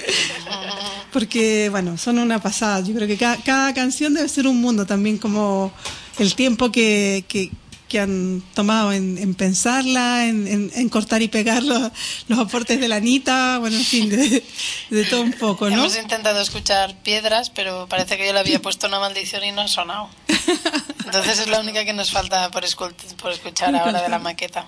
Porque, 1.12 1.70
bueno, 1.70 1.98
son 1.98 2.20
una 2.20 2.42
pasada. 2.42 2.82
Yo 2.82 2.94
creo 2.94 3.08
que 3.08 3.18
cada, 3.18 3.38
cada 3.38 3.74
canción 3.74 4.14
debe 4.14 4.28
ser 4.30 4.48
un 4.48 4.60
mundo 4.62 4.86
también, 4.86 5.18
como 5.18 5.72
el 6.20 6.36
tiempo 6.36 6.72
que, 6.72 7.24
que, 7.28 7.52
que 7.88 8.00
han 8.02 8.44
tomado 8.54 8.92
en, 8.92 9.18
en 9.18 9.34
pensarla, 9.34 10.26
en, 10.28 10.46
en, 10.48 10.72
en 10.76 10.90
cortar 10.90 11.22
y 11.22 11.30
pegar 11.30 11.64
los, 11.64 11.90
los 12.28 12.40
aportes 12.40 12.80
de 12.82 12.88
la 12.90 12.98
Anita, 12.98 13.60
bueno, 13.60 13.78
en 13.78 13.86
fin, 13.86 14.10
de, 14.10 14.44
de 14.90 15.04
todo 15.06 15.22
un 15.22 15.32
poco, 15.34 15.70
¿no? 15.70 15.78
Hemos 15.78 15.98
intentado 15.98 16.42
escuchar 16.42 16.96
piedras, 17.02 17.50
pero 17.50 17.88
parece 17.88 18.18
que 18.18 18.26
yo 18.28 18.34
le 18.34 18.40
había 18.40 18.62
puesto 18.62 18.88
una 18.88 19.00
maldición 19.00 19.44
y 19.46 19.52
no 19.54 19.62
ha 19.62 19.68
sonado. 19.70 20.10
Entonces 21.06 21.40
es 21.40 21.48
la 21.48 21.62
única 21.62 21.86
que 21.86 21.94
nos 21.94 22.12
falta 22.12 22.52
por, 22.52 22.66
escu- 22.66 22.94
por 23.22 23.32
escuchar 23.32 23.74
ahora 23.76 24.02
de 24.02 24.10
la 24.10 24.20
maqueta. 24.20 24.68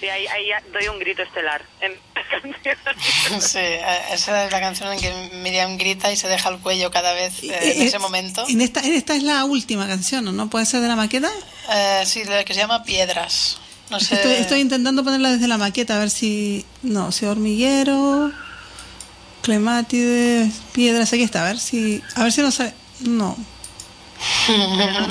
Sí, 0.00 0.08
ahí, 0.08 0.26
ahí 0.26 0.48
doy 0.72 0.88
un 0.88 0.98
grito 0.98 1.22
estelar. 1.22 1.64
En 1.80 1.92
Sí, 3.40 3.58
eh, 3.58 4.00
esa 4.12 4.44
es 4.44 4.52
la 4.52 4.60
canción 4.60 4.92
en 4.92 5.00
que 5.00 5.30
Miriam 5.36 5.76
grita 5.76 6.12
y 6.12 6.16
se 6.16 6.28
deja 6.28 6.48
el 6.50 6.58
cuello 6.58 6.90
cada 6.90 7.12
vez 7.12 7.42
eh, 7.42 7.74
en 7.76 7.82
ese 7.82 7.98
momento. 7.98 8.44
En 8.48 8.60
esta, 8.60 8.80
en 8.80 8.94
esta 8.94 9.14
es 9.14 9.22
la 9.22 9.44
última 9.44 9.86
canción, 9.86 10.26
¿o 10.28 10.32
¿no? 10.32 10.48
¿Puede 10.50 10.66
ser 10.66 10.80
de 10.80 10.88
la 10.88 10.96
maqueta? 10.96 11.30
Eh, 11.70 12.02
sí, 12.06 12.24
la 12.24 12.44
que 12.44 12.54
se 12.54 12.60
llama 12.60 12.82
Piedras. 12.84 13.58
No 13.90 13.98
sé. 14.00 14.16
Estoy, 14.16 14.32
estoy 14.34 14.60
intentando 14.60 15.02
ponerla 15.02 15.32
desde 15.32 15.48
la 15.48 15.58
maqueta, 15.58 15.96
a 15.96 15.98
ver 15.98 16.10
si... 16.10 16.64
No, 16.82 17.10
si 17.10 17.24
hormiguero, 17.24 18.32
clemátides, 19.42 20.52
piedras, 20.72 21.12
aquí 21.12 21.22
está, 21.22 21.42
a 21.42 21.44
ver 21.44 21.58
si... 21.58 22.02
A 22.14 22.24
ver 22.24 22.32
si 22.32 22.42
no 22.42 22.50
sale... 22.50 22.74
No. 23.00 23.36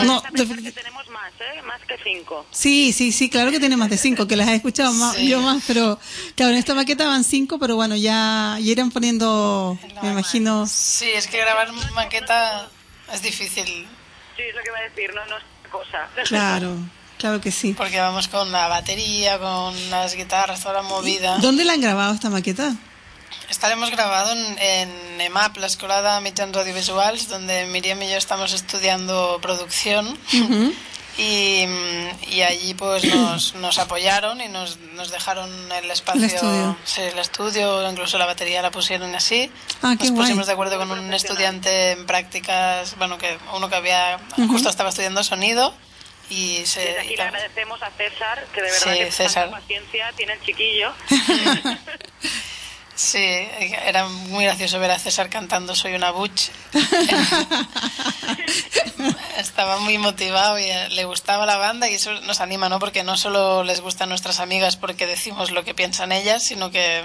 No, 0.03 0.21
que 0.21 0.71
tenemos 0.71 1.06
más, 1.21 1.33
¿eh? 1.39 1.61
Más 1.63 1.81
que 1.87 1.95
cinco. 2.03 2.45
Sí, 2.51 2.93
sí, 2.93 3.11
sí, 3.11 3.29
claro 3.29 3.51
que 3.51 3.59
tiene 3.59 3.75
más 3.77 3.89
de 3.89 3.97
cinco, 3.97 4.27
que 4.27 4.35
las 4.35 4.47
he 4.49 4.55
escuchado 4.55 4.91
más, 4.93 5.15
Sí. 5.15 5.27
yo 5.27 5.41
más, 5.41 5.63
pero 5.67 5.99
claro, 6.35 6.51
en 6.53 6.57
esta 6.59 6.73
maqueta 6.73 7.05
van 7.07 7.23
cinco, 7.23 7.57
pero 7.59 7.75
bueno, 7.75 7.95
ya, 7.95 8.57
ya 8.59 8.71
irán 8.71 8.91
poniendo, 8.91 9.77
me 10.01 10.11
imagino... 10.11 10.65
Sí, 10.67 11.09
es 11.09 11.27
que 11.27 11.37
grabar 11.37 11.71
maqueta 11.93 12.69
es 13.13 13.21
difícil. 13.21 13.65
Sí, 13.65 14.43
es 14.43 14.55
lo 14.55 14.61
que 14.61 14.69
iba 14.69 14.77
a 14.77 14.89
decir, 14.89 15.09
no, 15.15 15.25
no 15.25 15.37
es 15.37 15.43
cosa. 15.71 16.07
Claro, 16.27 16.75
claro 17.17 17.41
que 17.41 17.51
sí. 17.51 17.73
Porque 17.73 17.99
vamos 17.99 18.27
con 18.27 18.51
la 18.51 18.67
batería, 18.67 19.39
con 19.39 19.89
las 19.89 20.15
guitarras, 20.15 20.61
toda 20.61 20.75
la 20.75 20.81
movida. 20.83 21.37
¿Dónde 21.39 21.65
la 21.65 21.73
han 21.73 21.81
grabado 21.81 22.13
esta 22.13 22.29
maqueta? 22.29 22.75
Estaremos 23.49 23.89
grabado 23.91 24.33
en, 24.33 24.59
en 24.59 25.21
EMAP, 25.21 25.57
la 25.57 25.67
Escuela 25.67 26.01
de 26.01 26.21
Mitjans 26.21 26.55
Audiovisuals, 26.55 27.27
donde 27.29 27.65
Miriam 27.67 28.01
y 28.01 28.09
yo 28.09 28.17
estamos 28.17 28.53
estudiando 28.53 29.39
producción. 29.41 30.05
Ujú. 30.33 30.73
Y, 31.17 31.65
mm, 31.67 32.09
y 32.31 32.41
allí 32.43 32.73
pues 32.75 33.03
nos, 33.05 33.55
nos 33.55 33.79
apoyaron 33.79 34.39
y 34.39 34.47
nos, 34.49 34.77
nos 34.93 35.09
dejaron 35.09 35.49
el 35.71 35.89
espacio, 35.89 36.23
El 36.25 36.33
estudio. 36.33 36.77
sí, 36.85 37.01
el 37.01 37.17
estudio, 37.19 37.89
incluso 37.89 38.17
la 38.17 38.25
batería 38.27 38.61
la 38.61 38.69
pusieron 38.71 39.13
así. 39.15 39.51
Ah, 39.81 39.95
qué 39.97 40.05
nos 40.05 40.11
guay. 40.11 40.21
pusimos 40.27 40.47
de 40.47 40.53
acuerdo 40.53 40.77
con 40.77 40.91
un 40.91 41.13
estudiante 41.13 41.91
en 41.93 42.05
prácticas, 42.05 42.95
bueno, 42.97 43.17
que 43.17 43.37
uno 43.53 43.67
que 43.69 43.75
había 43.75 44.19
Ujú. 44.37 44.47
justo 44.53 44.69
estaba 44.69 44.89
estudiando 44.89 45.23
sonido 45.23 45.73
y 46.29 46.65
se 46.65 46.81
Desde 46.81 46.99
aquí 46.99 47.13
y 47.13 47.15
le 47.15 47.23
agradecemos 47.23 47.81
a 47.81 47.89
César, 47.91 48.45
que 48.53 48.61
de 48.61 48.69
verdad 48.69 48.93
Sí, 48.93 48.99
que 48.99 49.11
César. 49.11 49.49
paciencia 49.49 50.11
tiene 50.17 50.33
el 50.33 50.41
chiquillo. 50.41 50.91
Sí, 52.97 53.19
era 53.85 54.07
muy 54.07 54.45
gracioso 54.45 54.79
ver 54.79 54.89
a 54.89 54.97
César 54.97 55.29
cantando 55.29 55.75
Soy 55.75 55.93
una 55.93 56.09
butch. 56.11 56.49
Estaba 59.37 59.79
muy 59.79 59.99
motivado 59.99 60.57
y 60.57 60.63
eh, 60.63 60.89
le 60.89 61.05
gustaba 61.05 61.45
la 61.45 61.57
banda 61.57 61.87
y 61.89 61.93
eso 61.93 62.11
nos 62.21 62.41
anima, 62.41 62.69
¿no? 62.69 62.79
Porque 62.79 63.03
no 63.03 63.15
solo 63.15 63.63
les 63.63 63.81
gustan 63.81 64.09
nuestras 64.09 64.39
amigas 64.39 64.77
porque 64.77 65.05
decimos 65.05 65.51
lo 65.51 65.63
que 65.63 65.75
piensan 65.75 66.11
ellas, 66.11 66.41
sino 66.43 66.71
que, 66.71 67.03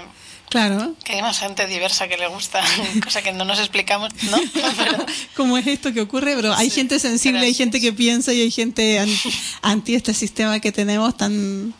Claro. 0.49 0.95
que 1.03 1.13
hay 1.13 1.21
más 1.21 1.39
gente 1.39 1.67
diversa 1.67 2.07
que 2.07 2.17
le 2.17 2.27
gusta, 2.27 2.61
cosa 3.03 3.21
que 3.21 3.31
no 3.31 3.45
nos 3.45 3.59
explicamos, 3.59 4.09
¿no? 4.23 4.37
Pero- 4.53 5.05
¿Cómo 5.35 5.59
es 5.59 5.67
esto 5.67 5.93
que 5.93 6.01
ocurre? 6.01 6.35
Pero 6.35 6.55
hay 6.55 6.71
Sí, 6.71 6.77
gente 6.77 6.97
sensible, 6.99 7.41
hay 7.45 7.53
gente 7.53 7.79
que 7.79 7.93
piensa 7.93 8.33
y 8.33 8.41
hay 8.41 8.49
gente 8.51 8.97
an- 8.99 9.15
anti 9.61 9.93
este 9.93 10.15
sistema 10.15 10.59
que 10.59 10.71
tenemos 10.71 11.15
tan 11.15 11.75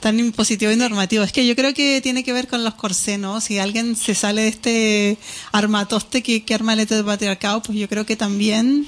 tan 0.00 0.18
impositivo 0.18 0.72
y 0.72 0.76
normativo. 0.76 1.22
Es 1.22 1.32
que 1.32 1.46
yo 1.46 1.54
creo 1.54 1.74
que 1.74 2.00
tiene 2.00 2.24
que 2.24 2.32
ver 2.32 2.48
con 2.48 2.64
los 2.64 2.74
corsés, 2.74 3.18
¿no? 3.18 3.40
Si 3.40 3.58
alguien 3.58 3.96
se 3.96 4.14
sale 4.14 4.42
de 4.42 4.48
este 4.48 5.18
armatoste 5.52 6.22
que, 6.22 6.44
que 6.44 6.54
arma 6.54 6.72
el 6.72 6.86
patriarcado, 7.04 7.62
pues 7.62 7.78
yo 7.78 7.88
creo 7.88 8.06
que 8.06 8.16
también 8.16 8.86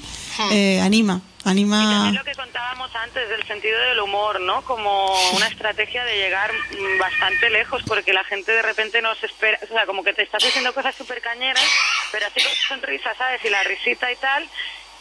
eh, 0.51 0.81
anima, 0.81 1.21
anima... 1.45 2.09
Es 2.09 2.15
lo 2.15 2.25
que 2.25 2.35
contábamos 2.35 2.95
antes 2.97 3.29
del 3.29 3.47
sentido 3.47 3.79
del 3.81 4.01
humor, 4.01 4.41
¿no? 4.41 4.63
Como 4.63 5.15
una 5.37 5.47
estrategia 5.49 6.05
de 6.05 6.17
llegar 6.17 6.51
mm, 6.53 6.99
bastante 6.99 7.51
lejos, 7.51 7.83
porque 7.87 8.13
la 8.13 8.25
gente 8.25 8.53
de 8.53 8.63
repente 8.63 9.03
nos 9.03 9.23
espera, 9.23 9.59
o 9.63 9.67
sea, 9.67 9.87
como 9.87 10.03
que 10.03 10.15
te 10.15 10.23
estás 10.23 10.43
diciendo 10.43 10.73
cosas 10.73 10.95
súper 10.95 11.21
cañeras, 11.21 11.65
pero 12.11 12.27
así 12.27 12.41
con 12.43 12.81
sonrisa, 12.81 13.15
¿sabes? 13.17 13.45
Y 13.45 13.51
la 13.51 13.63
risita 13.63 14.11
y 14.11 14.17
tal. 14.17 14.49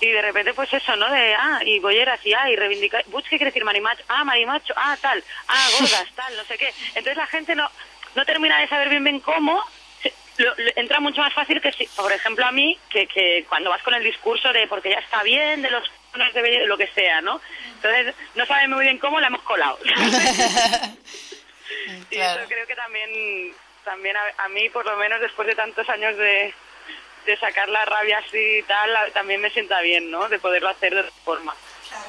Y 0.02 0.10
de 0.10 0.22
repente, 0.22 0.54
pues 0.56 0.74
eso, 0.74 0.96
¿no? 0.96 1.10
De, 1.12 1.36
ah, 1.36 1.60
y 1.64 1.80
bolleras, 1.80 2.20
y 2.26 2.34
ah, 2.34 2.50
y 2.50 2.56
reivindicar. 2.56 3.04
¿qué 3.06 3.22
quiere 3.30 3.46
decir 3.46 3.64
marimacho? 3.64 4.04
Ah, 4.08 4.24
marimacho, 4.24 4.74
ah, 4.76 4.98
tal, 5.00 5.24
ah, 5.48 5.68
gordas, 5.80 6.08
tal, 6.16 6.36
no 6.38 6.44
sé 6.46 6.58
qué. 6.58 6.74
Entonces 6.90 7.18
la 7.18 7.28
gente 7.28 7.56
no, 7.56 7.70
no 8.16 8.26
termina 8.26 8.60
de 8.60 8.68
saber 8.68 8.90
bien 8.90 9.04
bien 9.04 9.20
cómo. 9.20 9.64
se- 10.02 10.12
lo- 10.38 10.56
lo- 10.58 10.72
entra 10.76 11.00
mucho 11.00 11.22
más 11.22 11.34
fácil 11.34 11.62
que 11.62 11.72
si, 11.72 11.86
por 11.96 12.12
ejemplo, 12.12 12.46
a 12.48 12.52
mí, 12.52 12.78
que, 12.90 13.06
que 13.06 13.46
cuando 13.48 13.70
vas 13.70 13.84
con 13.84 13.94
el 13.94 14.04
discurso 14.04 14.52
de 14.52 14.66
porque 14.68 14.90
ya 14.90 14.98
está 15.00 15.22
bien, 15.22 15.62
de 15.62 15.70
los 15.70 15.84
de 16.34 16.42
belleza, 16.42 16.66
lo 16.66 16.78
que 16.78 16.88
sea, 16.88 17.22
¿no? 17.22 17.40
Entonces, 17.76 18.14
no 18.36 18.46
saben 18.48 18.72
muy 18.72 18.84
bien 18.84 18.98
cómo 18.98 19.20
la 19.20 19.28
hemos 19.28 19.44
colado. 19.44 19.78
y 22.10 22.16
Claro. 22.16 22.40
eso 22.42 22.50
creo 22.50 22.68
que 22.68 22.76
también, 22.76 23.54
también 23.86 24.18
a, 24.18 24.22
a 24.44 24.50
mí, 24.50 24.68
por 24.70 24.86
lo 24.86 24.98
menos 24.98 25.22
después 25.22 25.48
de 25.48 25.56
tantos 25.56 25.88
años 25.90 26.18
de, 26.18 26.54
de 27.26 27.38
sacar 27.38 27.70
la 27.70 27.86
rabia 27.86 28.20
así 28.20 28.58
y 28.60 28.64
tal, 28.64 28.90
también 29.14 29.42
me 29.42 29.50
sienta 29.52 29.80
bien, 29.82 30.10
¿no? 30.12 30.28
De 30.30 30.40
poderlo 30.40 30.70
hacer 30.70 30.94
de 30.94 31.02
otra 31.02 31.12
forma. 31.24 31.56
Claro. 31.88 32.06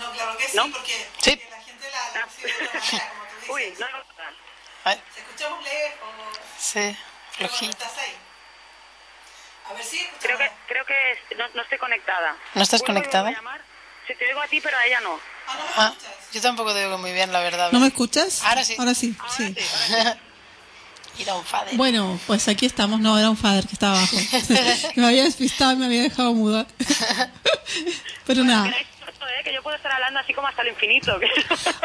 No, 0.00 0.12
claro 0.12 0.36
que 0.36 0.48
sí, 0.48 0.56
¿No? 0.56 0.70
porque, 0.70 1.06
Sí. 1.18 1.40
la 1.50 1.60
gente 1.62 1.86
la, 1.90 2.22
recibe 2.24 2.48
de 2.48 2.66
otra 2.66 2.80
manera, 2.80 3.08
como 3.10 3.24
tú 3.46 3.52
Uy, 3.52 3.62
dices. 3.64 3.80
no, 3.80 3.88
no, 3.90 3.98
no. 3.98 4.04
Se 5.14 5.20
escuchamos 5.20 5.64
lejos. 5.64 6.08
sí, 6.58 6.96
flojito. 7.32 7.70
estás 7.72 7.98
ahí. 7.98 8.14
A 9.70 9.72
ver 9.72 9.84
si 9.84 9.98
escuchamos. 10.00 10.22
Creo 10.22 10.38
que, 10.38 10.50
creo 10.68 10.84
que 10.86 11.10
es- 11.12 11.38
no, 11.38 11.48
no 11.54 11.62
estoy 11.62 11.78
conectada. 11.78 12.36
¿No 12.54 12.62
estás 12.62 12.80
Uy, 12.82 12.86
conectada? 12.86 13.24
voy 13.24 13.32
a 13.32 13.36
llamar. 13.36 13.62
Si 14.06 14.14
te 14.14 14.26
digo 14.26 14.40
a 14.40 14.46
ti, 14.48 14.60
pero 14.60 14.76
a 14.76 14.86
ella 14.86 15.00
no. 15.00 15.18
Ah, 15.46 15.54
¿no 15.56 15.64
me 15.64 15.70
Ah, 15.76 15.88
escuchas? 15.96 16.30
yo 16.32 16.40
tampoco 16.42 16.72
te 16.74 16.80
digo 16.84 16.98
muy 16.98 17.12
bien, 17.12 17.32
la 17.32 17.40
verdad. 17.40 17.72
¿No 17.72 17.80
me 17.80 17.86
escuchas? 17.86 18.42
Ahora 18.44 18.62
sí. 18.64 18.76
Ahora 18.78 18.94
sí, 18.94 19.14
Ahora 19.18 19.32
sí. 19.32 19.54
sí, 19.56 19.94
ahora 19.96 20.18
a 21.28 21.34
un 21.36 21.44
fader. 21.44 21.76
Bueno, 21.76 22.18
pues 22.26 22.48
aquí 22.48 22.66
estamos. 22.66 23.00
No, 23.00 23.18
era 23.18 23.30
un 23.30 23.36
father 23.36 23.66
que 23.66 23.72
estaba 23.74 23.96
abajo. 23.98 24.16
me 24.96 25.06
había 25.06 25.24
despistado 25.24 25.72
y 25.72 25.76
me 25.76 25.86
había 25.86 26.02
dejado 26.02 26.34
muda. 26.34 26.66
Pero 28.26 28.44
nada. 28.44 28.64
Mira, 28.64 28.76
esto, 28.78 29.24
¿eh? 29.26 29.44
Que 29.44 29.52
yo 29.54 29.62
puedo 29.62 29.76
estar 29.76 29.92
hablando 29.92 30.20
así 30.20 30.32
como 30.34 30.48
hasta 30.48 30.62
el 30.62 30.68
infinito. 30.68 31.18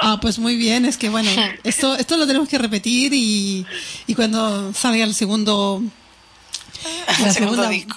Ah, 0.02 0.18
pues 0.22 0.40
muy 0.40 0.56
bien. 0.56 0.86
Es 0.86 0.98
que 0.98 1.10
bueno, 1.10 1.30
esto, 1.66 1.96
esto 1.96 2.16
lo 2.16 2.26
tenemos 2.26 2.48
que 2.48 2.58
repetir 2.58 3.14
y, 3.14 3.66
y 4.08 4.16
cuando 4.16 4.74
salga 4.74 5.04
el 5.04 5.14
segundo... 5.14 5.82
La 7.22 7.34
segunda 7.34 7.68
disco. 7.68 7.90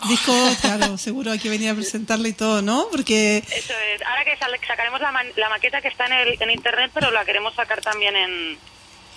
claro, 0.61 0.99
seguro 0.99 1.31
hay 1.31 1.39
que 1.39 1.49
venir 1.49 1.71
a 1.71 1.75
presentarle 1.75 2.31
y 2.31 2.33
todo, 2.33 2.61
¿no? 2.63 2.87
Porque 2.91 3.39
Eso 3.39 3.73
es. 3.95 4.03
Ahora 4.05 4.25
que 4.25 4.37
sale- 4.37 4.59
sacaremos 4.67 5.01
la, 5.01 5.13
man- 5.13 5.31
la 5.37 5.49
maqueta 5.49 5.81
que 5.81 5.87
está 5.87 6.07
en, 6.07 6.13
el, 6.15 6.43
en 6.43 6.51
internet, 6.51 6.91
pero 6.93 7.13
la 7.13 7.25
queremos 7.25 7.55
sacar 7.55 7.81
también 7.81 8.17
en, 8.17 8.59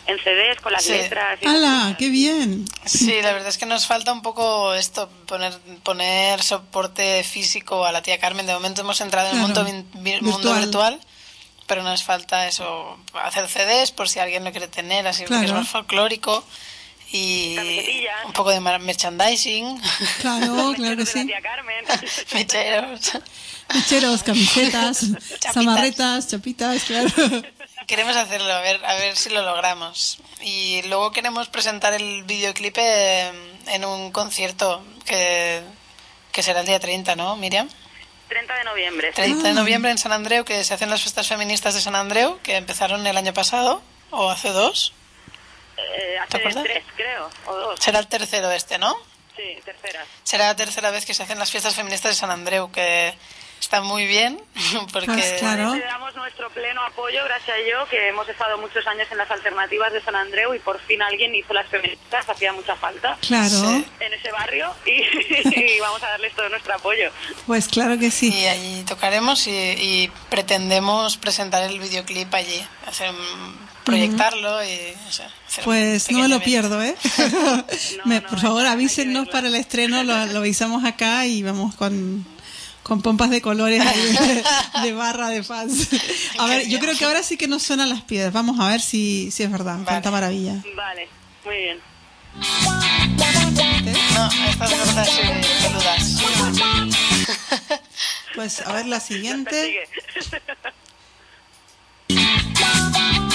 en 0.07 0.17
CDs 0.19 0.61
con 0.61 0.71
las 0.71 0.83
Sí. 0.83 0.91
letras. 0.91 1.39
y 1.41 1.47
¡Hala! 1.47 1.95
¡Qué 1.97 2.09
bien! 2.09 2.65
Sí, 2.85 3.21
la 3.21 3.31
verdad 3.33 3.49
es 3.49 3.57
que 3.57 3.65
nos 3.65 3.87
falta 3.87 4.11
un 4.13 4.21
poco 4.21 4.73
esto, 4.73 5.09
poner, 5.27 5.57
poner 5.83 6.41
soporte 6.43 7.23
físico 7.23 7.85
a 7.85 7.91
la 7.91 8.01
tía 8.01 8.19
Carmen. 8.19 8.45
De 8.45 8.53
momento 8.53 8.81
hemos 8.81 9.01
entrado 9.01 9.29
en 9.29 9.39
el 9.39 9.45
Claro, 9.45 9.63
mundo, 9.65 9.89
vin- 9.93 10.03
vi- 10.03 10.21
mundo 10.21 10.53
virtual. 10.53 10.93
virtual, 10.95 10.99
pero 11.67 11.81
nos 11.83 12.03
falta 12.03 12.47
eso, 12.47 12.97
hacer 13.23 13.47
CDs 13.49 13.91
por 13.91 14.07
si 14.07 14.19
alguien 14.19 14.43
lo 14.43 14.51
quiere 14.51 14.67
tener, 14.67 15.07
así 15.07 15.23
porque 15.23 15.35
es 15.37 15.41
Claro. 15.45 15.59
más 15.61 15.69
folclórico. 15.69 16.43
Y 17.11 17.55
un 18.25 18.33
poco 18.33 18.49
de 18.49 18.59
merchandising, 18.59 19.79
Claro, 20.21 20.73
claro 20.75 20.97
que 20.97 21.03
la 21.03 21.05
sí. 21.05 21.25
tía 21.25 21.41
Carmen. 21.41 21.85
mecheros. 22.33 23.11
Mecheros, 23.73 24.23
camisetas, 24.23 25.05
zamarretas, 25.53 26.27
chapitas, 26.27 26.83
claro. 26.83 27.09
Queremos 27.87 28.15
hacerlo, 28.15 28.51
a 28.51 28.61
ver, 28.61 28.83
a 28.83 28.95
ver 28.95 29.15
si 29.15 29.29
lo 29.29 29.41
logramos. 29.43 30.17
Y 30.41 30.81
luego 30.83 31.11
queremos 31.11 31.47
presentar 31.49 31.93
el 31.93 32.23
videoclip 32.23 32.77
en 32.77 33.85
un 33.85 34.11
concierto 34.11 34.83
que, 35.05 35.61
que 36.31 36.41
será 36.43 36.61
el 36.61 36.65
día 36.65 36.79
30, 36.79 37.15
¿no, 37.15 37.35
Miriam? 37.35 37.69
30 38.29 38.55
de 38.57 38.63
noviembre. 38.63 39.11
30 39.11 39.43
de 39.43 39.49
Ah. 39.49 39.53
noviembre 39.53 39.91
en 39.91 39.97
San 39.99 40.11
Andreu, 40.11 40.43
que 40.43 40.63
se 40.63 40.73
hacen 40.73 40.89
las 40.89 41.01
fiestas 41.01 41.27
feministas 41.27 41.75
de 41.75 41.81
San 41.81 41.95
Andreu, 41.95 42.39
que 42.41 42.55
empezaron 42.57 43.05
el 43.05 43.17
año 43.17 43.33
pasado, 43.33 43.83
o 44.09 44.29
hace 44.31 44.49
dos. 44.49 44.93
Eh, 45.77 46.15
¿Te 46.15 46.19
hace 46.19 46.37
acuerdas? 46.37 46.63
tres, 46.63 46.83
creo, 46.95 47.29
o 47.45 47.53
dos. 47.55 47.79
Será 47.79 47.99
el 47.99 48.07
tercero 48.07 48.49
este, 48.51 48.79
¿no? 48.79 48.95
Sí, 49.35 49.59
tercera. 49.63 50.03
Será 50.23 50.47
la 50.47 50.55
tercera 50.55 50.89
vez 50.89 51.05
que 51.05 51.13
se 51.13 51.21
hacen 51.21 51.37
las 51.37 51.51
fiestas 51.51 51.75
feministas 51.75 52.11
de 52.11 52.15
San 52.15 52.31
Andreu, 52.31 52.71
que 52.71 53.13
está 53.65 53.81
muy 53.81 54.05
bien, 54.05 54.39
porque... 54.93 55.07
Pues 55.07 55.33
claro. 55.39 55.73
Le 55.75 55.81
damos 55.83 56.15
nuestro 56.15 56.49
pleno 56.51 56.81
apoyo, 56.83 57.23
gracias 57.25 57.57
a 57.57 57.69
yo, 57.69 57.87
que 57.89 58.09
hemos 58.09 58.27
estado 58.29 58.57
muchos 58.59 58.85
años 58.87 59.07
en 59.11 59.17
las 59.17 59.29
alternativas 59.31 59.91
de 59.91 60.01
San 60.01 60.15
Andreu 60.15 60.53
y 60.53 60.59
por 60.59 60.79
fin 60.81 61.01
alguien 61.01 61.33
hizo 61.35 61.51
las 61.53 61.67
feministas, 61.67 62.29
hacía 62.29 62.53
mucha 62.53 62.75
falta 62.75 63.17
Claro, 63.21 63.49
Sí. 63.49 63.85
en 63.99 64.13
ese 64.13 64.31
barrio 64.31 64.71
y, 64.85 64.91
y 65.75 65.79
vamos 65.79 66.01
a 66.03 66.07
darles 66.09 66.33
todo 66.35 66.47
nuestro 66.49 66.75
apoyo. 66.75 67.09
pues 67.47 67.67
claro 67.67 67.97
que 67.97 68.11
sí. 68.11 68.31
Y 68.33 68.45
allí 68.47 68.83
tocaremos 68.87 69.47
y, 69.47 69.51
y 69.51 70.11
pretendemos 70.29 71.17
presentar 71.17 71.63
el 71.63 71.79
videoclip 71.79 72.33
allí, 72.33 72.63
hacer, 72.87 73.09
un- 73.09 73.65
proyectarlo 73.83 74.63
y 74.63 74.93
o 75.07 75.11
sea, 75.11 75.29
Pues 75.63 76.11
no 76.11 76.19
me 76.19 76.27
lo 76.27 76.39
pierdo, 76.39 76.81
¿eh? 76.81 76.95
Me- 78.05 78.19
no, 78.21 78.27
por 78.27 78.39
favor, 78.39 78.63
verla. 79.15 79.31
para 79.31 79.47
el 79.47 79.55
estreno, 79.55 80.03
lo, 80.03 80.25
lo 80.27 80.39
avisamos 80.39 80.83
acá 80.85 81.25
y 81.25 81.43
vamos 81.43 81.75
con, 81.75 82.25
con 82.85 83.01
pompas 83.01 83.31
de 83.31 83.41
colores 83.41 83.81
ahí 83.83 83.99
de, 84.13 84.43
de 84.83 84.93
barra 84.93 85.29
de 85.29 85.41
fans. 85.41 85.89
A 86.37 86.45
ver, 86.45 86.67
yo 86.67 86.77
creo 86.77 86.95
que 86.95 87.03
ahora 87.03 87.23
sí 87.23 87.35
que 87.35 87.47
nos 87.47 87.63
suenan 87.63 87.89
las 87.89 88.03
piedras. 88.03 88.31
Vamos 88.31 88.59
a 88.59 88.69
ver 88.69 88.79
si, 88.79 89.31
si 89.31 89.41
es 89.41 89.51
verdad. 89.51 89.77
Vale. 89.77 89.85
Tanta 89.85 90.11
maravilla. 90.11 90.61
Vale, 90.75 91.09
muy 91.43 91.55
bien. 91.55 91.79
No, 94.13 94.29
estas 94.47 94.97
así 94.97 95.21
peludas. 95.63 96.21
Pues 98.35 98.61
a 98.61 98.73
ver 98.73 98.85
la 98.85 98.99
siguiente. 98.99 99.87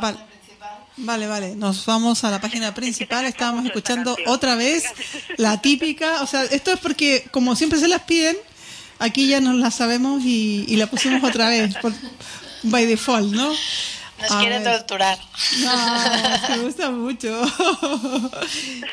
Vale. 0.00 0.18
Vale, 0.98 1.26
vale. 1.26 1.56
Nos 1.56 1.84
vamos 1.84 2.24
a 2.24 2.30
la 2.30 2.40
página 2.40 2.72
principal. 2.74 3.26
Estábamos 3.26 3.66
escuchando 3.66 4.16
otra 4.26 4.54
vez 4.54 4.84
la 5.36 5.60
típica. 5.60 6.22
O 6.22 6.26
sea, 6.26 6.44
esto 6.44 6.72
es 6.72 6.80
porque, 6.80 7.26
como 7.30 7.54
siempre 7.54 7.78
se 7.78 7.88
las 7.88 8.02
piden, 8.02 8.36
aquí 8.98 9.28
ya 9.28 9.40
nos 9.40 9.56
la 9.56 9.70
sabemos 9.70 10.22
y, 10.24 10.64
y 10.66 10.76
la 10.76 10.86
pusimos 10.86 11.22
otra 11.22 11.50
vez. 11.50 11.74
Por, 11.76 11.92
by 12.62 12.86
default, 12.86 13.32
¿no? 13.32 13.52
Nos 14.20 14.30
A 14.32 14.38
quieren 14.40 14.64
ver. 14.64 14.78
torturar. 14.78 15.18
No, 15.58 16.48
me 16.56 16.58
gusta 16.62 16.90
mucho. 16.90 17.28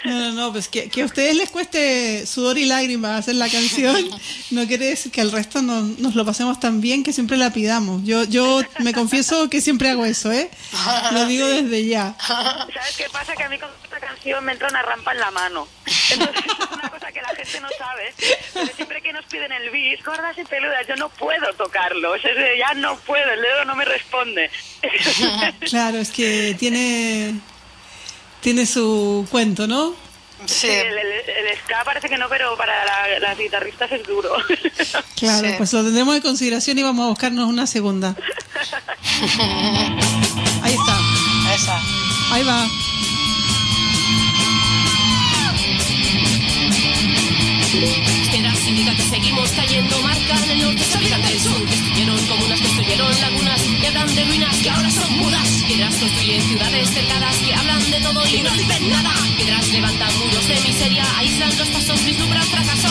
No, 0.06 0.12
no, 0.20 0.32
no, 0.34 0.52
pues 0.52 0.68
que, 0.68 0.90
que 0.90 1.02
a 1.02 1.06
ustedes 1.06 1.36
les 1.36 1.50
cueste 1.50 2.26
sudor 2.28 2.58
y 2.58 2.66
lágrimas 2.66 3.20
hacer 3.20 3.36
la 3.36 3.48
canción, 3.50 3.95
no 4.52 4.68
quiere 4.68 4.88
decir 4.88 5.12
que 5.14 5.22
al 5.22 5.32
resto 5.32 5.62
no- 5.62 5.82
nos 5.98 6.16
lo 6.16 6.26
pasemos 6.26 6.60
tan 6.60 6.82
bien 6.82 7.04
que 7.04 7.14
siempre 7.14 7.38
la 7.38 7.54
pidamos. 7.54 8.04
Yo, 8.04 8.24
yo 8.26 8.62
me 8.80 8.94
confieso 8.94 9.50
que 9.50 9.62
siempre 9.62 9.90
hago 9.90 10.06
eso, 10.06 10.32
¿eh? 10.32 10.50
Lo 11.14 11.26
digo 11.26 11.48
desde 11.48 11.86
ya. 11.88 12.16
¿Sabes 12.28 12.98
qué 12.98 13.06
pasa? 13.12 13.34
Que 13.36 13.44
a 13.44 13.50
mí 13.50 13.58
con 13.58 13.70
canción 14.06 14.44
me 14.46 14.52
entra 14.54 14.68
una 14.70 14.82
rampa 14.82 15.12
en 15.12 15.20
la 15.20 15.32
mano. 15.32 15.68
Entonces 16.12 16.44
es 16.46 16.70
una 16.72 16.90
cosa 16.90 17.12
que 17.12 17.22
la 17.22 17.30
gente 17.30 17.60
no 17.62 17.70
sabe. 17.78 18.14
Pero 18.54 18.68
siempre 18.76 19.02
que 19.02 19.14
nos 19.14 19.26
piden 19.26 19.52
el 19.52 19.70
bis, 19.70 20.04
gordas 20.04 20.38
y 20.38 20.44
peludas, 20.44 20.86
yo 20.88 20.96
no 20.96 21.10
puedo 21.10 21.52
tocarlo. 21.54 22.12
O 22.12 22.18
sea, 22.20 22.32
ya 22.58 22.74
no 22.76 22.96
puedo, 22.98 23.30
el 23.32 23.42
dedo 23.42 23.66
no 23.66 23.76
me 23.76 23.86
responde. 23.86 24.50
Claro, 25.70 25.98
es 25.98 26.12
que 26.12 26.56
tiene, 26.60 27.36
tiene 28.42 28.66
su 28.66 29.26
cuento, 29.32 29.66
¿no? 29.68 29.96
Sí. 30.46 30.68
El, 30.70 30.98
el- 30.98 31.30
el 31.30 31.58
ska 31.60 31.84
parece 31.86 32.10
que 32.10 32.18
no, 32.18 32.28
pero 32.28 32.58
para 32.58 32.84
la- 32.84 33.20
las 33.20 33.38
guitarristas 33.38 33.92
es 33.92 34.04
duro. 34.06 34.36
Claro, 35.18 35.48
Sí. 35.48 35.54
pues 35.58 35.72
lo 35.72 35.84
tendremos 35.84 36.16
en 36.18 36.22
consideración 36.22 36.78
y 36.78 36.84
vamos 36.84 37.06
a 37.06 37.10
buscarnos 37.10 37.48
una 37.48 37.66
segunda. 37.66 38.14
Ahí 40.62 40.74
está, 40.74 40.98
Esa. 41.56 41.80
ahí 42.34 42.44
va. 42.44 42.66
Piedras 47.74 48.68
indica 48.68 48.95
que 48.95 49.02
seguimos 49.02 49.50
cayendo, 49.52 50.00
marcan 50.04 50.50
el 50.52 50.62
norte, 50.62 50.84
se 50.84 50.98
olvidan 50.98 51.22
del 51.24 51.40
sur. 51.40 51.66
Destruyeron 51.66 52.28
comunas, 52.28 52.62
construyeron 52.62 53.22
lagunas, 53.22 53.62
que 53.82 53.88
hablan 53.88 54.16
de 54.16 54.24
ruinas 54.26 54.56
que 54.58 54.70
ahora 54.70 54.91
son 54.91 55.18
mudas. 55.18 55.48
Piedras 55.66 55.95
construyen 55.95 56.41
ciudades 56.44 56.90
cercadas 56.91 57.36
que 57.38 57.54
hablan 57.56 57.91
de 57.91 58.00
todo 58.00 58.28
y 58.28 58.41
no 58.44 58.52
dicen 58.54 58.90
nada. 58.90 59.12
Piedras 59.36 59.68
levantan 59.70 60.20
muros 60.20 60.48
de 60.48 60.62
miseria, 60.62 61.06
aíslan 61.18 61.58
los 61.58 61.68
pasos, 61.70 62.06
vislumbran 62.06 62.44
fracaso. 62.44 62.90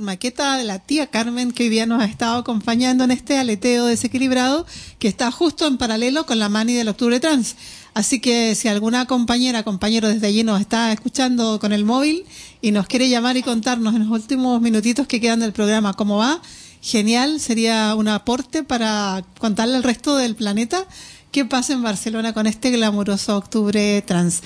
Maqueta 0.00 0.56
de 0.58 0.64
la 0.64 0.78
tía 0.78 1.08
Carmen 1.08 1.50
que 1.50 1.64
hoy 1.64 1.68
día 1.68 1.86
nos 1.86 2.00
ha 2.00 2.04
estado 2.04 2.36
acompañando 2.36 3.02
en 3.02 3.10
este 3.10 3.36
aleteo 3.36 3.86
desequilibrado 3.86 4.64
que 5.00 5.08
está 5.08 5.32
justo 5.32 5.66
en 5.66 5.76
paralelo 5.76 6.24
con 6.24 6.38
la 6.38 6.48
mani 6.48 6.74
del 6.74 6.86
Octubre 6.86 7.18
Trans. 7.18 7.56
Así 7.92 8.20
que 8.20 8.54
si 8.54 8.68
alguna 8.68 9.06
compañera, 9.06 9.64
compañero 9.64 10.06
desde 10.06 10.28
allí 10.28 10.44
nos 10.44 10.60
está 10.60 10.92
escuchando 10.92 11.58
con 11.58 11.72
el 11.72 11.84
móvil 11.84 12.24
y 12.60 12.70
nos 12.70 12.86
quiere 12.86 13.08
llamar 13.08 13.36
y 13.36 13.42
contarnos 13.42 13.96
en 13.96 14.08
los 14.08 14.10
últimos 14.10 14.60
minutitos 14.60 15.08
que 15.08 15.20
quedan 15.20 15.40
del 15.40 15.52
programa 15.52 15.94
cómo 15.94 16.18
va, 16.18 16.40
genial, 16.80 17.40
sería 17.40 17.96
un 17.96 18.06
aporte 18.06 18.62
para 18.62 19.24
contarle 19.40 19.74
al 19.76 19.82
resto 19.82 20.16
del 20.16 20.36
planeta 20.36 20.86
qué 21.32 21.44
pasa 21.44 21.72
en 21.72 21.82
Barcelona 21.82 22.32
con 22.32 22.46
este 22.46 22.70
glamuroso 22.70 23.36
Octubre 23.36 24.00
Trans. 24.02 24.42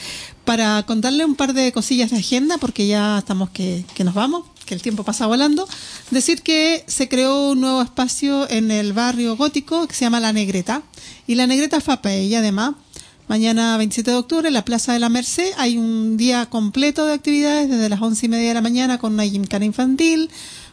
Para 0.47 0.83
contarle 0.85 1.27
un 1.27 1.35
par 1.35 1.53
de 1.53 1.73
cosillas 1.73 2.11
de 2.11 2.17
agenda, 2.17 2.57
porque 2.57 2.87
ya 2.87 3.19
estamos 3.19 3.51
que 3.51 3.85
nos 4.03 4.15
vamos, 4.15 4.45
que 4.67 4.75
el 4.75 4.83
tiempo 4.83 5.05
pasa 5.05 5.27
volando, 5.27 5.67
decir 6.11 6.43
que 6.43 6.85
se 6.87 7.09
creó 7.09 7.53
un 7.53 7.61
nuevo 7.61 7.81
espacio 7.81 8.51
en 8.51 8.71
el 8.71 8.93
barrio 8.93 9.37
gótico 9.37 9.87
que 9.87 9.95
se 9.95 10.05
llama 10.05 10.21
La 10.21 10.33
Negreta. 10.33 10.83
Y 11.27 11.37
La 11.37 11.47
Negreta 11.47 11.81
FAPE, 11.81 12.25
y 12.25 12.35
además, 12.35 12.75
mañana 13.29 13.77
27 13.79 14.11
de 14.11 14.17
octubre 14.17 14.49
en 14.49 14.55
la 14.55 14.65
Plaza 14.65 14.93
de 14.93 14.99
la 14.99 15.09
Merced 15.09 15.53
hay 15.57 15.79
un 15.79 16.17
día 16.17 16.47
completo 16.47 17.07
de 17.07 17.15
actividades 17.15 17.71
desde 17.71 17.89
las 17.89 18.03
once 18.03 18.27
y 18.27 18.29
media 18.29 18.49
de 18.49 18.55
la 18.55 18.61
mañana 18.61 18.99
con 18.99 19.15
una 19.15 19.25
gincana 19.25 19.65
infantil, 19.65 20.31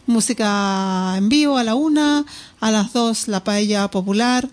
música 0.08 1.14
en 1.18 1.30
vivo 1.30 1.58
a 1.58 1.64
la 1.64 1.76
una, 1.76 2.26
a 2.60 2.72
las 2.72 2.92
dos 2.94 3.28
la 3.28 3.44
paella 3.44 3.90
popular, 3.90 4.50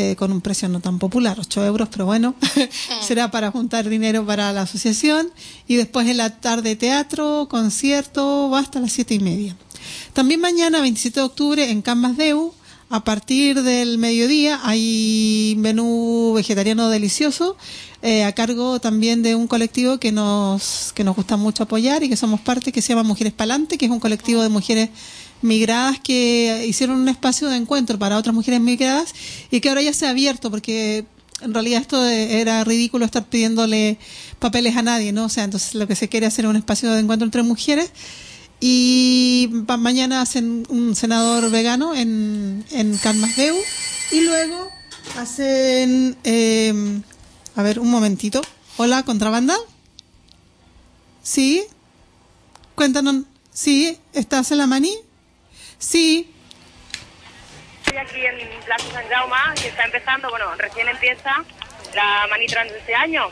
eh, 0.00 0.16
con 0.16 0.32
un 0.32 0.40
precio 0.40 0.68
no 0.68 0.80
tan 0.80 0.98
popular, 0.98 1.38
8 1.38 1.64
euros, 1.66 1.88
pero 1.90 2.06
bueno, 2.06 2.34
será 3.02 3.30
para 3.30 3.50
juntar 3.50 3.88
dinero 3.88 4.24
para 4.24 4.52
la 4.52 4.62
asociación. 4.62 5.30
Y 5.68 5.76
después 5.76 6.08
en 6.08 6.16
la 6.16 6.40
tarde 6.40 6.76
teatro, 6.76 7.48
concierto, 7.50 8.48
va 8.50 8.60
hasta 8.60 8.80
las 8.80 8.92
siete 8.92 9.14
y 9.14 9.20
media. 9.20 9.56
También 10.12 10.40
mañana, 10.40 10.80
27 10.80 11.20
de 11.20 11.26
octubre, 11.26 11.70
en 11.70 11.82
Canvas 11.82 12.16
Deu, 12.16 12.54
a 12.88 13.04
partir 13.04 13.62
del 13.62 13.98
mediodía, 13.98 14.58
hay 14.64 15.54
menú 15.58 16.32
vegetariano 16.34 16.88
delicioso, 16.88 17.56
eh, 18.02 18.24
a 18.24 18.32
cargo 18.32 18.80
también 18.80 19.22
de 19.22 19.36
un 19.36 19.46
colectivo 19.46 19.98
que 19.98 20.10
nos, 20.10 20.92
que 20.94 21.04
nos 21.04 21.14
gusta 21.14 21.36
mucho 21.36 21.62
apoyar 21.62 22.02
y 22.02 22.08
que 22.08 22.16
somos 22.16 22.40
parte, 22.40 22.72
que 22.72 22.82
se 22.82 22.88
llama 22.88 23.04
Mujeres 23.04 23.32
Palante, 23.32 23.78
que 23.78 23.86
es 23.86 23.92
un 23.92 24.00
colectivo 24.00 24.42
de 24.42 24.48
mujeres 24.48 24.88
migradas 25.42 25.98
que 26.00 26.64
hicieron 26.66 27.00
un 27.00 27.08
espacio 27.08 27.48
de 27.48 27.56
encuentro 27.56 27.98
para 27.98 28.16
otras 28.16 28.34
mujeres 28.34 28.60
migradas 28.60 29.14
y 29.50 29.60
que 29.60 29.68
ahora 29.68 29.82
ya 29.82 29.92
se 29.92 30.06
ha 30.06 30.10
abierto 30.10 30.50
porque 30.50 31.04
en 31.40 31.54
realidad 31.54 31.80
esto 31.80 32.04
era 32.06 32.64
ridículo 32.64 33.04
estar 33.04 33.24
pidiéndole 33.24 33.98
papeles 34.38 34.76
a 34.76 34.82
nadie, 34.82 35.12
¿no? 35.12 35.24
O 35.24 35.28
sea, 35.28 35.44
entonces 35.44 35.74
lo 35.74 35.86
que 35.86 35.96
se 35.96 36.08
quiere 36.08 36.26
hacer 36.26 36.46
un 36.46 36.56
espacio 36.56 36.92
de 36.92 37.00
encuentro 37.00 37.24
entre 37.24 37.42
mujeres 37.42 37.90
y 38.60 39.48
mañana 39.78 40.20
hacen 40.20 40.66
un 40.68 40.94
senador 40.94 41.50
vegano 41.50 41.94
en, 41.94 42.64
en 42.70 42.96
Calmasdeu 42.98 43.56
y 44.12 44.20
luego 44.20 44.68
hacen, 45.16 46.16
eh, 46.24 47.00
a 47.56 47.62
ver, 47.62 47.80
un 47.80 47.90
momentito. 47.90 48.42
Hola, 48.76 49.02
contrabanda. 49.02 49.56
Sí. 51.22 51.62
Cuéntanos. 52.74 53.24
Sí, 53.52 53.98
¿estás 54.12 54.52
en 54.52 54.58
la 54.58 54.66
maní? 54.66 54.94
Sí. 55.80 56.30
Estoy 57.84 57.96
aquí 57.98 58.24
en 58.24 58.60
Plaza 58.66 58.84
San 58.92 59.08
Jaume, 59.08 59.60
que 59.60 59.68
está 59.68 59.84
empezando, 59.84 60.28
bueno, 60.30 60.54
recién 60.58 60.86
empieza 60.88 61.42
la 61.94 62.26
Mani 62.30 62.46
Trans 62.46 62.70
de 62.70 62.78
este 62.78 62.94
año, 62.94 63.28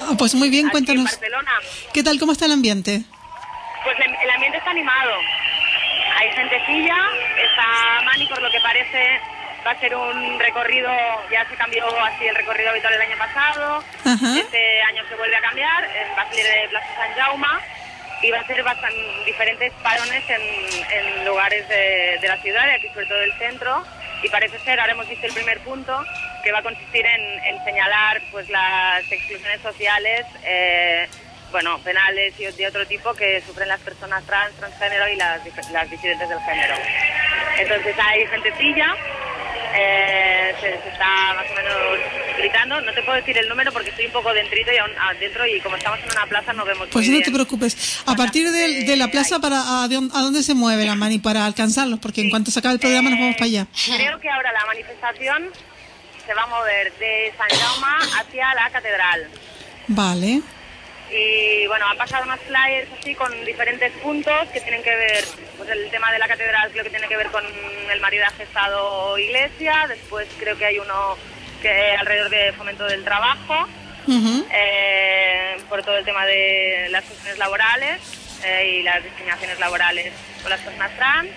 Ah, 0.00 0.14
pues 0.16 0.34
muy 0.34 0.48
bien, 0.48 0.66
aquí 0.66 0.78
en 0.78 0.84
cuéntanos. 0.86 1.04
Barcelona. 1.04 1.52
¿Qué 1.92 2.02
tal? 2.02 2.18
¿Cómo 2.18 2.32
está 2.32 2.46
el 2.46 2.52
ambiente? 2.52 3.02
Pues 3.84 3.96
el, 3.98 4.30
ambiente 4.30 4.58
está 4.58 4.70
animado. 4.70 5.10
Hay 6.16 6.30
gentecilla, 6.32 6.96
está 7.36 8.02
Mani 8.04 8.26
por 8.26 8.40
lo 8.40 8.50
que 8.50 8.60
parece 8.60 9.20
va 9.66 9.72
a 9.72 9.80
ser 9.80 9.94
un 9.94 10.38
recorrido, 10.38 10.88
ya 11.30 11.46
se 11.48 11.56
cambió 11.56 11.84
así 12.04 12.26
el 12.26 12.34
recorrido 12.36 12.70
habitual 12.70 12.94
el 12.94 13.00
año 13.02 13.18
pasado, 13.18 13.84
Ajá. 14.04 14.38
este 14.38 14.82
año 14.82 15.02
se 15.08 15.16
vuelve 15.16 15.36
a 15.36 15.40
cambiar, 15.42 15.84
eh, 15.84 16.06
va 16.16 16.22
a 16.22 16.28
salir 16.28 16.44
de 16.44 16.68
Plaza 16.70 16.86
San 16.96 17.12
Jaume 17.14 17.46
y 18.22 18.30
va 18.30 18.40
a 18.40 18.46
ser 18.46 18.62
bastan, 18.62 18.92
diferentes 19.24 19.72
parones 19.82 20.24
en, 20.28 21.24
lugares 21.24 21.68
de, 21.68 22.26
la 22.26 22.36
ciudad 22.38 22.66
y 22.66 22.76
aquí 22.76 22.88
sobre 22.88 23.06
todo 23.06 23.18
del 23.18 23.32
centro 23.34 23.84
y 24.22 24.28
parece 24.28 24.58
ser, 24.60 24.80
ahora 24.80 24.92
hemos 24.92 25.08
visto 25.08 25.26
el 25.26 25.32
primer 25.32 25.60
punto, 25.60 26.04
que 26.42 26.50
va 26.50 26.58
a 26.58 26.62
consistir 26.62 27.04
en, 27.06 27.64
señalar 27.64 28.20
pues 28.32 28.48
las 28.48 29.10
exclusiones 29.10 29.60
sociales 29.60 30.26
eh, 30.42 31.06
bueno, 31.50 31.78
penales 31.78 32.34
y 32.38 32.44
de 32.44 32.66
otro 32.66 32.86
tipo 32.86 33.14
que 33.14 33.40
sufren 33.42 33.68
las 33.68 33.80
personas 33.80 34.24
trans, 34.24 34.54
transgénero 34.56 35.08
y 35.08 35.16
las, 35.16 35.40
las 35.70 35.90
disidentes 35.90 36.28
del 36.28 36.40
género. 36.40 36.74
Entonces 37.58 37.96
hay 37.98 38.26
gentecilla, 38.26 38.94
eh, 39.78 40.54
se, 40.60 40.70
se 40.82 40.88
está 40.88 41.34
más 41.34 41.46
o 41.50 41.54
menos 41.54 41.74
gritando. 42.36 42.80
No 42.80 42.92
te 42.92 43.02
puedo 43.02 43.16
decir 43.16 43.36
el 43.38 43.48
número 43.48 43.72
porque 43.72 43.90
estoy 43.90 44.06
un 44.06 44.12
poco 44.12 44.32
dentrito 44.32 44.72
y 44.72 44.78
aún 44.78 44.90
adentro 44.98 45.46
y 45.46 45.60
como 45.60 45.76
estamos 45.76 45.98
en 46.00 46.10
una 46.10 46.26
plaza 46.26 46.52
no 46.52 46.64
vemos 46.64 46.88
Pues 46.90 47.08
muy 47.08 47.18
no 47.18 47.24
te 47.24 47.30
preocupes. 47.30 48.02
A 48.06 48.14
partir 48.14 48.50
de, 48.50 48.84
de 48.84 48.96
la 48.96 49.08
plaza, 49.08 49.38
para 49.40 49.82
a, 49.84 49.88
de 49.88 49.96
¿a 49.96 50.20
dónde 50.22 50.42
se 50.42 50.54
mueve 50.54 50.84
la 50.84 50.94
mani 50.94 51.18
para 51.18 51.46
alcanzarlos? 51.46 51.98
Porque 52.00 52.20
en 52.22 52.30
cuanto 52.30 52.50
se 52.50 52.58
acabe 52.58 52.74
el 52.74 52.80
programa 52.80 53.10
nos 53.10 53.18
vamos 53.18 53.34
para 53.36 53.46
allá. 53.46 53.66
Creo 53.96 54.20
que 54.20 54.28
ahora 54.28 54.52
la 54.52 54.66
manifestación 54.66 55.50
se 56.26 56.34
va 56.34 56.42
a 56.42 56.46
mover 56.46 56.92
de 56.98 57.32
San 57.38 57.48
Jaume 57.58 58.12
hacia 58.20 58.54
la 58.54 58.70
catedral. 58.70 59.28
Vale. 59.88 60.42
Y 61.10 61.66
bueno, 61.66 61.86
han 61.86 61.96
pasado 61.96 62.24
unos 62.24 62.40
flyers 62.40 62.88
así 62.98 63.14
con 63.14 63.32
diferentes 63.44 63.90
puntos 64.02 64.48
que 64.52 64.60
tienen 64.60 64.82
que 64.82 64.94
ver, 64.94 65.24
pues 65.56 65.68
el 65.70 65.90
tema 65.90 66.12
de 66.12 66.18
la 66.18 66.28
catedral 66.28 66.70
creo 66.70 66.84
que 66.84 66.90
tiene 66.90 67.08
que 67.08 67.16
ver 67.16 67.28
con 67.28 67.44
el 67.90 68.00
maridaje 68.00 68.42
Estado-Iglesia, 68.42 69.86
después 69.88 70.28
creo 70.38 70.56
que 70.58 70.66
hay 70.66 70.78
uno 70.78 71.16
que 71.62 71.96
alrededor 71.96 72.30
de 72.30 72.52
fomento 72.52 72.84
del 72.84 73.04
trabajo, 73.04 73.66
eh, 74.52 75.56
por 75.68 75.82
todo 75.82 75.98
el 75.98 76.04
tema 76.04 76.24
de 76.26 76.88
las 76.90 77.04
cuestiones 77.04 77.38
laborales 77.38 78.00
eh, 78.44 78.78
y 78.78 78.82
las 78.82 79.02
discriminaciones 79.02 79.58
laborales 79.58 80.12
con 80.42 80.50
las 80.50 80.60
personas 80.60 80.94
trans. 80.96 81.30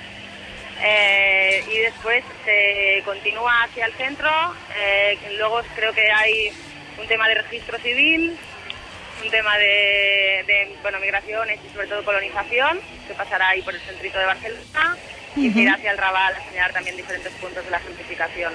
Eh, 0.84 1.64
y 1.72 1.78
después 1.78 2.24
se 2.44 3.04
continúa 3.06 3.64
hacia 3.64 3.86
el 3.86 3.94
centro, 3.94 4.32
luego 5.38 5.62
creo 5.76 5.94
que 5.94 6.12
hay 6.12 6.52
un 7.00 7.08
tema 7.08 7.28
de 7.28 7.36
registro 7.36 7.78
civil, 7.78 8.36
un 9.24 9.30
tema 9.30 9.58
de, 9.58 10.44
de, 10.48 10.76
bueno, 10.82 11.00
migraciones 11.00 11.60
y 11.68 11.74
sobre 11.74 11.88
todo 11.88 12.04
colonización, 12.04 12.80
que 13.08 13.14
pasará 13.14 13.50
ahí 13.50 13.62
por 13.62 13.74
el 13.76 13.82
centrito 13.82 14.18
de 14.20 14.26
Barcelona 14.26 14.98
y 15.36 15.52
se 15.52 15.60
irá 15.60 15.74
hacia 15.76 15.92
el 15.92 15.98
Raval 15.98 16.36
a 16.36 16.44
señalar 16.50 16.74
también 16.74 16.98
diferentes 16.98 17.32
puntos 17.34 17.64
de 17.64 17.72
la 17.72 17.80
gentrificación. 17.80 18.54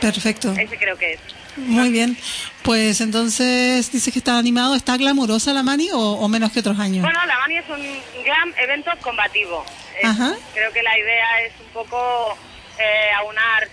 Perfecto. 0.00 0.52
Ese 0.56 0.76
creo 0.78 0.96
que 0.96 1.14
es. 1.14 1.20
Muy 1.56 1.90
bien. 1.90 2.16
Pues 2.62 3.00
entonces 3.00 3.90
dice 3.90 4.12
que 4.12 4.20
está 4.20 4.38
animado. 4.38 4.76
¿Está 4.76 4.96
glamurosa 4.96 5.52
la 5.52 5.64
mani 5.64 5.90
o, 5.92 5.98
o 5.98 6.28
menos 6.28 6.52
que 6.52 6.60
otros 6.60 6.78
años? 6.78 7.02
Bueno, 7.02 7.18
la 7.26 7.36
Mani 7.40 7.56
es 7.58 7.68
un 7.68 8.22
gran 8.24 8.54
evento 8.58 8.92
combativo. 9.00 9.64
Es- 10.00 10.04
Ajá. 10.08 10.34
Creo 10.54 10.72
que 10.72 10.82
la 10.84 10.96
idea 10.96 11.40
es 11.42 11.52
un 11.60 11.66
poco 11.72 12.38
eh, 12.78 13.10
aunar 13.18 13.66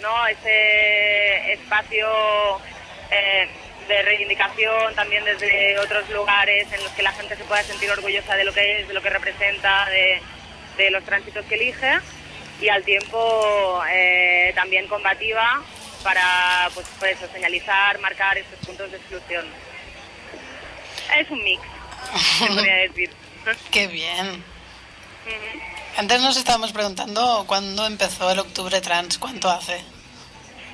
¿no? 0.00 0.26
ese 0.28 1.52
espacio 1.54 2.06
eh, 3.10 3.48
de 3.88 4.02
reivindicación 4.02 4.94
también 4.94 5.24
desde 5.24 5.78
otros 5.78 6.08
lugares 6.10 6.72
en 6.72 6.82
los 6.82 6.92
que 6.92 7.02
la 7.02 7.12
gente 7.12 7.36
se 7.36 7.44
pueda 7.44 7.62
sentir 7.62 7.90
orgullosa 7.90 8.36
de 8.36 8.44
lo 8.44 8.52
que 8.52 8.80
es, 8.80 8.88
de 8.88 8.94
lo 8.94 9.02
que 9.02 9.10
representa, 9.10 9.88
de, 9.90 10.20
de 10.76 10.90
los 10.90 11.04
tránsitos 11.04 11.44
que 11.46 11.54
elige 11.54 11.98
y 12.60 12.68
al 12.68 12.84
tiempo 12.84 13.82
eh, 13.90 14.52
también 14.54 14.86
combativa 14.86 15.62
para 16.02 16.70
pues, 16.74 16.86
pues 16.98 17.18
señalizar, 17.32 17.98
marcar 18.00 18.38
estos 18.38 18.58
puntos 18.66 18.90
de 18.90 18.96
exclusión. 18.96 19.46
Es 21.18 21.30
un 21.30 21.42
mix, 21.42 21.62
se 22.38 22.46
podría 22.46 22.74
decir. 22.76 23.10
Qué 23.70 23.86
bien. 23.88 24.44
Antes 25.96 26.20
nos 26.20 26.36
estábamos 26.36 26.72
preguntando 26.72 27.44
cuándo 27.46 27.86
empezó 27.86 28.30
el 28.30 28.38
octubre 28.38 28.80
trans, 28.80 29.18
cuánto 29.18 29.50
hace. 29.50 29.82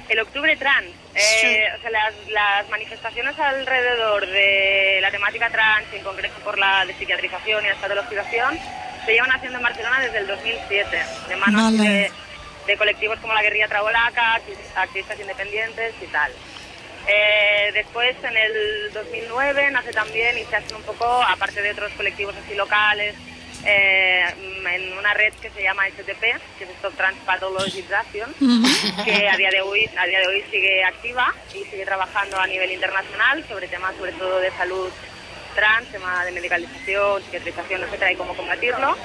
El 0.08 0.20
octubre 0.20 0.56
trans, 0.56 0.90
eh, 1.18 1.68
o 1.76 1.80
sea, 1.80 1.90
las, 1.90 2.14
las 2.28 2.68
manifestaciones 2.68 3.38
alrededor 3.38 4.26
de 4.26 4.98
la 5.00 5.10
temática 5.10 5.50
trans, 5.50 5.86
en 5.92 6.02
concreto 6.02 6.34
por 6.44 6.58
la 6.58 6.84
despsiquiatrización 6.86 7.64
y 7.64 7.68
la 7.68 7.74
patologización, 7.76 8.58
se 9.04 9.12
llevan 9.12 9.30
haciendo 9.32 9.58
en 9.58 9.64
Barcelona 9.64 10.00
desde 10.00 10.18
el 10.18 10.26
2007, 10.26 10.98
de 11.28 11.36
manos 11.36 11.62
Vale. 11.78 11.88
de, 11.88 12.12
de 12.66 12.76
colectivos 12.76 13.18
como 13.20 13.32
la 13.34 13.42
Guerrilla 13.42 13.68
Trabolaca, 13.68 14.36
acti- 14.36 14.56
activistas 14.76 15.18
independientes 15.20 15.94
y 16.02 16.06
tal. 16.06 16.30
Eh, 17.06 17.70
después, 17.72 18.14
en 18.22 18.36
el 18.36 18.90
2009, 18.92 19.70
nace 19.70 19.92
también 19.92 20.36
y 20.36 20.44
se 20.44 20.56
hacen 20.56 20.76
un 20.76 20.82
poco, 20.82 21.22
aparte 21.22 21.62
de 21.62 21.70
otros 21.70 21.90
colectivos 21.92 22.34
así 22.36 22.54
locales, 22.54 23.14
eh, 23.64 24.24
en 24.70 24.98
una 24.98 25.14
red 25.14 25.32
que 25.34 25.50
se 25.50 25.62
llama 25.62 25.88
STP, 25.88 26.20
que 26.58 26.64
es 26.64 26.70
Stop 26.76 26.94
Trans 26.96 27.18
Pathologization, 27.24 28.32
que 29.04 29.28
a 29.28 29.36
día 29.36 29.50
de 29.50 29.60
hoy 29.62 29.88
a 29.96 30.06
día 30.06 30.20
de 30.20 30.26
hoy 30.28 30.44
sigue 30.50 30.84
activa 30.84 31.34
y 31.54 31.64
sigue 31.64 31.84
trabajando 31.84 32.38
a 32.38 32.46
nivel 32.46 32.70
internacional 32.70 33.44
sobre 33.48 33.68
temas 33.68 33.96
sobre 33.96 34.12
todo 34.12 34.40
de 34.40 34.50
salud 34.52 34.90
trans, 35.54 35.88
tema 35.88 36.24
de 36.24 36.30
medicalización, 36.32 37.22
psiquiatrización, 37.22 37.82
etcétera, 37.82 38.12
y 38.12 38.16
cómo 38.16 38.36
combatirlo. 38.36 38.96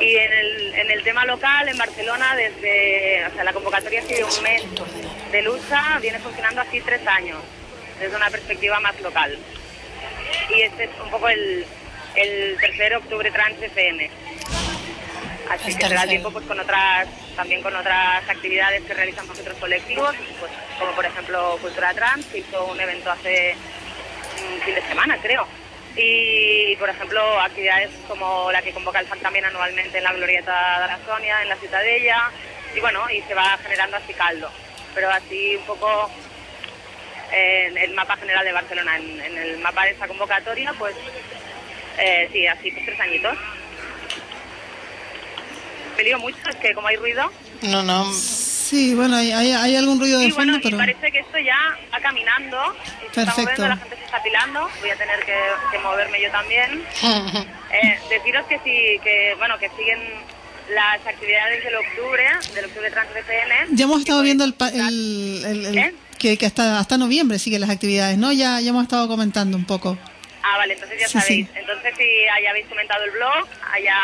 Y 0.00 0.16
en 0.16 0.32
el, 0.32 0.74
en 0.74 0.90
el 0.90 1.02
tema 1.02 1.26
local, 1.26 1.68
en 1.68 1.76
Barcelona, 1.76 2.34
desde 2.34 3.26
o 3.26 3.34
sea, 3.34 3.44
la 3.44 3.52
convocatoria 3.52 4.00
ha 4.00 4.04
sido 4.04 4.26
un 4.26 4.42
mes 4.42 4.62
de 5.30 5.42
lucha, 5.42 5.98
viene 6.00 6.18
funcionando 6.18 6.62
así 6.62 6.80
tres 6.80 7.06
años, 7.06 7.38
desde 8.00 8.16
una 8.16 8.30
perspectiva 8.30 8.80
más 8.80 8.98
local. 9.00 9.38
Y 10.56 10.62
este 10.62 10.84
es 10.84 10.90
un 11.02 11.10
poco 11.10 11.28
el, 11.28 11.66
el 12.16 12.56
tercer 12.60 12.94
octubre 12.96 13.30
trans 13.30 13.60
FM. 13.60 14.10
Así 15.50 15.70
El 15.70 15.76
que 15.76 15.86
será 15.86 15.88
tercero. 15.88 16.08
tiempo 16.08 16.30
pues 16.30 16.46
con 16.46 16.58
otras, 16.60 17.08
también 17.36 17.62
con 17.62 17.74
otras 17.74 18.28
actividades 18.28 18.82
que 18.84 18.94
realizan 18.94 19.26
con 19.26 19.38
otros 19.38 19.56
colectivos, 19.58 20.14
pues, 20.40 20.52
como 20.78 20.92
por 20.92 21.04
ejemplo 21.04 21.58
Cultura 21.60 21.92
Trans, 21.94 22.24
que 22.26 22.38
hizo 22.38 22.64
un 22.66 22.80
evento 22.80 23.10
hace 23.10 23.54
un 24.54 24.60
fin 24.62 24.74
de 24.74 24.82
semana, 24.82 25.18
creo. 25.20 25.46
Y, 25.94 26.74
por 26.76 26.88
ejemplo, 26.88 27.20
actividades 27.40 27.90
como 28.08 28.50
la 28.50 28.62
que 28.62 28.72
convoca 28.72 29.00
el 29.00 29.06
FAN 29.06 29.18
también 29.20 29.44
anualmente 29.44 29.98
en 29.98 30.04
la 30.04 30.12
Glorieta 30.14 30.80
de 30.80 30.86
la 30.86 30.98
Sonia, 31.04 31.42
en 31.42 31.48
la 31.50 31.56
Ciutadella, 31.56 32.30
y 32.74 32.80
bueno, 32.80 33.10
y 33.10 33.20
se 33.22 33.34
va 33.34 33.58
generando 33.62 33.98
así 33.98 34.14
caldo. 34.14 34.50
Pero 34.94 35.10
así 35.10 35.56
un 35.56 35.64
poco 35.64 36.10
en 37.30 37.76
el 37.76 37.92
mapa 37.92 38.16
general 38.16 38.44
de 38.44 38.52
Barcelona, 38.52 38.96
en, 38.96 39.20
en 39.20 39.36
el 39.38 39.58
mapa 39.58 39.84
de 39.84 39.90
esta 39.90 40.08
convocatoria, 40.08 40.72
pues 40.78 40.94
eh, 41.98 42.28
sí, 42.32 42.46
así, 42.46 42.70
pues 42.70 42.84
tres 42.86 43.00
añitos. 43.00 43.36
Me 45.96 46.02
lío 46.04 46.18
mucho, 46.18 46.36
es 46.48 46.56
que 46.56 46.72
como 46.74 46.88
hay 46.88 46.96
ruido, 46.96 47.30
No, 47.62 47.82
no. 47.82 48.12
Sí, 48.12 48.94
bueno, 48.94 49.16
hay, 49.16 49.30
hay, 49.32 49.52
hay 49.52 49.76
algún 49.76 50.00
ruido 50.00 50.18
de 50.18 50.26
y 50.26 50.32
bueno, 50.32 50.54
fondo, 50.54 50.66
y 50.66 50.70
pero... 50.70 50.78
parece 50.78 51.12
que 51.12 51.18
esto 51.18 51.38
ya 51.38 51.58
va 51.92 52.00
caminando, 52.00 52.56
está 53.06 53.26
Perfecto. 53.26 53.42
moviendo, 53.42 53.68
la 53.68 53.76
gente 53.76 53.96
se 53.96 54.04
está 54.04 54.16
apilando, 54.16 54.70
voy 54.80 54.90
a 54.90 54.96
tener 54.96 55.20
que, 55.26 55.34
que 55.70 55.78
moverme 55.80 56.20
yo 56.22 56.30
también. 56.30 56.82
Eh, 57.72 57.98
deciros 58.10 58.44
que 58.48 58.58
sí, 58.58 59.00
que 59.02 59.34
bueno, 59.38 59.58
que 59.58 59.66
siguen 59.70 59.98
las 60.74 61.06
actividades 61.06 61.64
del 61.64 61.74
octubre, 61.76 62.22
del 62.54 62.66
octubre 62.66 62.90
trans 62.90 63.14
de 63.14 63.22
PN. 63.22 63.54
Ya 63.70 63.84
hemos 63.86 64.00
estado 64.00 64.20
viendo 64.20 64.44
el, 64.44 64.52
pa- 64.52 64.68
el- 64.68 65.42
el- 65.42 65.64
el- 65.66 65.78
¿Eh? 65.78 65.94
que, 66.18 66.36
que 66.36 66.44
hasta, 66.44 66.78
hasta 66.78 66.98
noviembre 66.98 67.38
siguen 67.38 67.62
las 67.62 67.70
actividades, 67.70 68.18
¿no? 68.18 68.30
Ya, 68.30 68.60
ya 68.60 68.68
hemos 68.68 68.82
estado 68.82 69.08
comentando 69.08 69.56
un 69.56 69.64
poco. 69.64 69.96
Ah, 70.42 70.56
vale, 70.58 70.74
entonces 70.74 70.98
ya 71.00 71.06
Sí, 71.08 71.12
sabéis. 71.20 71.46
sí. 71.46 71.52
Entonces 71.54 71.94
si 71.96 72.02
ahí 72.34 72.46
habéis 72.46 72.66
comentado 72.66 73.04
el 73.04 73.10
blog, 73.12 73.46
allá 73.72 73.96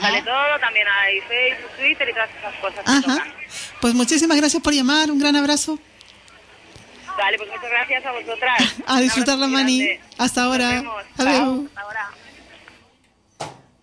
sale 0.00 0.22
todo, 0.22 0.58
también 0.60 0.86
hay 0.88 1.20
Facebook, 1.20 1.70
Twitter 1.78 2.08
y 2.08 2.12
todas 2.12 2.30
esas 2.38 2.54
cosas 2.56 2.84
que 2.84 2.90
Ajá. 2.90 3.00
tocan. 3.02 3.34
Pues 3.80 3.94
muchísimas 3.94 4.36
gracias 4.36 4.62
por 4.62 4.72
llamar, 4.74 5.10
un 5.10 5.18
gran 5.18 5.36
abrazo. 5.36 5.78
Vale, 7.16 7.36
pues 7.36 7.50
muchas 7.50 7.70
gracias 7.70 8.04
a 8.06 8.12
vosotras. 8.12 8.74
A 8.86 9.00
disfrutar 9.00 9.38
la 9.38 9.48
grande. 9.48 10.00
Hasta 10.18 10.44
ahora. 10.44 10.68
Adiós. 10.78 11.04
Hasta 11.16 11.80
ahora. 11.80 12.10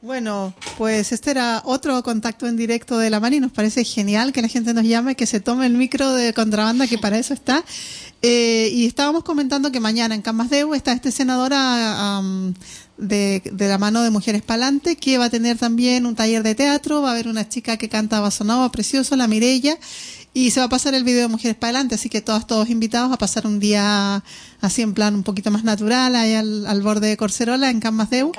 Bueno, 0.01 0.53
pues 0.77 1.11
este 1.11 1.31
era 1.31 1.61
otro 1.65 2.01
contacto 2.03 2.45
en 2.47 2.55
directo 2.57 2.97
de 2.99 3.09
la 3.09 3.19
mani. 3.19 3.39
Nos 3.39 3.51
parece 3.51 3.83
genial 3.83 4.33
que 4.33 4.41
la 4.43 4.47
gente 4.47 4.71
nos 4.73 4.83
llame, 4.85 5.15
que 5.15 5.25
se 5.25 5.39
tome 5.39 5.65
el 5.65 5.73
micro 5.73 6.13
de 6.13 6.31
contrabanda, 6.33 6.85
que 6.87 6.99
para 6.99 7.17
eso 7.17 7.33
está. 7.33 7.63
Eh, 8.21 8.69
y 8.73 8.85
estábamos 8.85 9.23
comentando 9.23 9.71
que 9.71 9.79
mañana 9.79 10.15
en 10.15 10.21
Camasdeu 10.21 10.73
está 10.73 10.93
este 10.93 11.11
senadora 11.11 12.17
am, 12.17 12.53
de, 12.97 13.41
de 13.45 13.67
la 13.67 13.77
mano 13.77 14.01
de 14.01 14.09
Mujeres 14.09 14.41
Palante, 14.41 14.95
que 14.95 15.17
va 15.17 15.25
a 15.25 15.29
tener 15.29 15.57
también 15.57 16.05
un 16.05 16.15
taller 16.15 16.41
de 16.41 16.55
teatro. 16.55 17.01
Va 17.01 17.09
a 17.09 17.11
haber 17.11 17.27
una 17.27 17.47
chica 17.47 17.77
que 17.77 17.89
canta 17.89 18.19
basonaba 18.21 18.71
precioso, 18.71 19.15
la 19.15 19.27
Mirella. 19.27 19.77
Y 20.37 20.51
se 20.51 20.59
va 20.59 20.65
a 20.65 20.69
pasar 20.69 20.93
el 20.93 21.05
video 21.05 21.21
de 21.21 21.27
Mujeres 21.29 21.55
para 21.55 21.69
adelante, 21.69 21.95
así 21.95 22.09
que 22.09 22.19
todos, 22.19 22.45
todos 22.45 22.69
invitados 22.69 23.09
a 23.13 23.17
pasar 23.17 23.47
un 23.47 23.57
día 23.57 24.21
así 24.59 24.81
en 24.81 24.93
plan 24.93 25.15
un 25.15 25.23
poquito 25.23 25.49
más 25.49 25.63
natural, 25.63 26.13
ahí 26.13 26.33
al, 26.33 26.67
al 26.67 26.81
borde 26.81 27.07
de 27.07 27.15
Corcerola, 27.15 27.69
en 27.69 27.79
Can 27.79 27.95
Masdeu. 27.95 28.33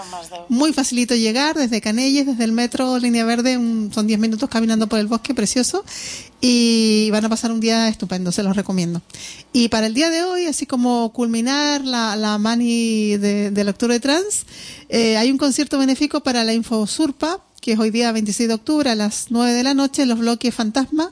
Muy 0.51 0.75
facilito 0.75 1.15
llegar 1.15 1.57
desde 1.57 1.81
Canelles, 1.81 2.27
desde 2.27 2.45
el 2.45 2.53
metro 2.53 2.99
Línea 2.99 3.25
Verde, 3.25 3.57
un- 3.57 3.91
son 3.95 4.07
10 4.07 4.19
minutos 4.21 4.47
caminando 4.51 4.89
por 4.89 4.99
el 4.99 5.07
bosque 5.07 5.33
precioso 5.33 5.87
y 6.43 7.09
van 7.13 7.25
a 7.25 7.29
pasar 7.31 7.51
un 7.51 7.61
día 7.61 7.89
estupendo, 7.89 8.31
se 8.31 8.43
los 8.43 8.55
recomiendo. 8.55 9.01
Y 9.55 9.69
para 9.69 9.87
el 9.87 9.95
día 9.95 10.11
de 10.11 10.23
hoy, 10.23 10.45
así 10.45 10.67
como 10.67 11.13
culminar 11.15 11.83
la, 11.83 12.15
la 12.17 12.37
mani 12.37 13.17
de, 13.17 13.51
del 13.51 13.69
octubre 13.71 13.99
trans, 14.01 14.45
eh, 14.91 15.17
hay 15.17 15.31
un 15.31 15.39
concierto 15.39 15.79
benéfico 15.79 16.21
para 16.23 16.45
la 16.45 16.53
Infosurpa, 16.53 17.41
que 17.63 17.73
es 17.73 17.79
hoy 17.79 17.91
día 17.91 18.13
26 18.13 18.49
de 18.49 18.55
octubre 18.55 18.91
a 18.91 18.95
las 18.95 19.27
9 19.31 19.53
de 19.55 19.63
la 19.63 19.73
noche 19.73 20.03
en 20.03 20.11
los 20.11 20.19
bloques 20.19 20.55
Fantasma 20.55 21.11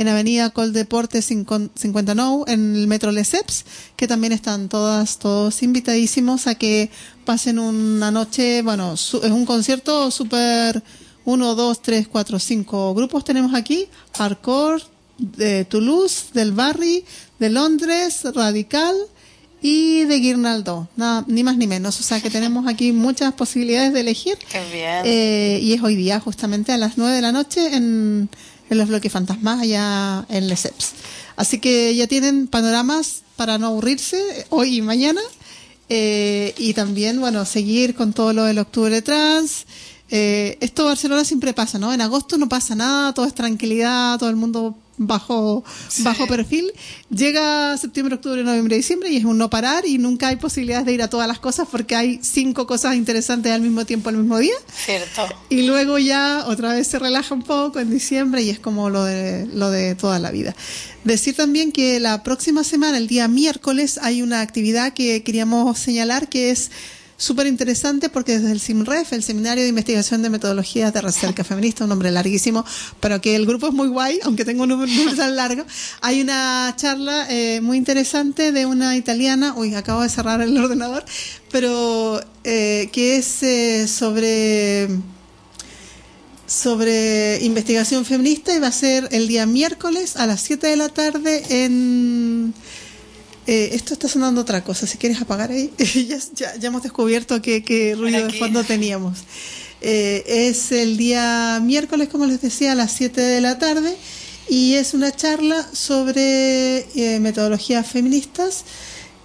en 0.00 0.08
Avenida 0.08 0.50
Coldeporte 0.50 1.20
59, 1.22 2.44
en 2.46 2.76
el 2.76 2.86
Metro 2.86 3.10
Lesseps, 3.12 3.64
que 3.96 4.06
también 4.06 4.32
están 4.32 4.68
todas, 4.68 5.18
todos 5.18 5.62
invitadísimos 5.62 6.46
a 6.46 6.54
que 6.54 6.90
pasen 7.24 7.58
una 7.58 8.10
noche, 8.10 8.62
bueno, 8.62 8.96
su- 8.96 9.18
es 9.18 9.30
un 9.30 9.44
concierto 9.44 10.10
súper, 10.10 10.82
uno, 11.24 11.54
dos, 11.54 11.82
tres, 11.82 12.06
cuatro, 12.08 12.38
cinco 12.38 12.94
grupos 12.94 13.24
tenemos 13.24 13.54
aquí, 13.54 13.86
Hardcore, 14.16 14.82
de 15.18 15.64
Toulouse, 15.64 16.26
del 16.32 16.52
Barry, 16.52 17.04
de 17.40 17.50
Londres, 17.50 18.20
Radical, 18.34 18.94
y 19.60 20.04
de 20.04 20.20
Guirnaldo, 20.20 20.88
nada, 20.94 21.24
ni 21.26 21.42
más 21.42 21.56
ni 21.56 21.66
menos. 21.66 21.98
O 21.98 22.04
sea 22.04 22.20
que 22.20 22.30
tenemos 22.30 22.68
aquí 22.68 22.92
muchas 22.92 23.32
posibilidades 23.34 23.92
de 23.92 24.00
elegir. 24.02 24.38
Qué 24.48 24.60
bien. 24.72 25.02
Eh, 25.04 25.58
y 25.60 25.72
es 25.72 25.82
hoy 25.82 25.96
día, 25.96 26.20
justamente 26.20 26.70
a 26.70 26.76
las 26.76 26.96
9 26.96 27.16
de 27.16 27.22
la 27.22 27.32
noche, 27.32 27.74
en, 27.74 28.28
en 28.70 28.78
los 28.78 28.88
bloques 28.88 29.12
fantasmas, 29.12 29.60
allá 29.60 30.26
en 30.28 30.48
Lesseps. 30.48 30.92
Así 31.36 31.58
que 31.58 31.94
ya 31.94 32.06
tienen 32.06 32.46
panoramas 32.48 33.22
para 33.36 33.58
no 33.58 33.68
aburrirse 33.68 34.46
hoy 34.50 34.76
y 34.78 34.82
mañana. 34.82 35.20
Eh, 35.88 36.54
y 36.58 36.74
también, 36.74 37.20
bueno, 37.20 37.44
seguir 37.44 37.94
con 37.94 38.12
todo 38.12 38.32
lo 38.32 38.44
del 38.44 38.58
octubre 38.58 39.00
trans. 39.02 39.66
Eh, 40.10 40.58
esto 40.60 40.84
Barcelona 40.84 41.24
siempre 41.24 41.54
pasa, 41.54 41.78
¿no? 41.78 41.92
En 41.92 42.00
agosto 42.00 42.38
no 42.38 42.48
pasa 42.48 42.74
nada, 42.74 43.14
todo 43.14 43.26
es 43.26 43.34
tranquilidad, 43.34 44.18
todo 44.18 44.30
el 44.30 44.36
mundo 44.36 44.76
bajo, 44.98 45.64
bajo 45.98 46.26
perfil. 46.26 46.72
Llega 47.10 47.76
septiembre, 47.78 48.16
octubre, 48.16 48.42
noviembre, 48.44 48.76
diciembre 48.76 49.10
y 49.10 49.16
es 49.16 49.24
un 49.24 49.38
no 49.38 49.48
parar 49.48 49.86
y 49.86 49.98
nunca 49.98 50.28
hay 50.28 50.36
posibilidades 50.36 50.86
de 50.86 50.92
ir 50.92 51.02
a 51.02 51.08
todas 51.08 51.26
las 51.26 51.38
cosas 51.38 51.66
porque 51.70 51.96
hay 51.96 52.20
cinco 52.22 52.66
cosas 52.66 52.96
interesantes 52.96 53.52
al 53.52 53.62
mismo 53.62 53.84
tiempo, 53.86 54.10
al 54.10 54.16
mismo 54.16 54.38
día. 54.38 54.54
Cierto. 54.84 55.26
Y 55.48 55.62
luego 55.62 55.98
ya 55.98 56.44
otra 56.46 56.74
vez 56.74 56.86
se 56.86 56.98
relaja 56.98 57.34
un 57.34 57.42
poco 57.42 57.78
en 57.80 57.90
diciembre 57.90 58.42
y 58.42 58.50
es 58.50 58.58
como 58.58 58.90
lo 58.90 59.04
de, 59.04 59.46
lo 59.46 59.70
de 59.70 59.94
toda 59.94 60.18
la 60.18 60.30
vida. 60.30 60.54
Decir 61.04 61.34
también 61.34 61.72
que 61.72 62.00
la 62.00 62.22
próxima 62.22 62.64
semana, 62.64 62.98
el 62.98 63.06
día 63.06 63.28
miércoles, 63.28 63.98
hay 64.02 64.20
una 64.20 64.40
actividad 64.40 64.92
que 64.92 65.22
queríamos 65.22 65.78
señalar 65.78 66.28
que 66.28 66.50
es 66.50 66.70
súper 67.18 67.48
interesante 67.48 68.08
porque 68.08 68.38
desde 68.38 68.52
el 68.52 68.60
SIMREF, 68.60 69.12
el 69.12 69.22
Seminario 69.22 69.64
de 69.64 69.68
Investigación 69.68 70.22
de 70.22 70.30
Metodologías 70.30 70.94
de 70.94 71.02
Recerca 71.02 71.44
Feminista, 71.44 71.84
un 71.84 71.90
nombre 71.90 72.10
larguísimo, 72.10 72.64
pero 73.00 73.20
que 73.20 73.36
el 73.36 73.44
grupo 73.44 73.66
es 73.66 73.74
muy 73.74 73.88
guay, 73.88 74.20
aunque 74.22 74.46
tenga 74.46 74.62
un 74.62 74.70
nombre 74.70 74.90
tan 75.16 75.36
largo, 75.36 75.64
hay 76.00 76.22
una 76.22 76.72
charla 76.76 77.26
eh, 77.28 77.60
muy 77.60 77.76
interesante 77.76 78.52
de 78.52 78.64
una 78.64 78.96
italiana, 78.96 79.52
uy, 79.56 79.74
acabo 79.74 80.02
de 80.02 80.08
cerrar 80.08 80.40
el 80.40 80.56
ordenador, 80.56 81.04
pero 81.50 82.20
eh, 82.44 82.88
que 82.92 83.16
es 83.16 83.42
eh, 83.42 83.88
sobre 83.88 84.88
sobre 86.46 87.44
investigación 87.44 88.06
feminista 88.06 88.54
y 88.54 88.58
va 88.58 88.68
a 88.68 88.72
ser 88.72 89.06
el 89.12 89.28
día 89.28 89.44
miércoles 89.44 90.16
a 90.16 90.26
las 90.26 90.40
7 90.40 90.66
de 90.66 90.76
la 90.76 90.88
tarde 90.88 91.42
en... 91.50 92.54
eh, 93.48 93.70
esto 93.72 93.94
está 93.94 94.08
sonando 94.08 94.42
otra 94.42 94.62
cosa, 94.62 94.86
si 94.86 94.98
quieres 94.98 95.22
apagar 95.22 95.50
ahí, 95.50 95.72
ya, 95.78 96.18
ya, 96.34 96.56
ya 96.56 96.68
hemos 96.68 96.82
descubierto 96.82 97.40
qué, 97.40 97.64
qué 97.64 97.94
ruido 97.96 98.26
de 98.26 98.38
fondo 98.38 98.62
teníamos. 98.62 99.20
Eh, 99.80 100.22
es 100.26 100.70
el 100.70 100.98
día 100.98 101.58
miércoles, 101.62 102.10
como 102.10 102.26
les 102.26 102.42
decía, 102.42 102.72
a 102.72 102.74
las 102.74 102.92
7 102.92 103.18
de 103.18 103.40
la 103.40 103.58
tarde 103.58 103.96
y 104.50 104.74
es 104.74 104.92
una 104.92 105.16
charla 105.16 105.66
sobre 105.72 106.80
eh, 106.94 107.20
metodologías 107.20 107.86
feministas 107.86 108.64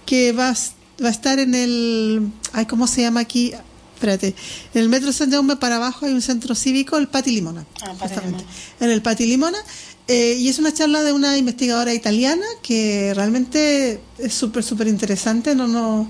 que 0.06 0.32
va, 0.32 0.54
va 1.02 1.08
a 1.08 1.12
estar 1.12 1.38
en 1.38 1.54
el... 1.54 2.30
Ay, 2.54 2.64
¿Cómo 2.64 2.86
se 2.86 3.02
llama 3.02 3.20
aquí? 3.20 3.52
Espérate. 3.94 4.34
En 4.72 4.82
el 4.82 4.88
Metro 4.88 5.12
San 5.12 5.30
Jaume 5.30 5.56
para 5.56 5.76
abajo 5.76 6.06
hay 6.06 6.14
un 6.14 6.22
centro 6.22 6.54
cívico, 6.54 6.96
el 6.96 7.08
Pati 7.08 7.30
Limona. 7.30 7.66
Ah, 7.82 7.92
Pati 7.98 8.14
justamente. 8.14 8.44
En 8.80 8.90
el 8.90 9.02
Pati 9.02 9.26
Limona. 9.26 9.58
Eh, 10.06 10.36
y 10.38 10.48
es 10.48 10.58
una 10.58 10.72
charla 10.72 11.02
de 11.02 11.12
una 11.12 11.38
investigadora 11.38 11.94
italiana 11.94 12.44
que 12.62 13.12
realmente 13.14 14.00
es 14.18 14.34
súper, 14.34 14.62
súper 14.62 14.86
interesante. 14.86 15.54
No, 15.54 15.66
no, 15.66 16.08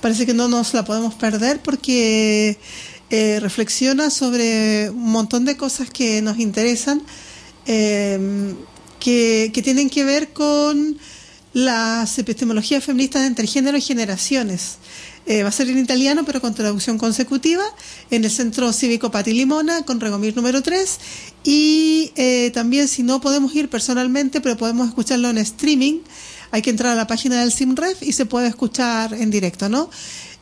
parece 0.00 0.26
que 0.26 0.34
no 0.34 0.48
nos 0.48 0.74
la 0.74 0.84
podemos 0.84 1.14
perder 1.14 1.60
porque 1.60 2.58
eh, 3.10 3.38
reflexiona 3.40 4.10
sobre 4.10 4.90
un 4.90 5.12
montón 5.12 5.44
de 5.44 5.56
cosas 5.56 5.90
que 5.90 6.22
nos 6.22 6.38
interesan, 6.40 7.02
eh, 7.66 8.54
que, 8.98 9.50
que 9.54 9.62
tienen 9.62 9.90
que 9.90 10.04
ver 10.04 10.32
con 10.32 10.98
las 11.52 12.18
epistemologías 12.18 12.84
feministas 12.84 13.26
entre 13.26 13.46
género 13.46 13.78
y 13.78 13.80
generaciones. 13.80 14.78
Eh, 15.26 15.42
va 15.42 15.48
a 15.48 15.52
ser 15.52 15.68
en 15.68 15.78
italiano, 15.78 16.24
pero 16.24 16.40
con 16.40 16.54
traducción 16.54 16.98
consecutiva, 16.98 17.64
en 18.10 18.24
el 18.24 18.30
Centro 18.30 18.72
Cívico 18.72 19.10
Pati 19.10 19.32
Limona, 19.32 19.82
con 19.82 20.00
Regomir 20.00 20.36
número 20.36 20.62
3. 20.62 20.98
Y 21.44 22.12
eh, 22.16 22.50
también, 22.54 22.86
si 22.88 23.02
no 23.02 23.20
podemos 23.20 23.54
ir 23.54 23.68
personalmente, 23.68 24.40
pero 24.40 24.56
podemos 24.56 24.88
escucharlo 24.88 25.28
en 25.28 25.38
streaming, 25.38 26.00
hay 26.50 26.62
que 26.62 26.70
entrar 26.70 26.92
a 26.92 26.94
la 26.94 27.06
página 27.06 27.40
del 27.40 27.52
SIMREF 27.52 28.02
y 28.02 28.12
se 28.12 28.26
puede 28.26 28.48
escuchar 28.48 29.14
en 29.14 29.30
directo, 29.30 29.68
¿no? 29.68 29.90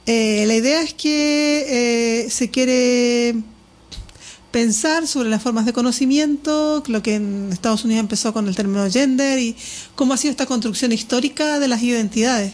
Eh, 0.07 0.45
la 0.47 0.55
idea 0.55 0.83
es 0.83 0.93
que 0.95 2.25
eh, 2.27 2.31
se 2.31 2.51
quiere 2.51 3.37
pensar 4.51 5.07
sobre 5.09 5.31
las 5.31 5.43
formas 5.43 5.67
de 5.67 5.73
conocimiento, 5.73 6.83
lo 6.87 7.03
que 7.03 7.17
en 7.17 7.49
Estados 7.53 7.85
Unidos 7.85 8.01
empezó 8.01 8.33
con 8.33 8.47
el 8.47 8.55
término 8.55 8.89
gender 8.89 9.39
y 9.39 9.57
cómo 9.97 10.15
ha 10.15 10.17
sido 10.17 10.31
esta 10.31 10.47
construcción 10.47 10.93
histórica 10.93 11.59
de 11.59 11.69
las 11.69 11.83
identidades. 11.83 12.53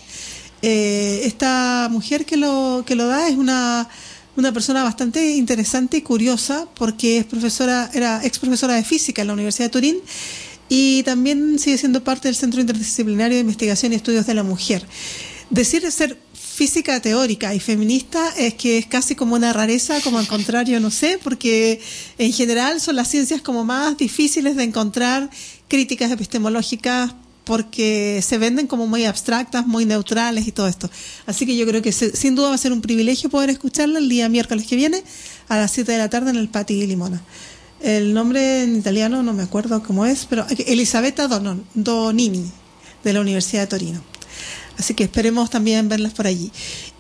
Eh, 0.63 1.23
esta 1.25 1.89
mujer 1.91 2.27
que 2.27 2.37
lo, 2.37 2.85
que 2.87 2.95
lo 2.95 3.07
da 3.07 3.29
es 3.29 3.37
una, 3.37 3.89
una 4.37 4.53
persona 4.53 4.83
bastante 4.83 5.37
interesante 5.37 5.99
y 5.99 6.03
curiosa 6.03 6.67
porque 6.75 7.19
es 7.19 7.25
profesora, 7.25 7.91
era 7.95 8.25
ex 8.25 8.39
profesora 8.39 8.75
de 8.75 8.85
física 8.85 9.23
en 9.23 9.29
la 9.29 9.35
Universidad 9.35 9.67
de 9.67 9.71
Turín 9.71 9.97
y 10.69 11.03
también 11.03 11.59
sigue 11.59 11.79
siendo 11.79 12.05
parte 12.05 12.29
del 12.29 12.37
Centro 12.37 12.61
Interdisciplinario 12.61 13.37
de 13.37 13.41
Investigación 13.41 13.93
y 13.93 13.97
Estudios 13.97 14.27
de 14.27 14.35
la 14.35 14.43
Mujer. 14.43 14.87
Decir 15.51 15.91
ser 15.91 16.17
física 16.33 17.01
teórica 17.01 17.55
y 17.55 17.59
feminista 17.59 18.33
es 18.37 18.55
que 18.55 18.77
es 18.77 18.87
casi 18.87 19.15
como 19.15 19.35
una 19.35 19.53
rareza, 19.53 20.01
como 20.03 20.19
al 20.19 20.29
contrario, 20.29 20.79
no 20.79 20.91
sé, 20.91 21.19
porque 21.25 21.81
en 22.19 22.33
general 22.33 22.81
son 22.81 22.97
las 22.97 23.09
ciencias 23.09 23.41
como 23.41 23.65
más 23.65 23.97
difíciles 23.97 24.57
de 24.57 24.65
encontrar 24.65 25.31
críticas 25.69 26.11
epistemológicas 26.11 27.15
porque 27.45 28.21
se 28.23 28.39
venden 28.39 28.67
como 28.67 28.87
muy 28.87 29.05
abstractas, 29.05 29.67
muy 29.67 29.85
neutrales 29.85 30.47
y 30.47 30.53
todo 30.53 30.69
esto. 30.69 30.91
Así 31.27 31.47
que 31.47 31.57
yo 31.57 31.67
creo 31.67 31.83
que 31.83 31.93
se- 31.93 32.15
sin 32.17 32.35
duda 32.35 32.51
va 32.51 32.55
a 32.55 32.59
ser 32.59 32.73
un 32.73 32.81
privilegio 32.81 33.31
poder 33.31 33.51
escucharla 33.51 33.99
el 33.99 34.09
día 34.09 34.29
miércoles 34.29 34.67
que 34.67 34.77
viene 34.77 35.03
a 35.49 35.57
las 35.59 35.71
7 35.73 35.93
de 35.93 35.99
la 35.99 36.09
tarde 36.11 36.31
en 36.31 36.37
el 36.37 36.49
Pati 36.49 36.87
Limona. 36.87 37.21
El 37.83 38.13
nombre 38.13 38.63
en 38.63 38.77
italiano 38.77 39.23
no 39.23 39.33
me 39.33 39.43
acuerdo 39.43 39.83
cómo 39.83 40.05
es, 40.07 40.27
pero 40.29 40.47
Elisabetta 40.67 41.29
Donon- 41.29 41.63
Donini, 41.75 42.45
de 43.03 43.13
la 43.15 43.21
Universidad 43.23 43.63
de 43.63 43.67
Torino. 43.69 44.10
Así 44.81 44.95
que 44.95 45.05
esperemos 45.05 45.49
también 45.51 45.89
verlas 45.89 46.13
por 46.13 46.27
allí. 46.27 46.51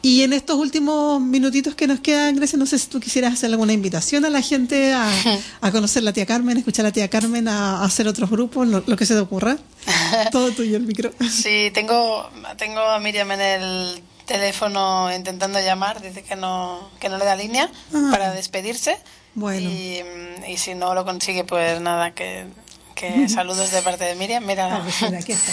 Y 0.03 0.23
en 0.23 0.33
estos 0.33 0.57
últimos 0.57 1.21
minutitos 1.21 1.75
que 1.75 1.87
nos 1.87 2.01
quedan, 2.01 2.37
Grecia, 2.37 2.59
no 2.59 2.67
sé 2.67 2.79
si 2.79 2.87
tú 2.87 3.01
quisieras 3.01 3.33
hacer 3.35 3.51
alguna 3.51 3.73
invitación 3.73 4.25
a 4.25 4.31
la 4.31 4.41
gente 4.43 4.93
a, 4.93 5.11
a 5.61 5.71
conocer 5.73 6.03
la 6.03 6.13
tía 6.13 6.25
Carmen, 6.27 6.57
a 6.57 6.61
escuchar 6.61 6.85
a 6.87 6.89
la 6.89 6.93
tía 6.93 7.09
Carmen, 7.09 7.49
a, 7.49 7.79
a 7.79 7.85
hacer 7.85 8.07
otros 8.07 8.31
grupos, 8.31 8.69
lo, 8.69 8.83
lo 8.87 8.97
que 8.97 9.05
se 9.07 9.15
te 9.15 9.21
ocurra. 9.21 9.57
Todo 10.33 10.53
tuyo 10.53 10.77
el 10.77 10.85
micro. 10.87 11.11
Sí, 11.31 11.71
tengo, 11.75 12.31
tengo 12.57 12.81
a 12.81 13.01
Miriam 13.01 13.31
en 13.33 13.41
el 13.41 14.03
teléfono 14.27 15.13
intentando 15.15 15.59
llamar, 15.61 16.01
dice 16.01 16.23
que 16.23 16.37
no, 16.37 16.89
que 17.01 17.09
no 17.09 17.19
le 17.19 17.25
da 17.25 17.35
línea 17.35 17.69
Ah. 17.93 18.09
para 18.13 18.33
despedirse. 18.33 18.97
Bueno. 19.35 19.69
Y, 19.71 20.01
y 20.49 20.57
si 20.57 20.75
no 20.75 20.95
lo 20.95 21.05
consigue, 21.05 21.45
pues 21.45 21.81
nada, 21.81 22.13
que, 22.15 22.47
que 22.95 23.29
saludos 23.29 23.71
de 23.71 23.83
parte 23.83 24.05
de 24.05 24.15
Miriam. 24.15 24.45
Mira, 24.45 24.77
Ah, 24.77 24.81
pues 24.85 25.03
mira, 25.03 25.19
aquí 25.19 25.33
está. 25.33 25.53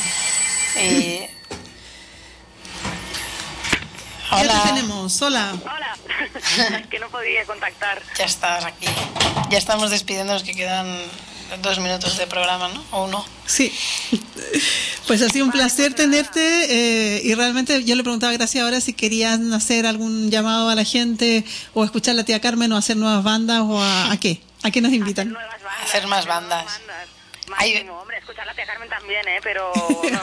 y 0.84 1.22
Hola. 4.32 4.62
te 4.64 4.70
tenemos. 4.70 5.22
Hola. 5.22 5.56
Hola. 5.64 5.98
que 6.90 7.00
no 7.00 7.10
podía 7.10 7.46
contactar. 7.46 8.02
ya 8.18 8.26
estás 8.26 8.66
aquí. 8.66 8.88
Ya 9.50 9.58
estamos 9.58 9.90
despidiéndonos 9.90 10.44
que 10.44 10.54
quedan 10.54 10.88
dos 11.62 11.80
minutos 11.80 12.18
de 12.18 12.28
programa, 12.28 12.68
¿no? 12.70 12.84
O 12.92 13.06
uno. 13.06 13.26
Sí. 13.46 13.74
Pues 15.08 15.22
ha 15.22 15.30
sido 15.30 15.46
un 15.46 15.52
placer 15.52 15.94
tenerte 15.94 16.40
eh, 16.70 17.22
y 17.24 17.34
realmente 17.34 17.84
yo 17.86 17.96
le 17.96 18.04
preguntaba 18.04 18.32
a 18.32 18.38
Gracia 18.38 18.64
ahora 18.64 18.82
si 18.82 18.94
querían 18.94 19.54
hacer 19.54 19.86
algún 19.86 20.30
llamado 20.30 20.70
a 20.70 20.76
la 20.76 20.84
gente 20.84 21.46
o 21.74 21.86
escuchar 21.86 22.12
a 22.12 22.16
la 22.16 22.24
tía 22.26 22.42
Carmen 22.42 22.72
o 22.74 22.78
hacer 22.78 22.98
nuevas 22.98 23.24
bandas 23.24 23.62
o 23.62 23.82
a, 23.82 24.12
¿a 24.12 24.18
qué. 24.18 24.42
¿A 24.64 24.72
qué 24.72 24.82
nos 24.82 24.92
invitan? 24.92 25.36
Hacer 25.84 26.08
más 26.08 26.26
bandas. 26.26 26.66
Máximo, 27.48 27.94
hombre, 27.94 28.17
escuchar 28.17 28.17
a 28.17 28.17
la 28.46 28.54
tía 28.54 28.66
Carmen 28.66 28.90
también, 28.90 29.28
¿eh? 29.28 29.40
Pero 29.44 29.72
no. 30.12 30.20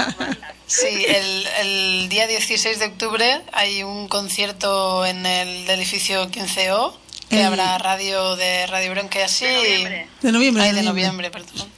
Sí, 0.66 1.04
el, 1.06 1.46
el 1.60 2.08
día 2.08 2.26
16 2.26 2.78
de 2.78 2.86
octubre 2.86 3.42
hay 3.52 3.82
un 3.82 4.08
concierto 4.08 5.04
en 5.04 5.26
el 5.26 5.66
del 5.66 5.78
edificio 5.80 6.28
15O, 6.30 6.94
que 7.28 7.40
El- 7.40 7.46
habrá 7.46 7.76
radio 7.78 8.36
de 8.36 8.66
Radio 8.66 8.92
Bronca 8.92 9.18
y 9.18 9.22
así. 9.22 9.44
De 9.44 9.58
noviembre. 9.72 10.08
De 10.22 10.28
Ay, 10.28 10.32
noviembre. 10.32 10.72
de 10.72 10.82
noviembre, 10.82 11.30
perdón. 11.30 11.68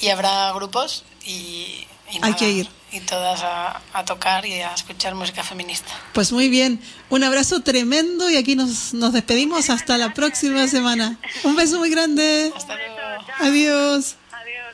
Y 0.00 0.08
habrá 0.08 0.52
grupos 0.52 1.04
y, 1.24 1.30
y 1.30 2.14
Hay 2.14 2.18
nada, 2.20 2.36
que 2.36 2.48
ir. 2.50 2.68
Y 2.90 3.00
todas 3.00 3.40
a, 3.42 3.80
a 3.94 4.04
tocar 4.04 4.44
y 4.44 4.60
a 4.60 4.72
escuchar 4.74 5.14
música 5.14 5.42
feminista. 5.42 5.90
Pues 6.12 6.30
muy 6.32 6.48
bien. 6.48 6.80
Un 7.08 7.24
abrazo 7.24 7.60
tremendo 7.62 8.28
y 8.28 8.36
aquí 8.36 8.54
nos, 8.54 8.92
nos 8.94 9.12
despedimos 9.14 9.70
hasta 9.70 9.96
la 9.96 10.12
próxima 10.12 10.68
semana. 10.68 11.18
Un 11.44 11.56
beso 11.56 11.78
muy 11.78 11.88
grande. 11.90 12.52
Hasta 12.54 12.74
luego. 12.76 12.96
Adiós. 13.38 14.16